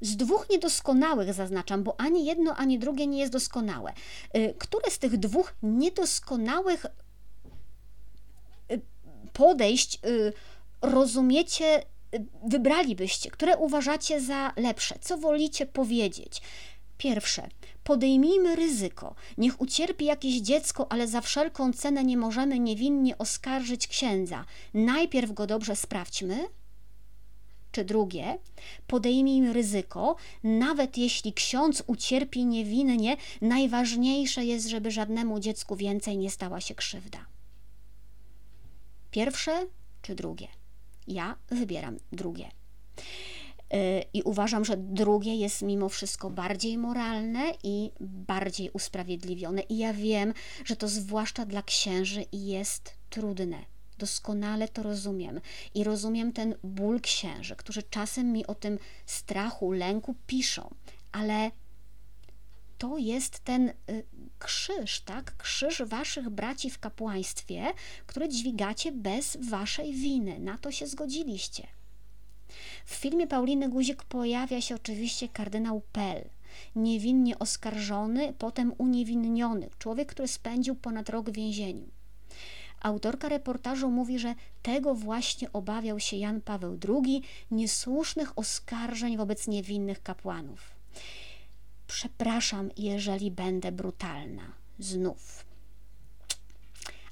z 0.02 0.16
dwóch 0.16 0.50
niedoskonałych 0.50 1.34
zaznaczam, 1.34 1.84
bo 1.84 2.00
ani 2.00 2.26
jedno, 2.26 2.56
ani 2.56 2.80
drugie 2.80 3.08
nie 3.08 3.20
jest 3.20 3.34
doskonałe. 3.34 3.94
Y, 4.38 4.56
które 4.60 4.92
z 4.92 5.00
tych 5.00 5.18
dwóch 5.18 5.54
niedoskonałych 5.64 6.86
podejść 9.34 10.00
y, 10.06 10.34
rozumiecie, 10.82 11.84
y, 12.16 12.26
wybralibyście, 12.48 13.32
które 13.32 13.58
uważacie 13.58 14.22
za 14.22 14.54
lepsze, 14.58 14.96
co 15.02 15.18
wolicie 15.18 15.66
powiedzieć? 15.66 16.42
Pierwsze, 16.98 17.48
podejmijmy 17.84 18.56
ryzyko. 18.56 19.16
Niech 19.38 19.62
ucierpi 19.62 20.06
jakieś 20.06 20.36
dziecko, 20.36 20.92
ale 20.92 21.08
za 21.08 21.22
wszelką 21.22 21.74
cenę 21.74 22.04
nie 22.04 22.18
możemy 22.18 22.60
niewinnie 22.60 23.18
oskarżyć 23.18 23.88
księdza. 23.88 24.46
Najpierw 24.74 25.32
go 25.32 25.48
dobrze 25.48 25.76
sprawdźmy. 25.76 26.48
Czy 27.72 27.86
drugie, 27.86 28.40
podejmijmy 28.88 29.54
ryzyko, 29.54 30.16
nawet 30.44 30.98
jeśli 30.98 31.34
ksiądz 31.34 31.84
ucierpi 31.88 32.46
niewinnie, 32.46 33.18
najważniejsze 33.42 34.46
jest, 34.46 34.68
żeby 34.68 34.92
żadnemu 34.92 35.40
dziecku 35.40 35.76
więcej 35.76 36.18
nie 36.18 36.32
stała 36.32 36.62
się 36.62 36.76
krzywda. 36.76 37.33
Pierwsze 39.14 39.68
czy 40.02 40.16
drugie? 40.16 40.48
Ja 41.08 41.36
wybieram 41.50 41.98
drugie. 42.12 42.48
Y, 42.48 44.04
I 44.14 44.24
uważam, 44.24 44.66
że 44.66 44.78
drugie 44.78 45.36
jest 45.36 45.62
mimo 45.62 45.90
wszystko 45.90 46.30
bardziej 46.30 46.78
moralne 46.78 47.54
i 47.64 47.92
bardziej 48.00 48.70
usprawiedliwione. 48.70 49.62
I 49.62 49.78
ja 49.78 49.94
wiem, 49.94 50.34
że 50.66 50.76
to 50.76 50.88
zwłaszcza 50.88 51.46
dla 51.46 51.64
księży 51.64 52.26
jest 52.32 52.94
trudne. 53.10 53.58
Doskonale 53.98 54.68
to 54.68 54.84
rozumiem. 54.84 55.42
I 55.76 55.84
rozumiem 55.84 56.34
ten 56.34 56.56
ból 56.64 57.02
księży, 57.02 57.56
którzy 57.56 57.84
czasem 57.84 58.32
mi 58.32 58.48
o 58.48 58.56
tym 58.56 58.80
strachu, 59.06 59.72
lęku 59.72 60.16
piszą, 60.28 60.76
ale 61.12 61.52
to 62.78 62.98
jest 62.98 63.40
ten 63.40 63.70
y, 63.70 63.74
krzyż, 64.44 65.02
tak? 65.02 65.38
Krzyż 65.38 65.82
waszych 65.82 66.30
braci 66.30 66.70
w 66.70 66.80
kapłaństwie, 66.80 67.66
który 68.06 68.30
dźwigacie 68.30 68.92
bez 68.92 69.38
waszej 69.50 69.94
winy. 69.94 70.40
Na 70.40 70.58
to 70.58 70.72
się 70.72 70.88
zgodziliście. 70.88 71.68
W 72.86 72.94
filmie 72.96 73.28
Pauliny 73.28 73.70
Guzik 73.70 74.04
pojawia 74.04 74.62
się 74.62 74.76
oczywiście 74.76 75.30
kardynał 75.30 75.82
Pell, 75.92 76.30
niewinnie 76.76 77.40
oskarżony, 77.40 78.34
potem 78.38 78.74
uniewinniony, 78.78 79.70
człowiek, 79.80 80.12
który 80.12 80.28
spędził 80.28 80.76
ponad 80.76 81.10
rok 81.10 81.30
w 81.30 81.34
więzieniu. 81.34 81.88
Autorka 82.82 83.30
reportażu 83.30 83.90
mówi, 83.90 84.20
że 84.20 84.36
tego 84.62 84.96
właśnie 84.96 85.54
obawiał 85.54 86.00
się 86.00 86.18
Jan 86.18 86.42
Paweł 86.42 86.80
II, 86.90 87.22
niesłusznych 87.52 88.38
oskarżeń 88.38 89.18
wobec 89.18 89.48
niewinnych 89.48 90.04
kapłanów. 90.04 90.76
Przepraszam, 91.88 92.70
jeżeli 92.78 93.32
będę 93.32 93.72
brutalna. 93.72 94.54
Znów. 94.80 95.46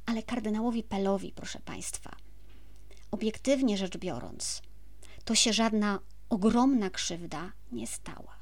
Ale 0.06 0.24
kardynałowi 0.24 0.84
Pelowi, 0.84 1.32
proszę 1.36 1.60
Państwa, 1.60 2.16
obiektywnie 3.12 3.78
rzecz 3.78 3.98
biorąc, 3.98 4.62
to 5.26 5.36
się 5.36 5.54
żadna 5.54 6.00
ogromna 6.30 6.90
krzywda 6.90 7.52
nie 7.72 7.88
stała. 7.88 8.36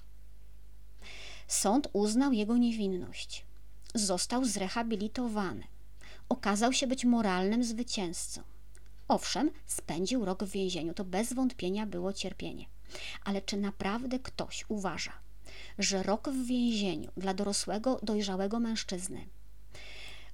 Sąd 1.47 1.87
uznał 1.93 2.33
jego 2.33 2.57
niewinność. 2.57 3.45
Został 3.95 4.45
zrehabilitowany. 4.45 5.63
Okazał 6.29 6.73
się 6.73 6.87
być 6.87 7.05
moralnym 7.05 7.63
zwycięzcą. 7.63 8.41
Owszem, 9.07 9.51
spędził 9.65 10.25
rok 10.25 10.43
w 10.43 10.51
więzieniu, 10.51 10.93
to 10.93 11.05
bez 11.05 11.33
wątpienia 11.33 11.85
było 11.85 12.13
cierpienie. 12.13 12.65
Ale 13.23 13.41
czy 13.41 13.57
naprawdę 13.57 14.19
ktoś 14.19 14.65
uważa, 14.67 15.13
że 15.79 16.03
rok 16.03 16.29
w 16.29 16.45
więzieniu 16.45 17.11
dla 17.17 17.33
dorosłego, 17.33 17.99
dojrzałego 18.03 18.59
mężczyzny 18.59 19.25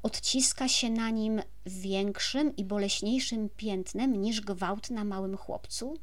odciska 0.06 0.68
się 0.68 0.90
na 0.90 1.10
nim 1.10 1.42
większym 1.66 2.56
i 2.56 2.66
boleśniejszym 2.66 3.50
piętnem 3.50 4.22
niż 4.22 4.42
gwałt 4.42 4.90
na 4.90 5.04
małym 5.04 5.38
chłopcu? 5.38 6.00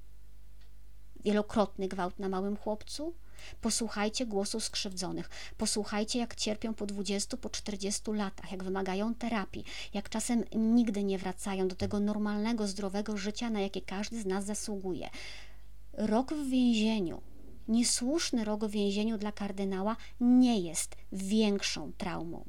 Wielokrotny 1.25 1.89
gwałt 1.89 2.19
na 2.19 2.29
małym 2.29 2.57
chłopcu? 2.57 3.15
Posłuchajcie 3.61 4.27
głosu 4.27 4.61
skrzywdzonych, 4.61 5.31
posłuchajcie, 5.57 6.19
jak 6.19 6.35
cierpią 6.35 6.75
po 6.75 6.87
20, 6.87 7.37
po 7.37 7.51
40 7.51 8.03
latach, 8.13 8.53
jak 8.53 8.65
wymagają 8.65 9.15
terapii, 9.15 9.65
jak 9.95 10.09
czasem 10.09 10.45
nigdy 10.55 11.05
nie 11.05 11.19
wracają 11.19 11.69
do 11.69 11.77
tego 11.77 12.01
normalnego, 12.01 12.67
zdrowego 12.67 13.17
życia, 13.17 13.51
na 13.51 13.61
jakie 13.61 13.81
każdy 13.81 14.23
z 14.23 14.27
nas 14.27 14.45
zasługuje. 14.45 15.11
Rok 15.93 16.35
w 16.35 16.49
więzieniu 16.49 17.23
niesłuszny 17.69 18.45
rok 18.45 18.65
w 18.65 18.71
więzieniu 18.71 19.19
dla 19.19 19.33
kardynała 19.33 19.97
nie 20.21 20.61
jest 20.61 20.97
większą 21.13 21.93
traumą. 21.93 22.45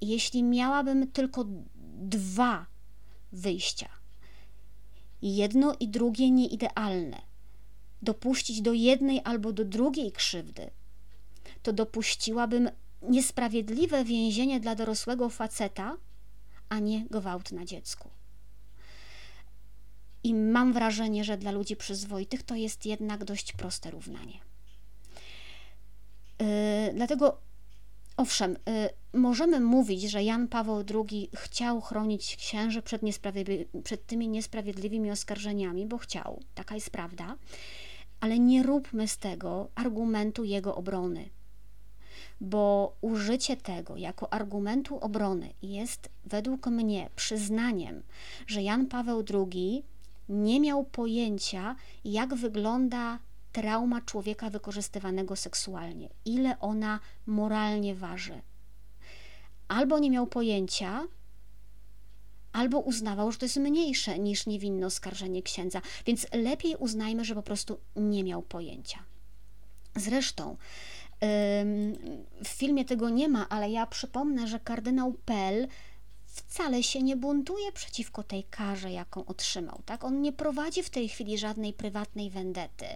Jeśli 0.00 0.42
miałabym 0.42 1.12
tylko 1.12 1.44
dwa 1.98 2.66
wyjścia. 3.32 3.88
Jedno 5.22 5.74
i 5.80 5.88
drugie 5.88 6.30
nieidealne. 6.30 7.22
Dopuścić 8.02 8.62
do 8.62 8.72
jednej 8.72 9.20
albo 9.24 9.52
do 9.52 9.64
drugiej 9.64 10.12
krzywdy, 10.12 10.70
to 11.62 11.72
dopuściłabym 11.72 12.70
niesprawiedliwe 13.02 14.04
więzienie 14.04 14.60
dla 14.60 14.74
dorosłego 14.74 15.28
faceta, 15.28 15.96
a 16.68 16.78
nie 16.78 17.06
gwałt 17.10 17.52
na 17.52 17.64
dziecku. 17.64 18.10
I 20.24 20.34
mam 20.34 20.72
wrażenie, 20.72 21.24
że 21.24 21.36
dla 21.36 21.50
ludzi 21.50 21.76
przyzwoitych 21.76 22.42
to 22.42 22.54
jest 22.54 22.86
jednak 22.86 23.24
dość 23.24 23.52
proste 23.52 23.90
równanie. 23.90 24.40
Yy, 26.38 26.46
dlatego, 26.94 27.38
owszem, 28.16 28.56
yy, 28.66 29.20
możemy 29.20 29.60
mówić, 29.60 30.02
że 30.02 30.22
Jan 30.22 30.48
Paweł 30.48 30.84
II 30.94 31.30
chciał 31.34 31.80
chronić 31.80 32.36
księży 32.36 32.82
przed, 32.82 33.02
przed 33.84 34.06
tymi 34.06 34.28
niesprawiedliwymi 34.28 35.10
oskarżeniami, 35.10 35.86
bo 35.86 35.98
chciał, 35.98 36.42
taka 36.54 36.74
jest 36.74 36.90
prawda, 36.90 37.36
ale 38.20 38.38
nie 38.38 38.62
róbmy 38.62 39.08
z 39.08 39.18
tego 39.18 39.68
argumentu 39.74 40.44
jego 40.44 40.74
obrony. 40.74 41.28
Bo 42.40 42.96
użycie 43.00 43.56
tego 43.56 43.96
jako 43.96 44.32
argumentu 44.32 44.98
obrony 44.98 45.54
jest 45.62 46.08
według 46.24 46.66
mnie 46.66 47.10
przyznaniem, 47.16 48.02
że 48.46 48.62
Jan 48.62 48.86
Paweł 48.86 49.24
II 49.34 49.84
nie 50.28 50.60
miał 50.60 50.84
pojęcia, 50.84 51.76
jak 52.04 52.34
wygląda 52.34 53.18
trauma 53.52 54.00
człowieka 54.00 54.50
wykorzystywanego 54.50 55.36
seksualnie, 55.36 56.08
ile 56.24 56.60
ona 56.60 57.00
moralnie 57.26 57.94
waży. 57.94 58.42
Albo 59.68 59.98
nie 59.98 60.10
miał 60.10 60.26
pojęcia, 60.26 61.04
albo 62.52 62.78
uznawał, 62.78 63.32
że 63.32 63.38
to 63.38 63.44
jest 63.44 63.56
mniejsze 63.56 64.18
niż 64.18 64.46
niewinne 64.46 64.86
oskarżenie 64.86 65.42
księdza, 65.42 65.80
więc 66.06 66.26
lepiej 66.32 66.76
uznajmy, 66.76 67.24
że 67.24 67.34
po 67.34 67.42
prostu 67.42 67.78
nie 67.96 68.24
miał 68.24 68.42
pojęcia. 68.42 68.98
Zresztą 69.96 70.56
w 72.44 72.48
filmie 72.48 72.84
tego 72.84 73.08
nie 73.08 73.28
ma, 73.28 73.48
ale 73.48 73.70
ja 73.70 73.86
przypomnę, 73.86 74.48
że 74.48 74.60
kardynał 74.60 75.12
Pell 75.12 75.68
wcale 76.32 76.82
się 76.82 77.02
nie 77.02 77.16
buntuje 77.16 77.72
przeciwko 77.72 78.22
tej 78.22 78.44
karze, 78.44 78.92
jaką 78.92 79.24
otrzymał. 79.26 79.80
Tak? 79.86 80.04
On 80.04 80.22
nie 80.22 80.32
prowadzi 80.32 80.82
w 80.82 80.90
tej 80.90 81.08
chwili 81.08 81.38
żadnej 81.38 81.72
prywatnej 81.72 82.30
wendety. 82.30 82.86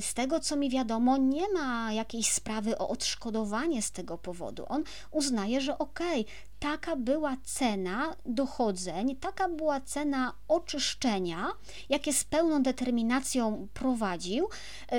Z 0.00 0.14
tego, 0.14 0.40
co 0.40 0.56
mi 0.56 0.70
wiadomo, 0.70 1.16
nie 1.16 1.52
ma 1.52 1.92
jakiejś 1.92 2.32
sprawy 2.32 2.78
o 2.78 2.88
odszkodowanie 2.88 3.82
z 3.82 3.90
tego 3.90 4.18
powodu. 4.18 4.66
On 4.68 4.84
uznaje, 5.10 5.60
że 5.60 5.78
okej, 5.78 6.20
okay, 6.20 6.34
taka 6.58 6.96
była 6.96 7.36
cena 7.44 8.16
dochodzeń, 8.26 9.16
taka 9.16 9.48
była 9.48 9.80
cena 9.80 10.32
oczyszczenia, 10.48 11.52
jakie 11.88 12.12
z 12.12 12.24
pełną 12.24 12.62
determinacją 12.62 13.68
prowadził, 13.74 14.48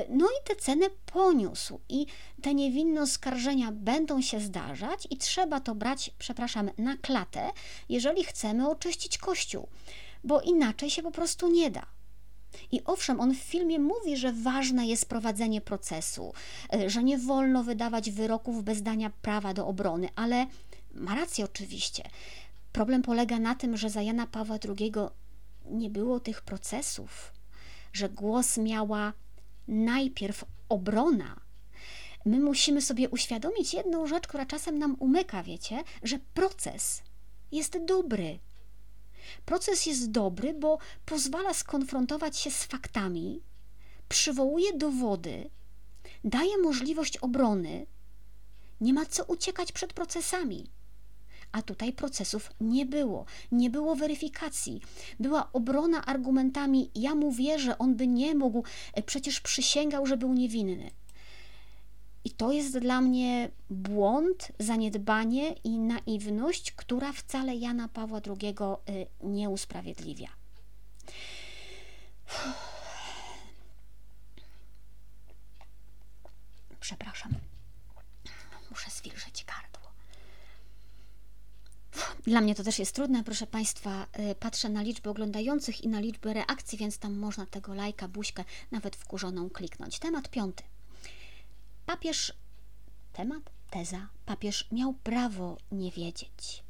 no 0.10 0.26
i 0.26 0.48
tę 0.48 0.56
cenę 0.56 0.86
poniósł. 1.06 1.80
I 1.90 2.06
te 2.42 2.54
niewinne 2.54 3.02
oskarżenia 3.02 3.72
będą 3.72 4.22
się 4.22 4.40
zdarzać 4.40 5.08
i 5.10 5.18
trzeba 5.18 5.60
to 5.60 5.76
brać, 5.76 6.12
przepraszam, 6.20 6.70
na 6.78 6.98
klatę, 6.98 7.52
jeżeli 7.90 8.24
chcemy 8.24 8.70
oczyścić 8.70 9.18
Kościół, 9.18 9.68
bo 10.24 10.42
inaczej 10.42 10.90
się 10.90 11.04
po 11.04 11.12
prostu 11.12 11.52
nie 11.52 11.72
da. 11.72 11.86
I 12.72 12.84
owszem, 12.84 13.20
on 13.20 13.36
w 13.36 13.38
filmie 13.38 13.80
mówi, 13.80 14.18
że 14.18 14.34
ważne 14.34 14.88
jest 14.88 15.10
prowadzenie 15.10 15.62
procesu, 15.62 16.34
że 16.88 17.04
nie 17.04 17.18
wolno 17.18 17.64
wydawać 17.64 18.12
wyroków 18.12 18.64
bez 18.64 18.82
dania 18.82 19.12
prawa 19.22 19.54
do 19.54 19.68
obrony, 19.68 20.10
ale 20.16 20.48
ma 20.98 21.16
rację 21.16 21.46
oczywiście. 21.46 22.04
Problem 22.72 23.02
polega 23.02 23.40
na 23.40 23.56
tym, 23.56 23.78
że 23.78 23.90
za 23.90 24.02
Jana 24.02 24.28
Pawła 24.28 24.58
II 24.80 24.94
nie 25.66 25.90
było 25.90 26.20
tych 26.20 26.42
procesów, 26.42 27.34
że 27.94 28.10
głos 28.10 28.58
miała 28.58 29.14
najpierw 29.68 30.46
obrona. 30.70 31.40
My 32.26 32.40
musimy 32.40 32.82
sobie 32.82 33.10
uświadomić 33.10 33.74
jedną 33.74 34.08
rzecz, 34.08 34.28
która 34.28 34.46
czasem 34.46 34.80
nam 34.80 34.96
umyka, 35.00 35.44
wiecie, 35.44 35.84
że 36.04 36.20
proces 36.34 37.02
jest 37.52 37.86
dobry. 37.86 38.40
Proces 39.46 39.86
jest 39.86 40.12
dobry, 40.12 40.54
bo 40.54 40.78
pozwala 41.06 41.54
skonfrontować 41.54 42.38
się 42.38 42.52
z 42.52 42.64
faktami, 42.64 43.42
przywołuje 44.10 44.74
dowody, 44.74 45.50
daje 46.24 46.58
możliwość 46.58 47.18
obrony. 47.18 47.86
Nie 48.82 48.94
ma 48.94 49.06
co 49.06 49.24
uciekać 49.24 49.72
przed 49.72 49.94
procesami 49.94 50.70
a 51.52 51.62
tutaj 51.62 51.94
procesów 51.94 52.52
nie 52.62 52.86
było, 52.86 53.26
nie 53.52 53.70
było 53.70 53.96
weryfikacji. 53.96 54.82
Była 55.20 55.52
obrona 55.54 56.06
argumentami: 56.06 56.92
Ja 56.96 57.16
mu 57.16 57.32
wierzę, 57.32 57.78
on 57.78 57.96
by 57.96 58.08
nie 58.08 58.36
mógł, 58.36 58.64
e, 58.94 59.04
przecież 59.04 59.40
przysięgał, 59.42 60.06
że 60.06 60.18
był 60.18 60.34
niewinny. 60.34 60.92
I 62.24 62.32
to 62.32 62.52
jest 62.52 62.80
dla 62.80 63.02
mnie 63.02 63.50
błąd, 63.70 64.52
zaniedbanie 64.60 65.56
i 65.64 65.80
naiwność, 65.80 66.72
która 66.72 67.14
wcale 67.14 67.56
Jana 67.56 67.88
Pawła 67.88 68.22
II 68.42 68.56
e, 68.60 69.06
nie 69.24 69.50
usprawiedliwia. 69.50 70.28
Przepraszam. 76.80 77.32
Muszę 78.70 78.90
zwilżyć 78.92 79.46
kartę. 79.46 79.67
Dla 82.28 82.42
mnie 82.42 82.56
to 82.56 82.64
też 82.64 82.80
jest 82.80 82.96
trudne, 82.96 83.24
proszę 83.24 83.48
Państwa. 83.48 84.08
Y, 84.32 84.36
patrzę 84.36 84.70
na 84.70 84.82
liczbę 84.82 85.10
oglądających 85.10 85.82
i 85.82 85.88
na 85.88 86.00
liczbę 86.00 86.34
reakcji, 86.34 86.78
więc 86.78 86.98
tam 86.98 87.18
można 87.18 87.46
tego 87.46 87.74
lajka, 87.74 88.08
buźkę, 88.08 88.44
nawet 88.72 88.96
wkurzoną 88.96 89.50
kliknąć. 89.50 90.00
Temat 90.00 90.30
piąty. 90.30 90.64
Papież, 91.86 92.34
temat, 93.14 93.44
teza, 93.70 94.08
papież 94.26 94.68
miał 94.72 94.94
prawo 94.94 95.58
nie 95.72 95.92
wiedzieć. 95.92 96.64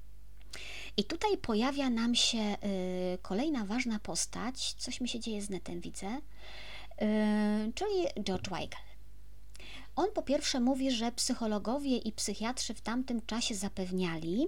I 0.98 1.04
tutaj 1.04 1.38
pojawia 1.38 1.90
nam 1.90 2.16
się 2.16 2.40
y, 2.40 3.18
kolejna 3.22 3.66
ważna 3.66 4.00
postać, 4.00 4.74
coś 4.74 5.02
mi 5.02 5.10
się 5.10 5.20
dzieje 5.20 5.42
z 5.42 5.50
netem, 5.50 5.82
widzę, 5.82 6.08
y, 6.08 7.74
czyli 7.76 8.24
George 8.24 8.50
Weigel. 8.50 8.87
On 9.98 10.12
po 10.12 10.22
pierwsze 10.22 10.60
mówi, 10.60 10.92
że 10.92 11.12
psychologowie 11.12 11.98
i 11.98 12.12
psychiatrzy 12.12 12.74
w 12.74 12.82
tamtym 12.82 13.22
czasie 13.22 13.56
zapewniali, 13.56 14.48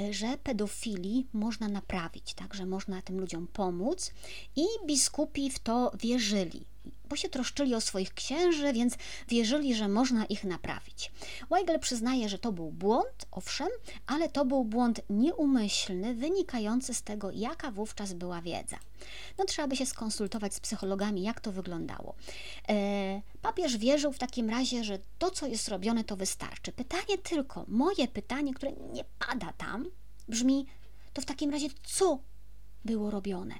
e, 0.00 0.12
że 0.12 0.38
pedofilii 0.42 1.26
można 1.32 1.68
naprawić, 1.68 2.34
tak, 2.34 2.54
że 2.54 2.66
można 2.66 3.02
tym 3.02 3.20
ludziom 3.20 3.46
pomóc 3.46 4.12
i 4.56 4.64
biskupi 4.86 5.50
w 5.50 5.58
to 5.58 5.92
wierzyli 6.00 6.73
bo 7.08 7.16
się 7.16 7.28
troszczyli 7.28 7.74
o 7.74 7.80
swoich 7.80 8.14
księży, 8.14 8.72
więc 8.72 8.94
wierzyli, 9.28 9.74
że 9.74 9.88
można 9.88 10.24
ich 10.24 10.44
naprawić. 10.44 11.12
Weigel 11.50 11.80
przyznaje, 11.80 12.28
że 12.28 12.38
to 12.38 12.52
był 12.52 12.70
błąd, 12.70 13.26
owszem, 13.30 13.68
ale 14.06 14.28
to 14.28 14.44
był 14.44 14.64
błąd 14.64 15.00
nieumyślny, 15.10 16.14
wynikający 16.14 16.94
z 16.94 17.02
tego, 17.02 17.30
jaka 17.30 17.70
wówczas 17.70 18.12
była 18.12 18.42
wiedza. 18.42 18.76
No 19.38 19.44
trzeba 19.44 19.68
by 19.68 19.76
się 19.76 19.86
skonsultować 19.86 20.54
z 20.54 20.60
psychologami, 20.60 21.22
jak 21.22 21.40
to 21.40 21.52
wyglądało. 21.52 22.14
E, 22.68 23.22
papież 23.42 23.76
wierzył 23.76 24.12
w 24.12 24.18
takim 24.18 24.50
razie, 24.50 24.84
że 24.84 24.98
to, 25.18 25.30
co 25.30 25.46
jest 25.46 25.68
robione, 25.68 26.04
to 26.04 26.16
wystarczy. 26.16 26.72
Pytanie 26.72 27.18
tylko, 27.22 27.64
moje 27.68 28.08
pytanie, 28.08 28.54
które 28.54 28.72
nie 28.72 29.04
pada 29.18 29.52
tam, 29.52 29.86
brzmi, 30.28 30.66
to 31.12 31.22
w 31.22 31.24
takim 31.24 31.50
razie 31.50 31.68
co 31.82 32.18
było 32.84 33.10
robione? 33.10 33.54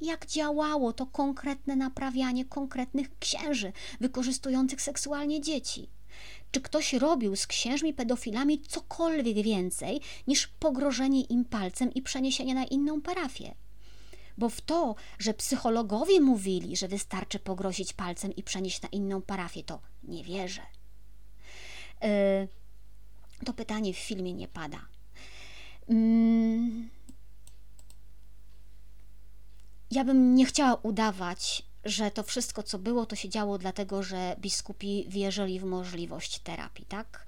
Jak 0.00 0.26
działało 0.26 0.92
to 0.92 1.06
konkretne 1.06 1.76
naprawianie 1.76 2.44
konkretnych 2.44 3.18
księży 3.18 3.72
wykorzystujących 4.00 4.82
seksualnie 4.82 5.40
dzieci. 5.40 5.88
Czy 6.50 6.60
ktoś 6.60 6.92
robił 6.92 7.36
z 7.36 7.46
księżmi 7.46 7.94
pedofilami 7.94 8.60
cokolwiek 8.60 9.42
więcej 9.44 10.00
niż 10.26 10.46
pogrożenie 10.46 11.20
im 11.20 11.44
palcem 11.44 11.94
i 11.94 12.02
przeniesienie 12.02 12.54
na 12.54 12.64
inną 12.64 13.02
parafię? 13.02 13.54
Bo 14.38 14.48
w 14.48 14.60
to, 14.60 14.94
że 15.18 15.34
psychologowie 15.34 16.20
mówili, 16.20 16.76
że 16.76 16.88
wystarczy 16.88 17.38
pogrozić 17.38 17.92
palcem 17.92 18.36
i 18.36 18.42
przenieść 18.42 18.82
na 18.82 18.88
inną 18.88 19.22
parafię, 19.22 19.64
to 19.64 19.80
nie 20.02 20.24
wierzę. 20.24 20.62
Yy, 22.02 22.48
to 23.44 23.52
pytanie 23.52 23.94
w 23.94 23.98
filmie 23.98 24.34
nie 24.34 24.48
pada. 24.48 24.80
Yy, 25.88 25.96
ja 29.94 30.04
bym 30.04 30.34
nie 30.34 30.46
chciała 30.46 30.74
udawać, 30.74 31.62
że 31.84 32.10
to 32.10 32.22
wszystko, 32.22 32.62
co 32.62 32.78
było, 32.78 33.06
to 33.06 33.16
się 33.16 33.28
działo 33.28 33.58
dlatego, 33.58 34.02
że 34.02 34.36
biskupi 34.40 35.04
wierzyli 35.08 35.60
w 35.60 35.64
możliwość 35.64 36.38
terapii, 36.38 36.86
tak? 36.86 37.26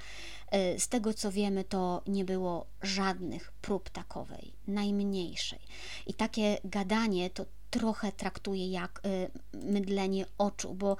E, 0.51 0.81
z 0.81 0.89
tego 0.89 1.15
co 1.15 1.33
wiemy, 1.33 1.65
to 1.65 2.03
nie 2.07 2.25
było 2.25 2.67
żadnych 2.83 3.53
prób 3.53 3.91
takowej, 3.91 4.53
najmniejszej. 4.67 5.59
I 6.07 6.15
takie 6.15 6.59
gadanie 6.65 7.31
to 7.31 7.47
trochę 7.71 8.13
traktuję 8.13 8.71
jak 8.71 9.01
e, 9.05 9.29
mydlenie 9.59 10.27
oczu, 10.39 10.75
bo 10.75 10.97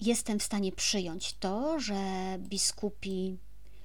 jestem 0.00 0.38
w 0.38 0.42
stanie 0.42 0.72
przyjąć 0.72 1.32
to, 1.32 1.80
że 1.80 1.94
biskupi 2.38 3.38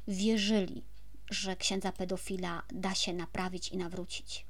wierzyli 0.08 0.84
że 1.30 1.56
księdza 1.56 1.92
pedofila 1.92 2.64
da 2.74 2.96
się 2.96 3.14
naprawić 3.14 3.70
i 3.70 3.78
nawrócić. 3.78 4.46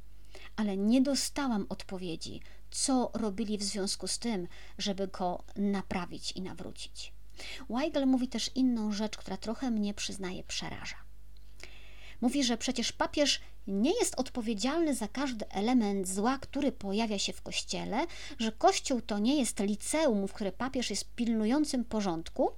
Ale 0.59 0.77
nie 0.77 1.01
dostałam 1.01 1.65
odpowiedzi, 1.69 2.41
co 2.71 3.11
robili 3.13 3.57
w 3.57 3.63
związku 3.63 4.07
z 4.07 4.19
tym, 4.19 4.47
żeby 4.77 5.07
go 5.07 5.43
naprawić 5.55 6.31
i 6.31 6.41
nawrócić. 6.41 7.13
Weigel 7.69 8.07
mówi 8.07 8.27
też 8.27 8.51
inną 8.55 8.91
rzecz, 8.91 9.17
która 9.17 9.37
trochę 9.37 9.71
mnie, 9.71 9.93
przyznaje, 9.93 10.43
przeraża. 10.43 10.95
Mówi, 12.21 12.43
że 12.43 12.57
przecież 12.57 12.91
papież 12.91 13.41
nie 13.67 13.91
jest 13.99 14.19
odpowiedzialny 14.19 14.95
za 14.95 15.07
każdy 15.07 15.49
element 15.49 16.07
zła, 16.07 16.37
który 16.37 16.71
pojawia 16.71 17.19
się 17.19 17.33
w 17.33 17.41
kościele, 17.41 18.05
że 18.39 18.51
kościół 18.51 19.01
to 19.01 19.19
nie 19.19 19.39
jest 19.39 19.59
liceum, 19.59 20.27
w 20.27 20.33
którym 20.33 20.53
papież 20.53 20.89
jest 20.89 21.15
pilnującym 21.15 21.85
porządku. 21.85 22.51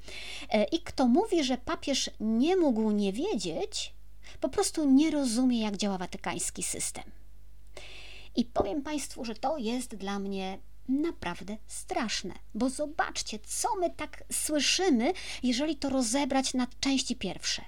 E, 0.49 0.63
I 0.63 0.79
kto 0.79 1.07
mówi, 1.07 1.43
że 1.43 1.57
papież 1.57 2.09
nie 2.19 2.55
mógł 2.55 2.91
nie 2.91 3.13
wiedzieć, 3.13 3.93
po 4.39 4.49
prostu 4.49 4.89
nie 4.89 5.11
rozumie, 5.11 5.61
jak 5.61 5.77
działa 5.77 5.97
watykański 5.97 6.63
system. 6.63 7.03
I 8.35 8.45
powiem 8.45 8.81
Państwu, 8.81 9.25
że 9.25 9.35
to 9.35 9.57
jest 9.57 9.95
dla 9.95 10.19
mnie 10.19 10.59
naprawdę 10.89 11.57
straszne, 11.67 12.33
bo 12.53 12.69
zobaczcie, 12.69 13.39
co 13.39 13.75
my 13.75 13.89
tak 13.89 14.23
słyszymy, 14.31 15.13
jeżeli 15.43 15.75
to 15.75 15.89
rozebrać 15.89 16.53
na 16.53 16.67
części 16.79 17.15
pierwsze. 17.15 17.61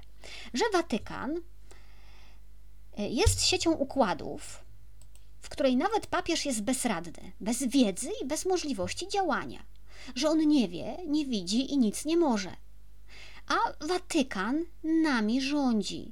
Że 0.53 0.63
Watykan 0.73 1.41
e, 2.97 3.09
jest 3.09 3.45
siecią 3.45 3.71
układów, 3.71 4.63
w 5.41 5.49
której 5.49 5.77
nawet 5.77 6.07
papież 6.07 6.45
jest 6.45 6.61
bezradny, 6.61 7.31
bez 7.39 7.63
wiedzy 7.63 8.09
i 8.21 8.25
bez 8.25 8.45
możliwości 8.45 9.07
działania, 9.07 9.63
że 10.15 10.29
on 10.29 10.47
nie 10.47 10.67
wie, 10.67 10.97
nie 11.07 11.25
widzi 11.25 11.73
i 11.73 11.77
nic 11.77 12.05
nie 12.05 12.17
może. 12.17 12.55
A 13.47 13.85
Watykan 13.87 14.65
nami 14.83 15.41
rządzi, 15.41 16.11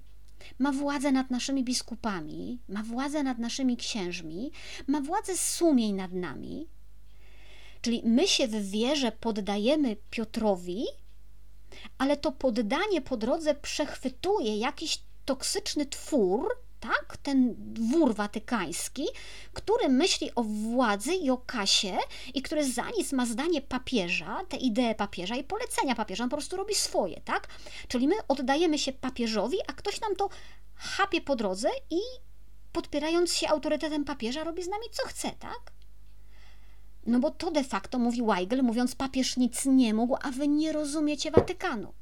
ma 0.59 0.71
władzę 0.71 1.11
nad 1.11 1.31
naszymi 1.31 1.63
biskupami, 1.63 2.59
ma 2.67 2.83
władzę 2.83 3.23
nad 3.23 3.37
naszymi 3.37 3.77
księżmi, 3.77 4.51
ma 4.87 5.01
władzę 5.01 5.37
sumień 5.37 5.93
nad 5.95 6.11
nami. 6.11 6.67
Czyli 7.81 8.01
my 8.05 8.27
się 8.27 8.47
w 8.47 8.69
wierze 8.69 9.11
poddajemy 9.11 9.97
Piotrowi, 10.09 10.85
ale 11.97 12.17
to 12.17 12.31
poddanie 12.31 13.01
po 13.01 13.17
drodze 13.17 13.55
przechwytuje 13.55 14.57
jakiś 14.57 15.01
toksyczny 15.25 15.85
twór, 15.85 16.49
tak, 16.81 17.17
ten 17.17 17.55
dwór 17.57 18.15
watykański, 18.15 19.07
który 19.53 19.89
myśli 19.89 20.31
o 20.35 20.43
władzy 20.43 21.13
i 21.13 21.29
o 21.29 21.37
kasie 21.37 21.97
i 22.33 22.41
który 22.41 22.71
za 22.71 22.89
nic 22.97 23.11
ma 23.11 23.25
zdanie 23.25 23.61
papieża, 23.61 24.45
te 24.49 24.57
idee 24.57 24.95
papieża 24.95 25.35
i 25.35 25.43
polecenia 25.43 25.95
papieża, 25.95 26.23
on 26.23 26.29
po 26.29 26.35
prostu 26.35 26.57
robi 26.57 26.75
swoje, 26.75 27.21
tak? 27.21 27.47
Czyli 27.87 28.07
my 28.07 28.15
oddajemy 28.27 28.79
się 28.79 28.93
papieżowi, 28.93 29.57
a 29.67 29.73
ktoś 29.73 30.01
nam 30.01 30.15
to 30.15 30.29
chapie 30.75 31.21
po 31.21 31.35
drodze 31.35 31.69
i 31.89 31.99
podpierając 32.71 33.33
się 33.33 33.49
autorytetem 33.49 34.05
papieża 34.05 34.43
robi 34.43 34.63
z 34.63 34.67
nami 34.67 34.85
co 34.91 35.07
chce, 35.07 35.31
tak? 35.39 35.71
No 37.05 37.19
bo 37.19 37.31
to 37.31 37.51
de 37.51 37.63
facto 37.63 37.99
mówi 37.99 38.23
Weigel, 38.23 38.63
mówiąc 38.63 38.95
papież 38.95 39.37
nic 39.37 39.65
nie 39.65 39.93
mógł, 39.93 40.17
a 40.21 40.31
wy 40.31 40.47
nie 40.47 40.71
rozumiecie 40.71 41.31
Watykanu 41.31 41.93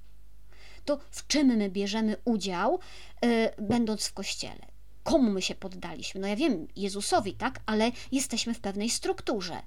to 0.90 1.00
w 1.12 1.28
czym 1.28 1.48
my 1.48 1.70
bierzemy 1.70 2.16
udział, 2.26 2.80
yy, 3.22 3.50
będąc 3.58 4.08
w 4.08 4.14
kościele. 4.14 4.69
Komu 5.04 5.32
my 5.32 5.42
się 5.42 5.56
poddaliśmy? 5.56 6.22
No 6.22 6.28
ja 6.28 6.36
wiem, 6.36 6.68
Jezusowi, 6.76 7.34
tak, 7.34 7.60
ale 7.66 7.92
jesteśmy 8.12 8.54
w 8.54 8.60
pewnej 8.60 8.90
strukturze. 8.90 9.62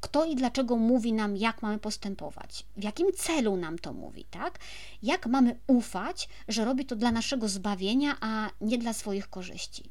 Kto 0.00 0.24
i 0.24 0.36
dlaczego 0.36 0.76
mówi 0.76 1.12
nam, 1.12 1.36
jak 1.36 1.62
mamy 1.62 1.78
postępować? 1.78 2.66
W 2.76 2.82
jakim 2.82 3.12
celu 3.12 3.56
nam 3.56 3.78
to 3.78 3.92
mówi, 3.92 4.24
tak? 4.30 4.58
Jak 5.02 5.26
mamy 5.26 5.58
ufać, 5.66 6.28
że 6.48 6.64
robi 6.64 6.86
to 6.86 6.96
dla 6.96 7.12
naszego 7.12 7.48
zbawienia, 7.48 8.16
a 8.20 8.50
nie 8.60 8.78
dla 8.78 8.92
swoich 8.92 9.30
korzyści? 9.30 9.90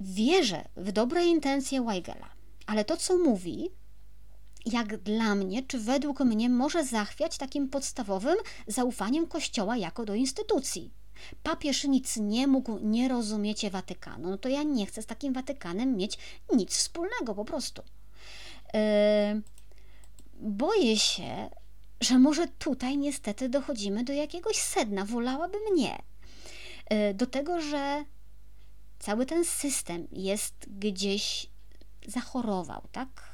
Wierzę 0.00 0.64
w 0.76 0.92
dobre 0.92 1.24
intencje 1.24 1.82
Weigela, 1.82 2.28
ale 2.66 2.84
to, 2.84 2.96
co 2.96 3.18
mówi, 3.18 3.70
jak 4.66 4.96
dla 4.96 5.34
mnie, 5.34 5.62
czy 5.62 5.78
według 5.78 6.20
mnie 6.20 6.48
może 6.48 6.84
zachwiać 6.84 7.38
takim 7.38 7.68
podstawowym 7.68 8.36
zaufaniem 8.66 9.26
Kościoła 9.26 9.76
jako 9.76 10.04
do 10.04 10.14
instytucji. 10.14 10.90
Papież 11.42 11.84
nic 11.84 12.16
nie 12.16 12.46
mógł, 12.46 12.78
nie 12.78 13.08
rozumiecie 13.08 13.70
Watykanu, 13.70 14.30
no 14.30 14.38
to 14.38 14.48
ja 14.48 14.62
nie 14.62 14.86
chcę 14.86 15.02
z 15.02 15.06
takim 15.06 15.32
Watykanem 15.32 15.96
mieć 15.96 16.18
nic 16.52 16.76
wspólnego 16.76 17.34
po 17.34 17.44
prostu. 17.44 17.82
Yy, 18.74 18.80
boję 20.40 20.98
się, 20.98 21.50
że 22.00 22.18
może 22.18 22.48
tutaj 22.48 22.98
niestety 22.98 23.48
dochodzimy 23.48 24.04
do 24.04 24.12
jakiegoś 24.12 24.56
sedna, 24.56 25.04
wolałabym 25.04 25.62
nie. 25.74 26.02
Yy, 26.90 27.14
do 27.14 27.26
tego, 27.26 27.60
że 27.60 28.04
cały 28.98 29.26
ten 29.26 29.44
system 29.44 30.08
jest 30.12 30.54
gdzieś 30.68 31.46
zachorował, 32.06 32.82
tak? 32.92 33.33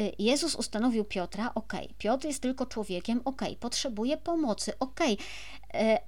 Y, 0.00 0.12
Jezus 0.18 0.54
ustanowił 0.54 1.04
Piotra, 1.04 1.54
ok, 1.54 1.72
Piotr 1.98 2.26
jest 2.26 2.42
tylko 2.42 2.66
człowiekiem, 2.66 3.20
ok, 3.24 3.42
potrzebuje 3.60 4.16
pomocy, 4.16 4.72
ok, 4.78 5.00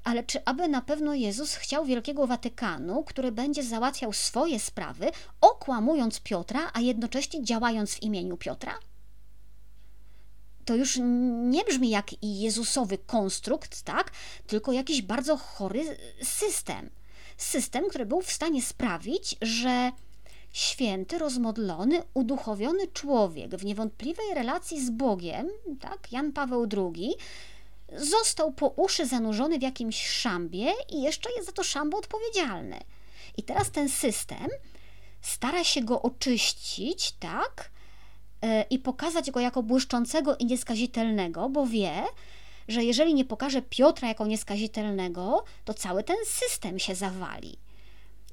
ale 0.05 0.25
czy 0.25 0.45
aby 0.45 0.69
na 0.69 0.83
pewno 0.83 1.15
Jezus 1.15 1.55
chciał 1.55 1.85
Wielkiego 1.85 2.27
Watykanu, 2.27 3.05
który 3.05 3.33
będzie 3.33 3.63
załatwiał 3.63 4.13
swoje 4.13 4.61
sprawy, 4.61 5.11
okłamując 5.41 6.21
Piotra, 6.21 6.71
a 6.75 6.81
jednocześnie 6.81 7.45
działając 7.45 7.95
w 7.95 8.03
imieniu 8.03 8.37
Piotra? 8.37 8.79
To 10.65 10.75
już 10.75 10.99
nie 11.43 11.65
brzmi 11.65 11.91
jak 11.91 12.11
Jezusowy 12.23 12.99
konstrukt, 12.99 13.83
tak? 13.83 14.13
Tylko 14.47 14.73
jakiś 14.73 15.03
bardzo 15.03 15.37
chory 15.37 15.97
system. 16.23 16.91
System, 17.37 17.85
który 17.89 18.07
był 18.07 18.23
w 18.23 18.33
stanie 18.33 18.63
sprawić, 18.63 19.37
że 19.43 19.93
święty, 20.53 21.19
rozmodlony, 21.19 22.03
uduchowiony 22.15 22.87
człowiek 22.87 23.57
w 23.57 23.65
niewątpliwej 23.65 24.35
relacji 24.35 24.85
z 24.87 24.91
Bogiem, 24.91 25.49
tak, 25.81 26.13
Jan 26.13 26.33
Paweł 26.33 26.67
II, 26.77 27.15
został 27.97 28.53
po 28.53 28.67
uszy 28.67 29.07
zanurzony 29.07 29.59
w 29.59 29.63
jakimś 29.63 30.07
szambie 30.07 30.73
i 30.89 31.03
jeszcze 31.03 31.31
jest 31.33 31.47
za 31.47 31.53
to 31.53 31.63
szambo 31.65 31.99
odpowiedzialny. 31.99 32.81
I 33.37 33.43
teraz 33.43 33.71
ten 33.71 33.89
system 33.89 34.49
stara 35.21 35.65
się 35.65 35.81
go 35.81 36.03
oczyścić, 36.03 37.13
tak, 37.13 37.71
e, 38.43 38.63
i 38.71 38.79
pokazać 38.79 39.31
go 39.31 39.41
jako 39.41 39.63
błyszczącego 39.63 40.37
i 40.37 40.47
nieskazitelnego, 40.47 41.49
bo 41.49 41.67
wie, 41.67 42.03
że 42.69 42.85
jeżeli 42.85 43.15
nie 43.15 43.25
pokaże 43.25 43.63
Piotra 43.63 44.09
jako 44.09 44.27
nieskazitelnego, 44.27 45.45
to 45.65 45.75
cały 45.75 46.03
ten 46.05 46.17
system 46.27 46.79
się 46.79 46.95
zawali 46.95 47.59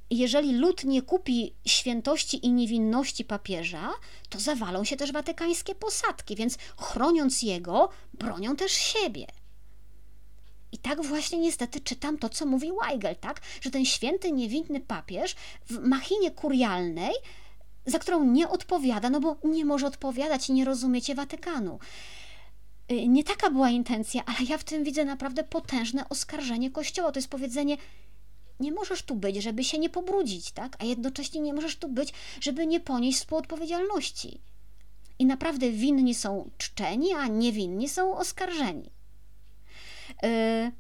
jeżeli 0.10 0.54
lud 0.54 0.84
nie 0.84 1.02
kupi 1.02 1.54
świętości 1.66 2.46
i 2.46 2.52
niewinności 2.52 3.26
papieża, 3.26 3.90
to 4.30 4.40
zawalą 4.40 4.84
się 4.84 4.96
też 4.96 5.12
watykańskie 5.12 5.76
posadki, 5.76 6.36
więc 6.36 6.58
chroniąc 6.78 7.42
jego, 7.42 7.90
bronią 8.14 8.56
też 8.56 8.72
siebie. 8.72 9.28
I 10.72 10.78
tak 10.78 11.06
właśnie 11.06 11.40
niestety 11.40 11.82
czytam 11.82 12.18
to, 12.18 12.30
co 12.30 12.46
mówi 12.46 12.72
Weigel, 12.82 13.16
tak? 13.16 13.42
Że 13.62 13.72
ten 13.72 13.86
święty, 13.86 14.32
niewinny 14.32 14.82
papież 14.82 15.36
w 15.66 15.80
machinie 15.80 16.32
kurialnej, 16.32 17.14
za 17.86 18.00
którą 18.00 18.24
nie 18.24 18.50
odpowiada, 18.50 19.10
no 19.10 19.20
bo 19.20 19.38
nie 19.44 19.66
może 19.66 19.88
odpowiadać 19.88 20.50
i 20.50 20.54
nie 20.54 20.66
rozumiecie 20.66 21.16
Watykanu. 21.16 21.80
Y, 22.92 23.08
nie 23.08 23.24
taka 23.24 23.50
była 23.50 23.70
intencja, 23.70 24.22
ale 24.26 24.38
ja 24.50 24.58
w 24.58 24.64
tym 24.64 24.84
widzę 24.84 25.06
naprawdę 25.06 25.44
potężne 25.44 26.10
oskarżenie 26.10 26.72
Kościoła. 26.72 27.12
To 27.12 27.20
jest 27.20 27.30
powiedzenie, 27.30 27.78
nie 28.60 28.72
możesz 28.72 29.02
tu 29.02 29.16
być, 29.16 29.36
żeby 29.44 29.64
się 29.64 29.78
nie 29.78 29.90
pobrudzić, 29.90 30.52
tak? 30.52 30.78
A 30.80 30.86
jednocześnie 30.86 31.42
nie 31.42 31.54
możesz 31.54 31.76
tu 31.76 31.90
być, 31.90 32.14
żeby 32.42 32.68
nie 32.68 32.80
ponieść 32.80 33.20
współodpowiedzialności. 33.20 34.42
I 35.20 35.26
naprawdę 35.26 35.72
winni 35.72 36.16
są 36.16 36.50
czczeni, 36.58 37.14
a 37.14 37.28
niewinni 37.28 37.90
są 37.90 38.18
oskarżeni. 38.18 38.90
Yy, 40.24 40.72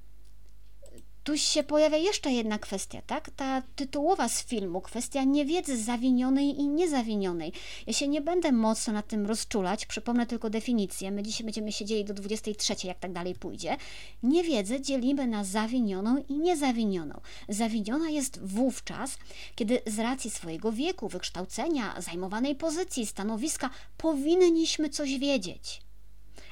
tu 1.29 1.37
się 1.37 1.63
pojawia 1.63 1.97
jeszcze 1.97 2.31
jedna 2.31 2.59
kwestia, 2.59 3.01
tak? 3.01 3.29
Ta 3.29 3.61
tytułowa 3.75 4.29
z 4.29 4.43
filmu, 4.43 4.81
kwestia 4.81 5.23
niewiedzy 5.23 5.83
zawinionej 5.83 6.59
i 6.59 6.67
niezawinionej. 6.67 7.53
Ja 7.87 7.93
się 7.93 8.07
nie 8.07 8.21
będę 8.21 8.51
mocno 8.51 8.93
na 8.93 9.01
tym 9.01 9.25
rozczulać, 9.25 9.85
przypomnę 9.85 10.25
tylko 10.25 10.49
definicję. 10.49 11.11
My 11.11 11.23
dzisiaj 11.23 11.45
będziemy 11.45 11.71
siedzieli 11.71 12.05
do 12.05 12.13
23, 12.13 12.87
jak 12.87 12.99
tak 12.99 13.13
dalej 13.13 13.35
pójdzie. 13.35 13.77
Niewiedzę 14.23 14.81
dzielimy 14.81 15.27
na 15.27 15.43
zawinioną 15.43 16.23
i 16.29 16.33
niezawinioną. 16.33 17.21
Zawiniona 17.49 18.09
jest 18.09 18.39
wówczas, 18.43 19.17
kiedy 19.55 19.81
z 19.87 19.99
racji 19.99 20.29
swojego 20.29 20.71
wieku, 20.71 21.07
wykształcenia, 21.07 22.01
zajmowanej 22.01 22.55
pozycji, 22.55 23.05
stanowiska 23.05 23.69
powinniśmy 23.97 24.89
coś 24.89 25.19
wiedzieć 25.19 25.88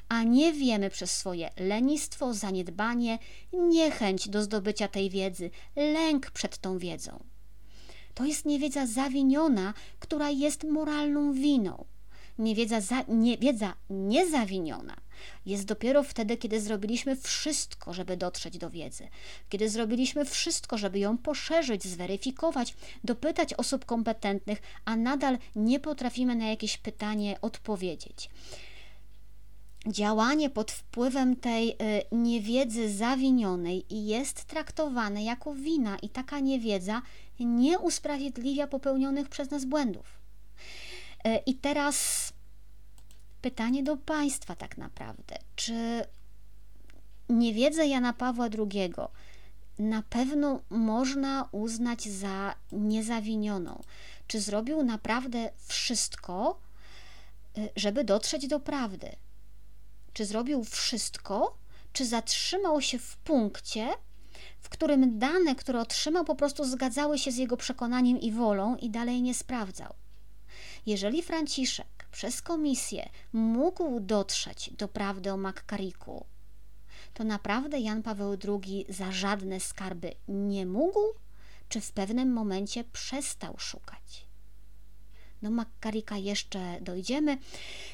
a 0.10 0.24
nie 0.24 0.53
wiemy 0.53 0.89
przez 0.89 1.12
swoje 1.12 1.49
lenistwo, 1.58 2.34
zaniedbanie, 2.34 3.20
niechęć 3.53 4.30
do 4.30 4.43
zdobycia 4.43 4.88
tej 4.88 5.10
wiedzy, 5.10 5.49
lęk 5.76 6.32
przed 6.32 6.58
tą 6.58 6.78
wiedzą. 6.78 7.24
To 8.14 8.26
jest 8.26 8.45
niewiedza 8.45 8.86
zawiniona, 8.86 9.74
która 9.99 10.30
jest 10.30 10.64
moralną 10.64 11.34
winą. 11.34 11.86
Niewiedza, 12.39 12.82
za, 12.82 13.03
niewiedza 13.08 13.74
niezawiniona 13.89 14.95
Jest 15.45 15.66
dopiero 15.66 16.03
wtedy, 16.03 16.38
kiedy 16.38 16.62
zrobiliśmy 16.62 17.16
wszystko, 17.16 17.93
żeby 17.93 18.18
dotrzeć 18.18 18.58
do 18.58 18.70
wiedzy, 18.70 19.08
kiedy 19.49 19.70
zrobiliśmy 19.70 20.26
wszystko, 20.26 20.78
żeby 20.78 20.99
ją 20.99 21.18
poszerzyć, 21.18 21.84
zweryfikować, 21.84 22.74
dopytać 23.03 23.53
osób 23.53 23.86
kompetentnych, 23.86 24.62
a 24.86 24.95
nadal 24.95 25.38
nie 25.55 25.80
potrafimy 25.80 26.36
na 26.36 26.47
jakieś 26.47 26.78
pytanie 26.78 27.38
odpowiedzieć 27.41 28.30
działanie 29.88 30.49
pod 30.49 30.71
wpływem 30.71 31.35
tej 31.35 31.69
y, 31.69 31.75
niewiedzy 32.11 32.93
zawinionej 32.93 33.85
jest 33.89 34.43
traktowane 34.43 35.23
jako 35.23 35.53
wina, 35.53 35.97
i 35.97 36.09
taka 36.09 36.39
niewiedza 36.39 37.01
nie 37.39 37.79
usprawiedliwia 37.79 38.67
popełnionych 38.67 39.29
przez 39.29 39.51
nas 39.51 39.65
błędów. 39.65 40.19
Y, 41.27 41.38
I 41.45 41.55
teraz 41.55 42.27
pytanie 43.41 43.83
do 43.83 43.97
Państwa, 43.97 44.55
tak 44.55 44.77
naprawdę: 44.77 45.35
czy 45.55 46.05
niewiedzę 47.29 47.88
Jana 47.88 48.13
Pawła 48.13 48.45
II 48.45 48.93
na 49.79 50.03
pewno 50.09 50.59
można 50.69 51.49
uznać 51.51 52.01
za 52.01 52.55
niezawinioną? 52.71 53.83
Czy 54.27 54.41
zrobił 54.41 54.83
naprawdę 54.83 55.49
wszystko, 55.67 56.59
y, 57.57 57.69
żeby 57.75 58.03
dotrzeć 58.03 58.47
do 58.47 58.59
prawdy? 58.59 59.15
Czy 60.18 60.26
zrobił 60.26 60.63
wszystko, 60.63 61.57
czy 61.93 62.05
zatrzymał 62.05 62.82
się 62.82 62.99
w 62.99 63.18
punkcie, 63.18 63.89
w 64.59 64.70
którym 64.70 65.20
dane, 65.20 65.55
które 65.55 65.80
otrzymał, 65.80 66.26
po 66.26 66.36
prostu 66.36 66.65
zgadzały 66.65 67.18
się 67.18 67.32
z 67.32 67.38
jego 67.38 67.57
przekonaniem 67.57 68.20
i 68.20 68.32
wolą 68.32 68.76
i 68.76 68.89
dalej 68.89 69.22
nie 69.22 69.34
sprawdzał. 69.34 69.93
Jeżeli 70.86 71.24
Franciszek 71.24 72.07
przez 72.11 72.41
komisję 72.41 73.09
mógł 73.34 73.99
dotrzeć 73.99 74.70
do 74.74 74.88
prawdy 74.88 75.32
o 75.32 75.38
Makkariku, 75.38 76.26
to 77.13 77.24
naprawdę 77.24 77.80
Jan 77.80 78.03
Paweł 78.03 78.38
II 78.47 78.86
za 78.89 79.11
żadne 79.11 79.59
skarby 79.59 80.13
nie 80.28 80.65
mógł, 80.65 80.99
czy 81.70 81.82
w 81.82 81.91
pewnym 81.91 82.34
momencie 82.34 82.84
przestał 82.84 83.55
szukać? 83.57 84.26
Do 85.41 85.49
Makkarika 85.49 86.17
jeszcze 86.17 86.77
dojdziemy. 86.81 87.38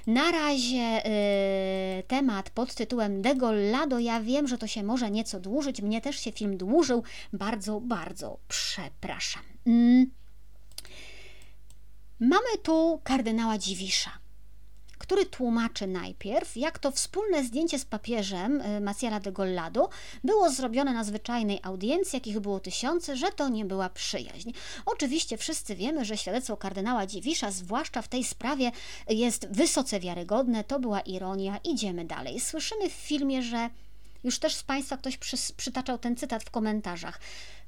Na 0.07 0.31
razie 0.31 1.05
y, 1.05 2.03
temat 2.03 2.49
pod 2.49 2.75
tytułem 2.75 3.21
Degollado. 3.21 3.99
Ja 3.99 4.21
wiem, 4.21 4.47
że 4.47 4.57
to 4.57 4.67
się 4.67 4.83
może 4.83 5.11
nieco 5.11 5.39
dłużyć. 5.39 5.81
Mnie 5.81 6.01
też 6.01 6.19
się 6.19 6.31
film 6.31 6.57
dłużył. 6.57 7.03
Bardzo, 7.33 7.81
bardzo 7.81 8.37
przepraszam. 8.47 9.43
Mm. 9.67 10.11
Mamy 12.19 12.57
tu 12.63 13.01
kardynała 13.03 13.57
Dziwisza 13.57 14.22
który 15.03 15.25
tłumaczy 15.25 15.87
najpierw, 15.87 16.57
jak 16.57 16.79
to 16.79 16.91
wspólne 16.91 17.43
zdjęcie 17.43 17.79
z 17.79 17.85
papieżem 17.85 18.61
y, 18.61 18.81
Maciara 18.81 19.19
de 19.19 19.31
Gollado 19.31 19.89
było 20.23 20.49
zrobione 20.49 20.93
na 20.93 21.03
zwyczajnej 21.03 21.59
audiencji, 21.63 22.17
jakich 22.17 22.39
było 22.39 22.59
tysiące, 22.59 23.17
że 23.17 23.31
to 23.31 23.49
nie 23.49 23.65
była 23.65 23.89
przyjaźń. 23.89 24.51
Oczywiście 24.85 25.37
wszyscy 25.37 25.75
wiemy, 25.75 26.05
że 26.05 26.17
świadectwo 26.17 26.57
kardynała 26.57 27.05
Dziwisza, 27.07 27.51
zwłaszcza 27.51 28.01
w 28.01 28.07
tej 28.07 28.23
sprawie, 28.23 28.71
jest 29.09 29.47
wysoce 29.51 29.99
wiarygodne, 29.99 30.63
to 30.63 30.79
była 30.79 31.01
ironia, 31.01 31.59
idziemy 31.63 32.05
dalej. 32.05 32.39
Słyszymy 32.39 32.89
w 32.89 32.93
filmie, 32.93 33.43
że 33.43 33.69
już 34.23 34.39
też 34.39 34.55
z 34.55 34.63
Państwa 34.63 34.97
ktoś 34.97 35.17
przy, 35.17 35.37
przytaczał 35.57 35.97
ten 35.97 36.15
cytat 36.15 36.43
w 36.43 36.49
komentarzach. 36.49 37.19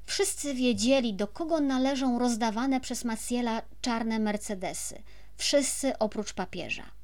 Wszyscy 0.06 0.54
wiedzieli, 0.54 1.14
do 1.14 1.28
kogo 1.28 1.60
należą 1.60 2.18
rozdawane 2.18 2.80
przez 2.80 3.04
Maciela 3.04 3.62
czarne 3.80 4.18
Mercedesy. 4.18 5.02
Wszyscy 5.36 5.98
oprócz 5.98 6.32
papieża. 6.32 6.95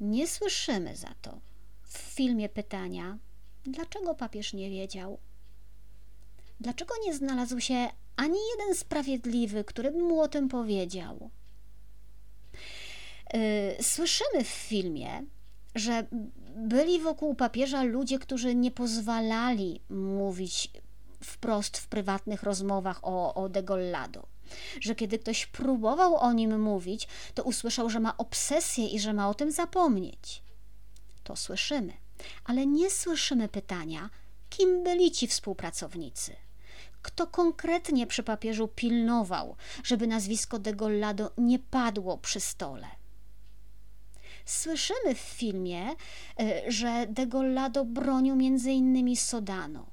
Nie 0.00 0.28
słyszymy 0.28 0.96
za 0.96 1.14
to 1.22 1.40
w 1.82 1.98
filmie 1.98 2.48
pytania, 2.48 3.18
dlaczego 3.64 4.14
papież 4.14 4.52
nie 4.52 4.70
wiedział? 4.70 5.18
Dlaczego 6.60 6.94
nie 7.06 7.14
znalazł 7.14 7.60
się 7.60 7.88
ani 8.16 8.38
jeden 8.58 8.74
sprawiedliwy, 8.74 9.64
który 9.64 9.90
by 9.90 9.98
mu 9.98 10.20
o 10.20 10.28
tym 10.28 10.48
powiedział? 10.48 11.30
Y, 13.34 13.82
słyszymy 13.82 14.44
w 14.44 14.48
filmie, 14.48 15.24
że 15.74 16.06
byli 16.56 17.00
wokół 17.00 17.34
papieża 17.34 17.82
ludzie, 17.82 18.18
którzy 18.18 18.54
nie 18.54 18.70
pozwalali 18.70 19.80
mówić 19.90 20.70
wprost 21.24 21.78
w 21.78 21.88
prywatnych 21.88 22.42
rozmowach 22.42 23.00
o, 23.02 23.34
o 23.34 23.48
Degollado 23.48 24.26
że 24.80 24.94
kiedy 24.94 25.18
ktoś 25.18 25.46
próbował 25.46 26.16
o 26.16 26.32
nim 26.32 26.60
mówić, 26.60 27.08
to 27.34 27.42
usłyszał, 27.42 27.90
że 27.90 28.00
ma 28.00 28.16
obsesję 28.16 28.86
i 28.86 29.00
że 29.00 29.12
ma 29.12 29.28
o 29.28 29.34
tym 29.34 29.52
zapomnieć. 29.52 30.42
To 31.24 31.36
słyszymy, 31.36 31.92
ale 32.44 32.66
nie 32.66 32.90
słyszymy 32.90 33.48
pytania, 33.48 34.10
kim 34.50 34.84
byli 34.84 35.10
ci 35.10 35.26
współpracownicy. 35.26 36.36
Kto 37.02 37.26
konkretnie 37.26 38.06
przy 38.06 38.22
papieżu 38.22 38.68
pilnował, 38.68 39.56
żeby 39.84 40.06
nazwisko 40.06 40.58
de 40.58 40.74
Gollado 40.74 41.32
nie 41.38 41.58
padło 41.58 42.18
przy 42.18 42.40
stole? 42.40 42.86
Słyszymy 44.44 45.14
w 45.14 45.18
filmie, 45.18 45.90
e, 46.40 46.72
że 46.72 47.06
de 47.08 47.26
Gollado 47.26 47.84
bronił 47.84 48.36
innymi 48.66 49.16
Sodano 49.16 49.89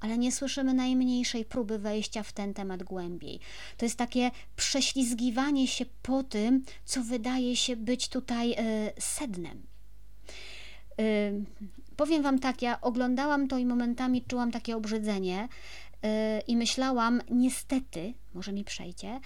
ale 0.00 0.18
nie 0.18 0.32
słyszymy 0.32 0.74
najmniejszej 0.74 1.44
próby 1.44 1.78
wejścia 1.78 2.22
w 2.22 2.32
ten 2.32 2.54
temat 2.54 2.82
głębiej. 2.82 3.40
To 3.76 3.84
jest 3.84 3.96
takie 3.96 4.30
prześlizgiwanie 4.56 5.68
się 5.68 5.84
po 6.02 6.22
tym, 6.22 6.62
co 6.84 7.02
wydaje 7.02 7.56
się 7.56 7.76
być 7.76 8.08
tutaj 8.08 8.52
e, 8.52 8.92
sednem. 8.98 9.62
E, 11.00 11.32
powiem 11.96 12.22
Wam 12.22 12.38
tak, 12.38 12.62
ja 12.62 12.80
oglądałam 12.80 13.48
to 13.48 13.58
i 13.58 13.66
momentami 13.66 14.22
czułam 14.22 14.50
takie 14.50 14.76
obrzydzenie 14.76 15.48
e, 16.02 16.40
i 16.40 16.56
myślałam, 16.56 17.22
niestety, 17.30 18.14
może 18.34 18.52
mi 18.52 18.64
przejdzie, 18.64 19.20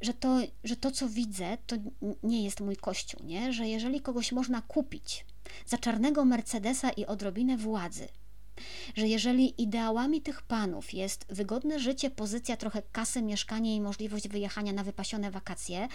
że 0.00 0.14
to, 0.14 0.38
że 0.64 0.76
to, 0.76 0.90
co 0.90 1.08
widzę, 1.08 1.58
to 1.66 1.76
nie 2.22 2.44
jest 2.44 2.60
mój 2.60 2.76
kościół, 2.76 3.20
nie? 3.24 3.52
że 3.52 3.68
jeżeli 3.68 4.00
kogoś 4.00 4.32
można 4.32 4.62
kupić 4.62 5.24
za 5.66 5.78
czarnego 5.78 6.24
Mercedesa 6.24 6.90
i 6.90 7.06
odrobinę 7.06 7.56
władzy, 7.56 8.08
że 8.94 9.08
jeżeli 9.08 9.62
ideałami 9.62 10.22
tych 10.22 10.42
panów 10.42 10.92
jest 10.92 11.26
wygodne 11.28 11.78
życie, 11.78 12.10
pozycja, 12.10 12.56
trochę 12.56 12.82
kasy, 12.92 13.22
mieszkanie 13.22 13.76
i 13.76 13.80
możliwość 13.80 14.28
wyjechania 14.28 14.72
na 14.72 14.84
wypasione 14.84 15.30
wakacje, 15.30 15.88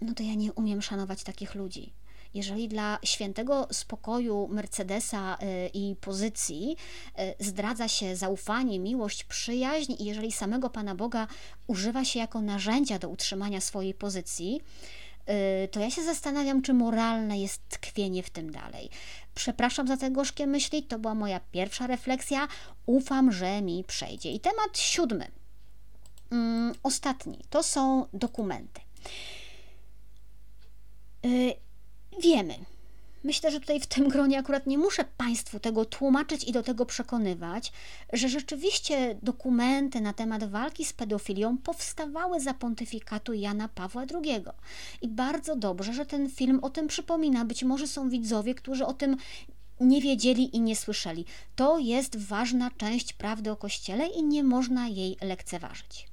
no 0.00 0.14
to 0.14 0.22
ja 0.22 0.34
nie 0.34 0.52
umiem 0.52 0.82
szanować 0.82 1.22
takich 1.22 1.54
ludzi. 1.54 1.92
Jeżeli 2.34 2.68
dla 2.68 2.98
świętego 3.04 3.68
spokoju 3.72 4.48
Mercedesa 4.48 5.38
y, 5.42 5.70
i 5.74 5.96
pozycji 6.00 6.76
y, 7.40 7.44
zdradza 7.44 7.88
się 7.88 8.16
zaufanie, 8.16 8.78
miłość, 8.78 9.24
przyjaźń, 9.24 9.94
i 9.98 10.04
jeżeli 10.04 10.32
samego 10.32 10.70
Pana 10.70 10.94
Boga 10.94 11.26
używa 11.66 12.04
się 12.04 12.18
jako 12.18 12.40
narzędzia 12.40 12.98
do 12.98 13.08
utrzymania 13.08 13.60
swojej 13.60 13.94
pozycji, 13.94 14.60
to 15.70 15.80
ja 15.80 15.90
się 15.90 16.04
zastanawiam, 16.04 16.62
czy 16.62 16.74
moralne 16.74 17.38
jest 17.38 17.68
tkwienie 17.68 18.22
w 18.22 18.30
tym 18.30 18.52
dalej. 18.52 18.90
Przepraszam 19.34 19.88
za 19.88 19.96
te 19.96 20.10
gorzkie 20.10 20.46
myśli, 20.46 20.82
to 20.82 20.98
była 20.98 21.14
moja 21.14 21.40
pierwsza 21.40 21.86
refleksja. 21.86 22.48
Ufam, 22.86 23.32
że 23.32 23.62
mi 23.62 23.84
przejdzie. 23.84 24.30
I 24.30 24.40
temat 24.40 24.78
siódmy, 24.78 25.30
mm, 26.30 26.74
ostatni, 26.82 27.38
to 27.50 27.62
są 27.62 28.06
dokumenty. 28.12 28.80
Y, 31.26 31.54
wiemy, 32.22 32.54
Myślę, 33.24 33.50
że 33.50 33.60
tutaj 33.60 33.80
w 33.80 33.86
tym 33.86 34.08
gronie 34.08 34.38
akurat 34.38 34.66
nie 34.66 34.78
muszę 34.78 35.04
Państwu 35.16 35.60
tego 35.60 35.84
tłumaczyć 35.84 36.44
i 36.44 36.52
do 36.52 36.62
tego 36.62 36.86
przekonywać, 36.86 37.72
że 38.12 38.28
rzeczywiście 38.28 39.18
dokumenty 39.22 40.00
na 40.00 40.12
temat 40.12 40.44
walki 40.44 40.84
z 40.84 40.92
pedofilią 40.92 41.58
powstawały 41.58 42.40
za 42.40 42.54
pontyfikatu 42.54 43.32
Jana 43.32 43.68
Pawła 43.68 44.02
II. 44.14 44.44
I 45.02 45.08
bardzo 45.08 45.56
dobrze, 45.56 45.92
że 45.92 46.06
ten 46.06 46.30
film 46.30 46.58
o 46.62 46.70
tym 46.70 46.88
przypomina. 46.88 47.44
Być 47.44 47.64
może 47.64 47.86
są 47.86 48.08
widzowie, 48.08 48.54
którzy 48.54 48.86
o 48.86 48.92
tym 48.92 49.16
nie 49.80 50.00
wiedzieli 50.00 50.56
i 50.56 50.60
nie 50.60 50.76
słyszeli. 50.76 51.24
To 51.56 51.78
jest 51.78 52.16
ważna 52.16 52.70
część 52.70 53.12
prawdy 53.12 53.50
o 53.50 53.56
Kościele 53.56 54.06
i 54.06 54.22
nie 54.22 54.44
można 54.44 54.88
jej 54.88 55.16
lekceważyć. 55.20 56.08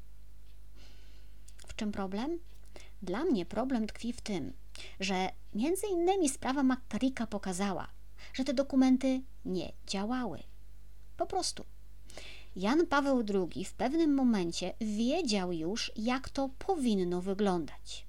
W 1.67 1.75
czym 1.75 1.91
problem? 1.91 2.39
Dla 3.01 3.23
mnie 3.23 3.45
problem 3.45 3.87
tkwi 3.87 4.13
w 4.13 4.21
tym, 4.21 4.53
że 4.99 5.29
między 5.53 5.87
innymi 5.87 6.29
sprawa 6.29 6.63
McCarricka 6.63 7.27
pokazała, 7.27 7.87
że 8.33 8.43
te 8.43 8.53
dokumenty 8.53 9.21
nie 9.45 9.71
działały. 9.87 10.43
Po 11.17 11.25
prostu. 11.25 11.65
Jan 12.55 12.87
Paweł 12.87 13.23
II 13.33 13.65
w 13.65 13.73
pewnym 13.73 14.13
momencie 14.13 14.73
wiedział 14.81 15.51
już, 15.51 15.91
jak 15.95 16.29
to 16.29 16.49
powinno 16.59 17.21
wyglądać. 17.21 18.05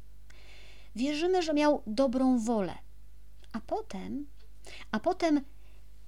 Wierzymy, 0.97 1.43
że 1.43 1.55
miał 1.55 1.83
dobrą 1.87 2.39
wolę, 2.39 2.75
a 3.53 3.61
potem, 3.61 4.27
a 4.91 5.01
potem 5.01 5.41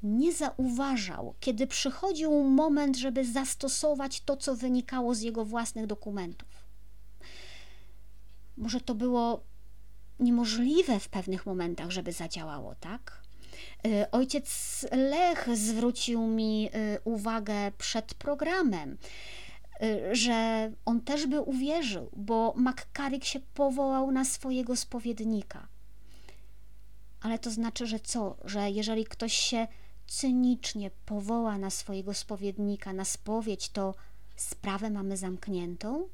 nie 0.03 0.33
zauważał, 0.33 1.35
kiedy 1.41 1.67
przychodził 1.67 2.45
moment, 2.45 2.97
żeby 2.97 3.25
zastosować 3.25 4.21
to, 4.21 4.37
co 4.37 4.57
wynikało 4.57 5.15
z 5.15 5.21
jego 5.21 5.45
własnych 5.45 5.87
dokumentów. 5.87 6.49
Może 8.57 8.81
to 8.81 8.95
było 8.95 9.45
niemożliwe 10.21 11.01
w 11.01 11.09
pewnych 11.09 11.47
momentach, 11.47 11.91
żeby 11.91 12.13
zadziałało, 12.13 12.75
tak? 12.75 13.23
Y, 13.87 14.11
ojciec 14.11 14.87
Lech 14.93 15.49
zwrócił 15.55 16.27
mi 16.27 16.71
y, 16.75 17.01
uwagę 17.05 17.73
przed 17.79 18.15
programem, 18.15 18.99
y, 19.83 20.15
że 20.15 20.73
on 20.85 21.01
też 21.01 21.27
by 21.27 21.41
uwierzył, 21.41 22.11
bo 22.17 22.55
McCarrick 22.57 23.25
się 23.25 23.41
powołał 23.41 24.11
na 24.11 24.25
swojego 24.25 24.77
spowiednika. 24.77 25.69
Ale 27.21 27.39
to 27.39 27.51
znaczy, 27.51 27.87
że 27.87 28.01
co? 28.01 28.37
Że 28.45 28.71
jeżeli 28.71 29.05
ktoś 29.05 29.33
się 29.33 29.67
cynicznie 30.07 30.91
powoła 31.07 31.59
na 31.59 31.71
swojego 31.71 32.15
spowiednika, 32.15 32.93
na 32.93 33.05
spowiedź, 33.05 33.69
to 33.69 33.95
sprawę 34.37 34.91
mamy 34.91 35.17
zamkniętą? 35.17 36.09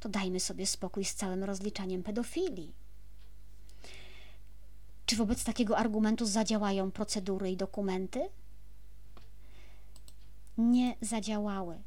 To 0.00 0.08
dajmy 0.08 0.40
sobie 0.40 0.66
spokój 0.66 1.04
z 1.04 1.14
całym 1.14 1.44
rozliczaniem 1.44 2.02
pedofilii. 2.02 2.85
Czy 5.06 5.16
wobec 5.16 5.44
takiego 5.44 5.78
argumentu 5.78 6.26
zadziałają 6.26 6.90
procedury 6.90 7.50
i 7.50 7.56
dokumenty? 7.56 8.28
Nie 10.58 10.96
zadziałały. 11.00 11.78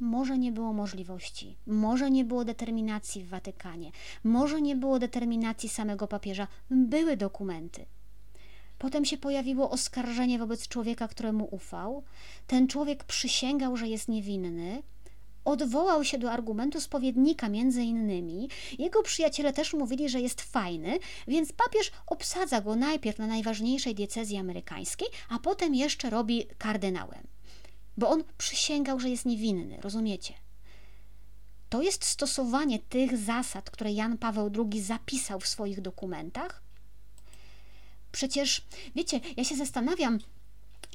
Może 0.00 0.38
nie 0.38 0.52
było 0.52 0.72
możliwości, 0.72 1.56
może 1.66 2.10
nie 2.10 2.24
było 2.24 2.44
determinacji 2.44 3.24
w 3.24 3.28
Watykanie, 3.28 3.90
może 4.24 4.62
nie 4.62 4.76
było 4.76 4.98
determinacji 4.98 5.68
samego 5.68 6.08
papieża, 6.08 6.46
były 6.70 7.16
dokumenty. 7.16 7.86
Potem 8.78 9.04
się 9.04 9.16
pojawiło 9.16 9.70
oskarżenie 9.70 10.38
wobec 10.38 10.68
człowieka, 10.68 11.08
któremu 11.08 11.48
ufał. 11.50 12.02
Ten 12.46 12.68
człowiek 12.68 13.04
przysięgał, 13.04 13.76
że 13.76 13.88
jest 13.88 14.08
niewinny, 14.08 14.82
odwołał 15.44 16.04
się 16.04 16.18
do 16.18 16.32
argumentu 16.32 16.80
spowiednika 16.80 17.48
między 17.48 17.82
innymi. 17.82 18.48
Jego 18.78 19.02
przyjaciele 19.02 19.52
też 19.52 19.72
mówili, 19.72 20.08
że 20.08 20.20
jest 20.20 20.42
fajny, 20.42 20.98
więc 21.28 21.52
papież 21.52 21.92
obsadza 22.06 22.60
go 22.60 22.76
najpierw 22.76 23.18
na 23.18 23.26
najważniejszej 23.26 23.94
diecezji 23.94 24.36
amerykańskiej, 24.36 25.08
a 25.28 25.38
potem 25.38 25.74
jeszcze 25.74 26.10
robi 26.10 26.46
kardynałem. 26.58 27.26
Bo 27.96 28.08
on 28.08 28.24
przysięgał, 28.38 29.00
że 29.00 29.10
jest 29.10 29.26
niewinny, 29.26 29.78
rozumiecie? 29.80 30.34
To 31.68 31.82
jest 31.82 32.04
stosowanie 32.04 32.78
tych 32.78 33.18
zasad, 33.18 33.70
które 33.70 33.92
Jan 33.92 34.18
Paweł 34.18 34.50
II 34.58 34.82
zapisał 34.82 35.40
w 35.40 35.48
swoich 35.48 35.80
dokumentach. 35.80 36.62
Przecież, 38.12 38.62
wiecie, 38.94 39.20
ja 39.36 39.44
się 39.44 39.56
zastanawiam, 39.56 40.18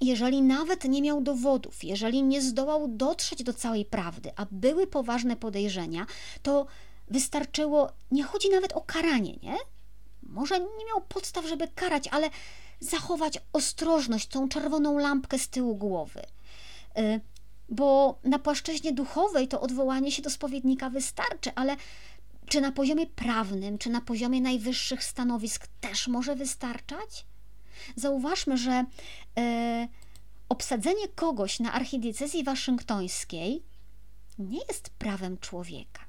jeżeli 0.06 0.42
nawet 0.42 0.84
nie 0.84 1.02
miał 1.02 1.22
dowodów, 1.22 1.84
jeżeli 1.84 2.24
nie 2.24 2.42
zdołał 2.42 2.88
dotrzeć 2.88 3.44
do 3.44 3.54
całej 3.54 3.86
prawdy, 3.86 4.32
a 4.36 4.46
były 4.52 4.88
poważne 4.88 5.36
podejrzenia, 5.36 6.06
to 6.44 6.66
wystarczyło, 7.08 7.92
nie 8.12 8.24
chodzi 8.24 8.50
nawet 8.50 8.74
o 8.74 8.82
karanie, 8.82 9.38
nie? 9.44 9.56
Może 10.24 10.60
nie 10.60 10.86
miał 10.88 11.02
podstaw, 11.10 11.48
żeby 11.48 11.68
karać, 11.68 12.08
ale 12.08 12.30
zachować 12.80 13.40
ostrożność, 13.54 14.28
tą 14.28 14.50
czerwoną 14.50 14.98
lampkę 14.98 15.40
z 15.40 15.50
tyłu 15.50 15.76
głowy. 15.76 16.22
Y, 16.98 17.22
bo 17.70 18.20
na 18.24 18.40
płaszczyźnie 18.40 18.94
duchowej 18.94 19.48
to 19.48 19.62
odwołanie 19.62 20.12
się 20.12 20.22
do 20.22 20.30
spowiednika 20.30 20.90
wystarczy, 20.90 21.52
ale 21.56 21.76
czy 22.46 22.62
na 22.62 22.72
poziomie 22.72 23.08
prawnym, 23.08 23.78
czy 23.78 23.90
na 23.90 24.02
poziomie 24.02 24.42
najwyższych 24.42 25.04
stanowisk 25.04 25.68
też 25.82 26.08
może 26.08 26.36
wystarczać? 26.36 27.26
Zauważmy, 27.96 28.58
że 28.58 28.86
e, 29.38 29.88
obsadzenie 30.50 31.08
kogoś 31.16 31.60
na 31.60 31.74
archidiecezji 31.74 32.44
waszyngtońskiej 32.44 33.64
nie 34.40 34.60
jest 34.68 34.90
prawem 34.90 35.38
człowieka. 35.38 36.06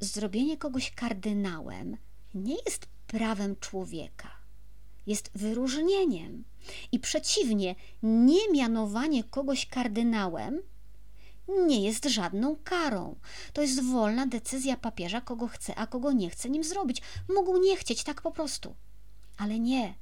Zrobienie 0.00 0.56
kogoś 0.56 0.90
kardynałem 0.90 1.96
nie 2.34 2.56
jest 2.66 2.86
prawem 3.06 3.56
człowieka. 3.56 4.30
Jest 5.06 5.30
wyróżnieniem. 5.34 6.44
I 6.92 6.98
przeciwnie, 6.98 7.74
nie 8.02 8.52
mianowanie 8.52 9.24
kogoś 9.24 9.66
kardynałem 9.66 10.62
nie 11.48 11.84
jest 11.84 12.04
żadną 12.04 12.56
karą. 12.64 13.16
To 13.52 13.62
jest 13.62 13.84
wolna 13.84 14.26
decyzja 14.26 14.76
papieża, 14.76 15.20
kogo 15.20 15.46
chce, 15.48 15.74
a 15.74 15.86
kogo 15.86 16.12
nie 16.12 16.30
chce 16.30 16.50
nim 16.50 16.64
zrobić. 16.64 17.02
Mógł 17.28 17.56
nie 17.56 17.76
chcieć 17.76 18.04
tak 18.04 18.22
po 18.22 18.30
prostu. 18.30 18.74
Ale 19.36 19.58
nie. 19.58 19.94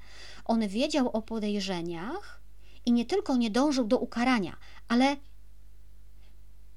On 0.44 0.68
wiedział 0.68 1.08
o 1.08 1.22
podejrzeniach 1.22 2.40
i 2.86 2.92
nie 2.92 3.04
tylko 3.04 3.36
nie 3.36 3.50
dążył 3.50 3.86
do 3.86 3.98
ukarania, 3.98 4.56
ale 4.88 5.16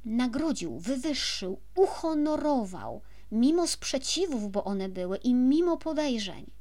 nagrodził, 0.05 0.79
wywyższył, 0.79 1.59
uhonorował, 1.75 3.01
mimo 3.31 3.67
sprzeciwów, 3.67 4.51
bo 4.51 4.63
one 4.63 4.89
były, 4.89 5.17
i 5.17 5.33
mimo 5.33 5.77
podejrzeń. 5.77 6.51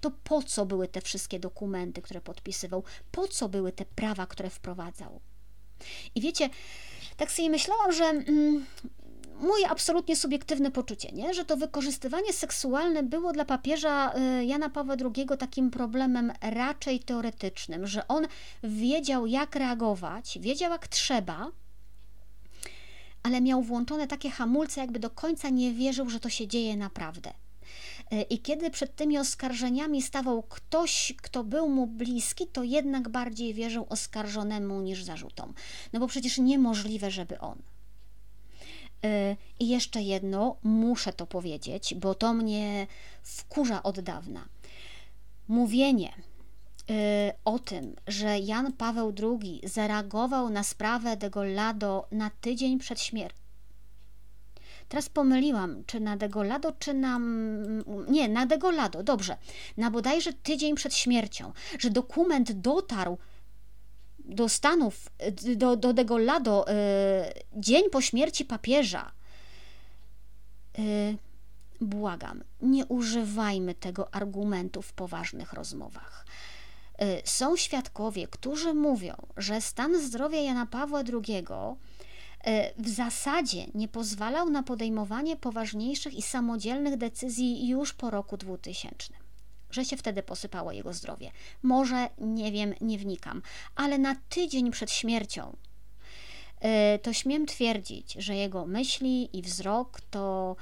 To 0.00 0.10
po 0.10 0.42
co 0.42 0.66
były 0.66 0.88
te 0.88 1.00
wszystkie 1.00 1.40
dokumenty, 1.40 2.02
które 2.02 2.20
podpisywał? 2.20 2.84
Po 3.12 3.28
co 3.28 3.48
były 3.48 3.72
te 3.72 3.84
prawa, 3.84 4.26
które 4.26 4.50
wprowadzał? 4.50 5.20
I 6.14 6.20
wiecie, 6.20 6.50
tak 7.16 7.32
sobie 7.32 7.50
myślałam, 7.50 7.92
że 7.92 8.04
mm, 8.04 8.66
moje 9.40 9.68
absolutnie 9.68 10.16
subiektywne 10.16 10.70
poczucie, 10.70 11.12
nie? 11.12 11.34
że 11.34 11.44
to 11.44 11.56
wykorzystywanie 11.56 12.32
seksualne 12.32 13.02
było 13.02 13.32
dla 13.32 13.44
papieża 13.44 14.14
y, 14.14 14.44
Jana 14.44 14.70
Pawła 14.70 14.94
II 14.94 15.26
takim 15.38 15.70
problemem 15.70 16.32
raczej 16.40 17.00
teoretycznym, 17.00 17.86
że 17.86 18.08
on 18.08 18.26
wiedział, 18.62 19.26
jak 19.26 19.56
reagować, 19.56 20.38
wiedział, 20.40 20.70
jak 20.72 20.88
trzeba, 20.88 21.50
ale 23.22 23.40
miał 23.40 23.62
włączone 23.62 24.06
takie 24.06 24.30
hamulce, 24.30 24.80
jakby 24.80 24.98
do 24.98 25.10
końca 25.10 25.48
nie 25.48 25.72
wierzył, 25.72 26.10
że 26.10 26.20
to 26.20 26.28
się 26.28 26.48
dzieje 26.48 26.76
naprawdę. 26.76 27.30
Y, 28.12 28.22
I 28.22 28.38
kiedy 28.38 28.70
przed 28.70 28.96
tymi 28.96 29.18
oskarżeniami 29.18 30.02
stawał 30.02 30.42
ktoś, 30.42 31.14
kto 31.22 31.44
był 31.44 31.68
mu 31.68 31.86
bliski, 31.86 32.46
to 32.46 32.62
jednak 32.62 33.08
bardziej 33.08 33.54
wierzył 33.54 33.86
oskarżonemu 33.88 34.80
niż 34.80 35.04
zarzutom. 35.04 35.54
No 35.92 36.00
bo 36.00 36.06
przecież 36.06 36.38
niemożliwe, 36.38 37.10
żeby 37.10 37.38
on. 37.38 37.62
Y, 39.04 39.36
I 39.60 39.68
jeszcze 39.68 40.02
jedno, 40.02 40.56
muszę 40.62 41.12
to 41.12 41.26
powiedzieć, 41.26 41.94
bo 41.94 42.14
to 42.14 42.34
mnie 42.34 42.86
wkurza 43.22 43.82
od 43.82 44.00
dawna. 44.00 44.48
Mówienie 45.48 46.12
y, 46.90 46.94
o 47.44 47.58
tym, 47.58 47.96
że 48.06 48.38
Jan 48.38 48.72
Paweł 48.72 49.12
II 49.22 49.60
zareagował 49.64 50.50
na 50.50 50.62
sprawę 50.62 51.16
de 51.16 51.30
Gollado 51.30 52.06
na 52.12 52.30
tydzień 52.30 52.78
przed 52.78 53.00
śmiercią. 53.00 53.46
Teraz 54.88 55.08
pomyliłam, 55.08 55.84
czy 55.86 56.00
na 56.00 56.16
Degolado, 56.16 56.72
czy 56.72 56.94
na. 56.94 57.20
Nie, 58.08 58.28
na 58.28 58.46
Degolado, 58.46 59.02
dobrze. 59.02 59.36
Na 59.76 59.90
bodajże 59.90 60.32
tydzień 60.32 60.74
przed 60.74 60.94
śmiercią, 60.94 61.52
że 61.78 61.90
dokument 61.90 62.52
dotarł 62.52 63.18
do 64.26 64.48
Stanów, 64.48 65.10
do, 65.56 65.76
do 65.76 65.92
Degolado, 65.92 66.66
y, 66.68 66.72
dzień 67.56 67.90
po 67.90 68.00
śmierci 68.00 68.44
papieża. 68.44 69.12
Y, 70.78 71.16
błagam, 71.80 72.44
nie 72.62 72.86
używajmy 72.86 73.74
tego 73.74 74.14
argumentu 74.14 74.82
w 74.82 74.92
poważnych 74.92 75.52
rozmowach. 75.52 76.26
Y, 77.02 77.22
są 77.24 77.56
świadkowie, 77.56 78.28
którzy 78.28 78.74
mówią, 78.74 79.14
że 79.36 79.60
stan 79.60 80.00
zdrowia 80.00 80.40
Jana 80.40 80.66
Pawła 80.66 81.00
II 81.00 81.46
w 82.78 82.88
zasadzie 82.88 83.66
nie 83.74 83.88
pozwalał 83.88 84.50
na 84.50 84.62
podejmowanie 84.62 85.36
poważniejszych 85.36 86.14
i 86.14 86.22
samodzielnych 86.22 86.96
decyzji 86.96 87.68
już 87.68 87.92
po 87.92 88.10
roku 88.10 88.36
2000 88.36 89.25
że 89.76 89.84
się 89.84 89.96
wtedy 89.96 90.22
posypało 90.22 90.72
jego 90.72 90.92
zdrowie. 90.92 91.30
Może, 91.62 92.08
nie 92.18 92.52
wiem, 92.52 92.74
nie 92.80 92.98
wnikam, 92.98 93.42
ale 93.74 93.98
na 93.98 94.16
tydzień 94.28 94.70
przed 94.70 94.90
śmiercią 94.90 95.56
e, 96.60 96.98
to 96.98 97.12
śmiem 97.12 97.46
twierdzić, 97.46 98.12
że 98.12 98.36
jego 98.36 98.66
myśli 98.66 99.38
i 99.38 99.42
wzrok 99.42 100.00
to 100.00 100.56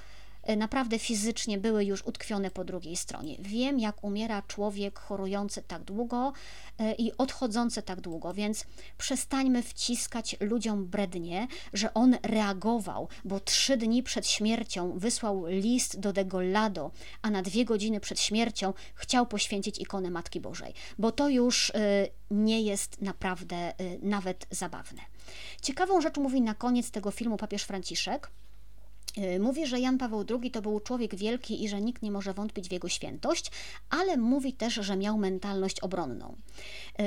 naprawdę 0.57 0.99
fizycznie 0.99 1.59
były 1.59 1.84
już 1.84 2.03
utkwione 2.07 2.51
po 2.51 2.64
drugiej 2.64 2.97
stronie. 2.97 3.36
Wiem, 3.40 3.78
jak 3.78 4.05
umiera 4.05 4.42
człowiek 4.42 4.99
chorujący 4.99 5.62
tak 5.62 5.82
długo 5.84 6.32
e, 6.78 6.95
i 6.95 7.16
odchodzący 7.18 7.82
tak 7.82 8.01
długo, 8.01 8.34
więc 8.34 8.64
przestańmy 8.99 9.62
wciskać 9.62 10.36
ludziom 10.40 10.86
brednie, 10.86 11.47
że 11.72 11.95
on 11.95 12.16
reagował, 12.22 13.09
bo 13.24 13.40
trzy 13.40 13.76
dni 13.76 14.03
przed 14.03 14.26
śmiercią 14.26 14.99
wysłał 14.99 15.47
list 15.47 16.01
do 16.01 16.12
Degollado, 16.12 16.90
a 17.22 17.30
na 17.30 17.42
dwie 17.42 17.64
godziny 17.64 18.01
przed 18.01 18.20
śmiercią 18.20 18.72
chciał 18.95 19.26
poświęcić 19.26 19.78
ikonę 19.78 20.11
Matki 20.11 20.40
Bożej, 20.40 20.74
bo 20.99 21.12
to 21.12 21.28
już 21.28 21.70
e, 21.70 22.09
nie 22.30 22.62
jest 22.62 23.03
naprawdę 23.03 23.72
nawet 24.03 24.47
zabawne. 24.51 25.01
Ciekawą 25.62 26.01
rzecz 26.01 26.16
mówi 26.16 26.40
na 26.42 26.55
koniec 26.55 26.90
tego 26.90 27.11
filmu 27.11 27.36
papież 27.36 27.62
Franciszek. 27.62 28.30
Y, 29.18 29.40
mówi, 29.40 29.66
że 29.66 29.80
Jan 29.80 29.98
Paweł 29.98 30.24
II 30.30 30.50
to 30.50 30.62
był 30.62 30.80
człowiek 30.80 31.14
wielki 31.14 31.64
i 31.64 31.68
że 31.68 31.80
nikt 31.80 32.02
nie 32.02 32.10
może 32.10 32.34
wątpić 32.34 32.68
w 32.68 32.72
jego 32.72 32.88
świętość, 32.88 33.50
ale 33.90 34.16
mówi 34.16 34.52
też, 34.52 34.74
że 34.74 34.96
miał 34.96 35.18
mentalność 35.18 35.80
obronną. 35.80 36.36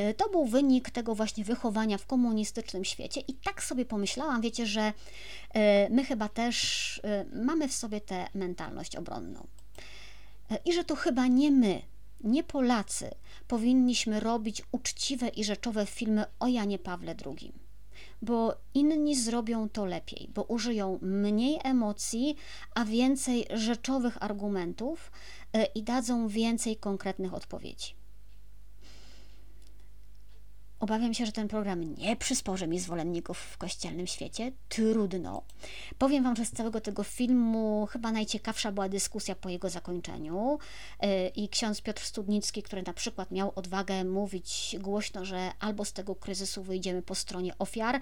Y, 0.10 0.14
to 0.14 0.30
był 0.30 0.45
wynik 0.45 0.89
tego 0.89 1.16
właśnie 1.16 1.43
wychowania 1.43 1.97
w 1.97 2.05
komunistycznym 2.05 2.86
świecie 2.86 3.22
i 3.28 3.34
tak 3.34 3.64
sobie 3.64 3.86
pomyślałam, 3.86 4.41
wiecie, 4.41 4.66
że 4.66 4.88
y, 4.89 5.60
my 5.89 6.05
chyba 6.05 6.30
też 6.30 7.01
mamy 7.34 7.68
w 7.68 7.74
sobie 7.74 8.01
tę 8.01 8.28
mentalność 8.34 8.95
obronną. 8.95 9.47
i 10.66 10.74
że 10.74 10.84
to 10.84 10.95
chyba 10.95 11.28
nie 11.28 11.51
my, 11.51 11.82
nie 12.24 12.43
Polacy 12.43 13.12
powinniśmy 13.47 14.20
robić 14.20 14.64
uczciwe 14.72 15.28
i 15.28 15.43
rzeczowe 15.43 15.86
filmy 15.86 16.26
o 16.39 16.47
Janie 16.47 16.80
Pawle 16.80 17.16
II, 17.26 17.53
bo 18.22 18.57
inni 18.74 19.15
zrobią 19.15 19.70
to 19.70 19.86
lepiej, 19.86 20.30
bo 20.34 20.43
użyją 20.43 20.99
mniej 21.01 21.59
emocji, 21.63 22.36
a 22.76 22.86
więcej 22.86 23.45
rzeczowych 23.53 24.24
argumentów 24.24 25.11
e, 25.53 25.65
i 25.65 25.84
dadzą 25.84 26.28
więcej 26.28 26.78
konkretnych 26.78 27.34
odpowiedzi. 27.34 27.95
Obawiam 30.80 31.14
się, 31.14 31.26
że 31.26 31.32
ten 31.32 31.48
program 31.48 31.96
nie 31.96 32.16
przysporzy 32.16 32.68
mi 32.68 32.80
zwolenników 32.80 33.38
w 33.38 33.58
kościelnym 33.58 34.08
świecie. 34.08 34.52
Trudno. 34.70 35.44
Powiem 35.98 36.24
Wam, 36.24 36.36
że 36.36 36.46
z 36.46 36.52
całego 36.52 36.82
tego 36.82 37.04
filmu 37.04 37.88
chyba 37.92 38.12
najciekawsza 38.12 38.72
była 38.72 38.90
dyskusja 38.90 39.36
po 39.36 39.50
jego 39.50 39.70
zakończeniu. 39.70 40.60
Y, 41.04 41.32
I 41.36 41.50
ksiądz 41.50 41.82
Piotr 41.82 42.04
Studnicki, 42.04 42.64
który 42.64 42.84
na 42.84 42.94
przykład 42.94 43.32
miał 43.32 43.52
odwagę 43.56 44.04
mówić 44.04 44.76
głośno, 44.80 45.26
że 45.26 45.52
albo 45.60 45.86
z 45.86 45.94
tego 45.94 46.16
kryzysu 46.16 46.64
wyjdziemy 46.64 47.02
po 47.02 47.16
stronie 47.16 47.58
ofiar, 47.60 47.96
y, 47.96 48.00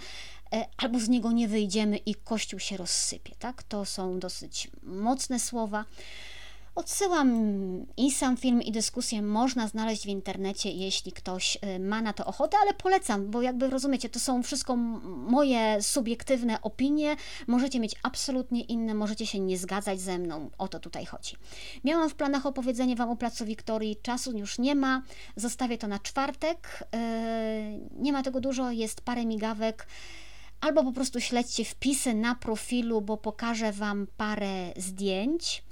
albo 0.77 0.99
z 0.99 1.09
niego 1.09 1.31
nie 1.31 1.47
wyjdziemy 1.47 1.97
i 1.97 2.15
Kościół 2.15 2.59
się 2.59 2.77
rozsypie. 2.77 3.35
Tak? 3.39 3.63
To 3.63 3.85
są 3.85 4.19
dosyć 4.19 4.71
mocne 4.83 5.39
słowa. 5.39 5.85
Odsyłam 6.75 7.29
i 7.97 8.11
sam 8.11 8.37
film, 8.37 8.61
i 8.61 8.71
dyskusję 8.71 9.21
można 9.21 9.67
znaleźć 9.67 10.03
w 10.03 10.09
internecie, 10.09 10.71
jeśli 10.71 11.11
ktoś 11.11 11.57
y, 11.75 11.79
ma 11.79 12.01
na 12.01 12.13
to 12.13 12.25
ochotę, 12.25 12.57
ale 12.61 12.73
polecam, 12.73 13.31
bo 13.31 13.41
jakby 13.41 13.69
rozumiecie, 13.69 14.09
to 14.09 14.19
są 14.19 14.43
wszystko 14.43 14.75
moje 14.75 15.81
subiektywne 15.81 16.61
opinie. 16.61 17.15
Możecie 17.47 17.79
mieć 17.79 17.95
absolutnie 18.03 18.61
inne, 18.61 18.93
możecie 18.93 19.25
się 19.25 19.39
nie 19.39 19.57
zgadzać 19.57 19.99
ze 19.99 20.17
mną. 20.17 20.49
O 20.57 20.67
to 20.67 20.79
tutaj 20.79 21.05
chodzi. 21.05 21.35
Miałam 21.83 22.09
w 22.09 22.15
planach 22.15 22.45
opowiedzenie 22.45 22.95
Wam 22.95 23.09
o 23.09 23.15
Placu 23.15 23.45
Wiktorii, 23.45 23.97
czasu 24.01 24.37
już 24.37 24.59
nie 24.59 24.75
ma. 24.75 25.01
Zostawię 25.35 25.77
to 25.77 25.87
na 25.87 25.99
czwartek. 25.99 26.83
Y, 26.95 26.97
nie 27.99 28.13
ma 28.13 28.23
tego 28.23 28.41
dużo, 28.41 28.71
jest 28.71 29.01
parę 29.01 29.25
migawek 29.25 29.87
albo 30.61 30.83
po 30.83 30.91
prostu 30.91 31.21
śledźcie 31.21 31.65
wpisy 31.65 32.13
na 32.13 32.35
profilu, 32.35 33.01
bo 33.01 33.17
pokażę 33.17 33.71
Wam 33.71 34.07
parę 34.17 34.73
zdjęć. 34.77 35.63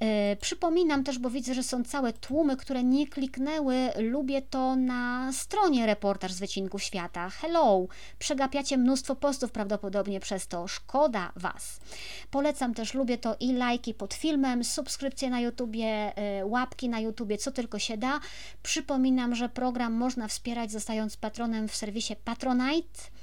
E, 0.00 0.36
przypominam 0.36 1.04
też, 1.04 1.18
bo 1.18 1.30
widzę, 1.30 1.54
że 1.54 1.62
są 1.62 1.84
całe 1.84 2.12
tłumy, 2.12 2.56
które 2.56 2.84
nie 2.84 3.06
kliknęły. 3.06 3.76
Lubię 3.98 4.42
to 4.42 4.76
na 4.76 5.32
stronie 5.32 5.86
reportaż 5.86 6.32
z 6.32 6.40
wycinku 6.40 6.78
świata. 6.78 7.30
Hello! 7.30 7.86
Przegapiacie 8.18 8.78
mnóstwo 8.78 9.16
postów 9.16 9.52
prawdopodobnie 9.52 10.20
przez 10.20 10.48
to. 10.48 10.68
Szkoda 10.68 11.32
Was. 11.36 11.80
Polecam 12.30 12.74
też, 12.74 12.94
lubię 12.94 13.18
to 13.18 13.36
i 13.40 13.52
lajki 13.52 13.94
pod 13.94 14.14
filmem, 14.14 14.64
subskrypcje 14.64 15.30
na 15.30 15.40
YouTubie, 15.40 16.16
e, 16.16 16.46
łapki 16.46 16.88
na 16.88 17.00
YouTubie, 17.00 17.38
co 17.38 17.52
tylko 17.52 17.78
się 17.78 17.96
da. 17.96 18.20
Przypominam, 18.62 19.34
że 19.34 19.48
program 19.48 19.92
można 19.92 20.28
wspierać 20.28 20.72
zostając 20.72 21.16
patronem 21.16 21.68
w 21.68 21.76
serwisie 21.76 22.16
Patronite. 22.24 23.13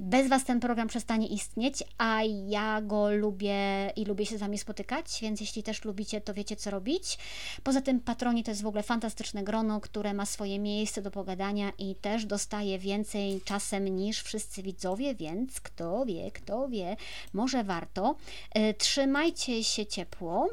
Bez 0.00 0.28
Was 0.28 0.44
ten 0.44 0.60
program 0.60 0.88
przestanie 0.88 1.26
istnieć, 1.26 1.84
a 1.98 2.20
ja 2.46 2.82
go 2.82 3.10
lubię 3.10 3.92
i 3.96 4.04
lubię 4.04 4.26
się 4.26 4.38
z 4.38 4.40
Wami 4.40 4.58
spotykać, 4.58 5.18
więc 5.22 5.40
jeśli 5.40 5.62
też 5.62 5.84
lubicie, 5.84 6.20
to 6.20 6.34
wiecie 6.34 6.56
co 6.56 6.70
robić. 6.70 7.18
Poza 7.62 7.80
tym 7.80 8.00
patroni 8.00 8.44
to 8.44 8.50
jest 8.50 8.62
w 8.62 8.66
ogóle 8.66 8.82
fantastyczne 8.82 9.44
grono, 9.44 9.80
które 9.80 10.14
ma 10.14 10.26
swoje 10.26 10.58
miejsce 10.58 11.02
do 11.02 11.10
pogadania 11.10 11.72
i 11.78 11.94
też 11.94 12.26
dostaje 12.26 12.78
więcej 12.78 13.40
czasem 13.44 13.96
niż 13.96 14.22
wszyscy 14.22 14.62
widzowie, 14.62 15.14
więc 15.14 15.60
kto 15.60 16.06
wie, 16.06 16.30
kto 16.30 16.68
wie, 16.68 16.96
może 17.32 17.64
warto. 17.64 18.16
E, 18.50 18.74
trzymajcie 18.74 19.64
się 19.64 19.86
ciepło. 19.86 20.48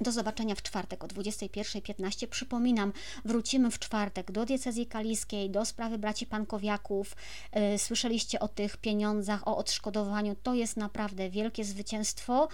Do 0.00 0.12
zobaczenia 0.12 0.54
w 0.54 0.62
czwartek 0.62 1.04
o 1.04 1.06
21.15. 1.06 2.26
Przypominam, 2.26 2.92
wrócimy 3.24 3.70
w 3.70 3.78
czwartek 3.78 4.32
do 4.32 4.44
diecezji 4.44 4.86
kaliskiej, 4.86 5.50
do 5.50 5.64
sprawy 5.64 5.98
braci 5.98 6.26
Pankowiaków. 6.26 7.16
Y, 7.74 7.78
słyszeliście 7.78 8.40
o 8.40 8.48
tych 8.48 8.76
pieniądzach, 8.76 9.48
o 9.48 9.56
odszkodowaniu. 9.56 10.36
To 10.42 10.54
jest 10.54 10.76
naprawdę 10.76 11.30
wielkie 11.30 11.64
zwycięstwo. 11.64 12.48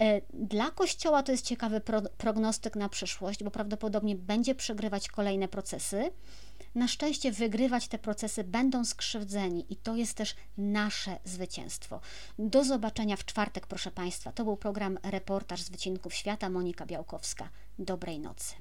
Y, 0.00 0.22
dla 0.34 0.70
Kościoła 0.70 1.22
to 1.22 1.32
jest 1.32 1.46
ciekawy 1.46 1.80
prognostyk 2.18 2.76
na 2.76 2.88
przyszłość, 2.88 3.44
bo 3.44 3.50
prawdopodobnie 3.50 4.16
będzie 4.16 4.54
przegrywać 4.54 5.08
kolejne 5.08 5.48
procesy 5.48 6.10
na 6.74 6.88
szczęście 6.88 7.32
wygrywać 7.32 7.88
te 7.88 7.98
procesy 7.98 8.44
będą 8.44 8.84
skrzywdzeni 8.84 9.66
i 9.68 9.76
to 9.76 9.96
jest 9.96 10.14
też 10.14 10.36
nasze 10.58 11.18
zwycięstwo. 11.24 12.00
Do 12.38 12.64
zobaczenia 12.64 13.16
w 13.16 13.24
czwartek, 13.24 13.66
proszę 13.66 13.90
Państwa. 13.90 14.32
To 14.32 14.44
był 14.44 14.56
program 14.56 14.98
Reportaż 15.02 15.62
z 15.62 15.70
Wycinków 15.70 16.14
Świata. 16.14 16.50
Monika 16.50 16.86
Białkowska. 16.86 17.48
Dobrej 17.78 18.20
nocy. 18.20 18.54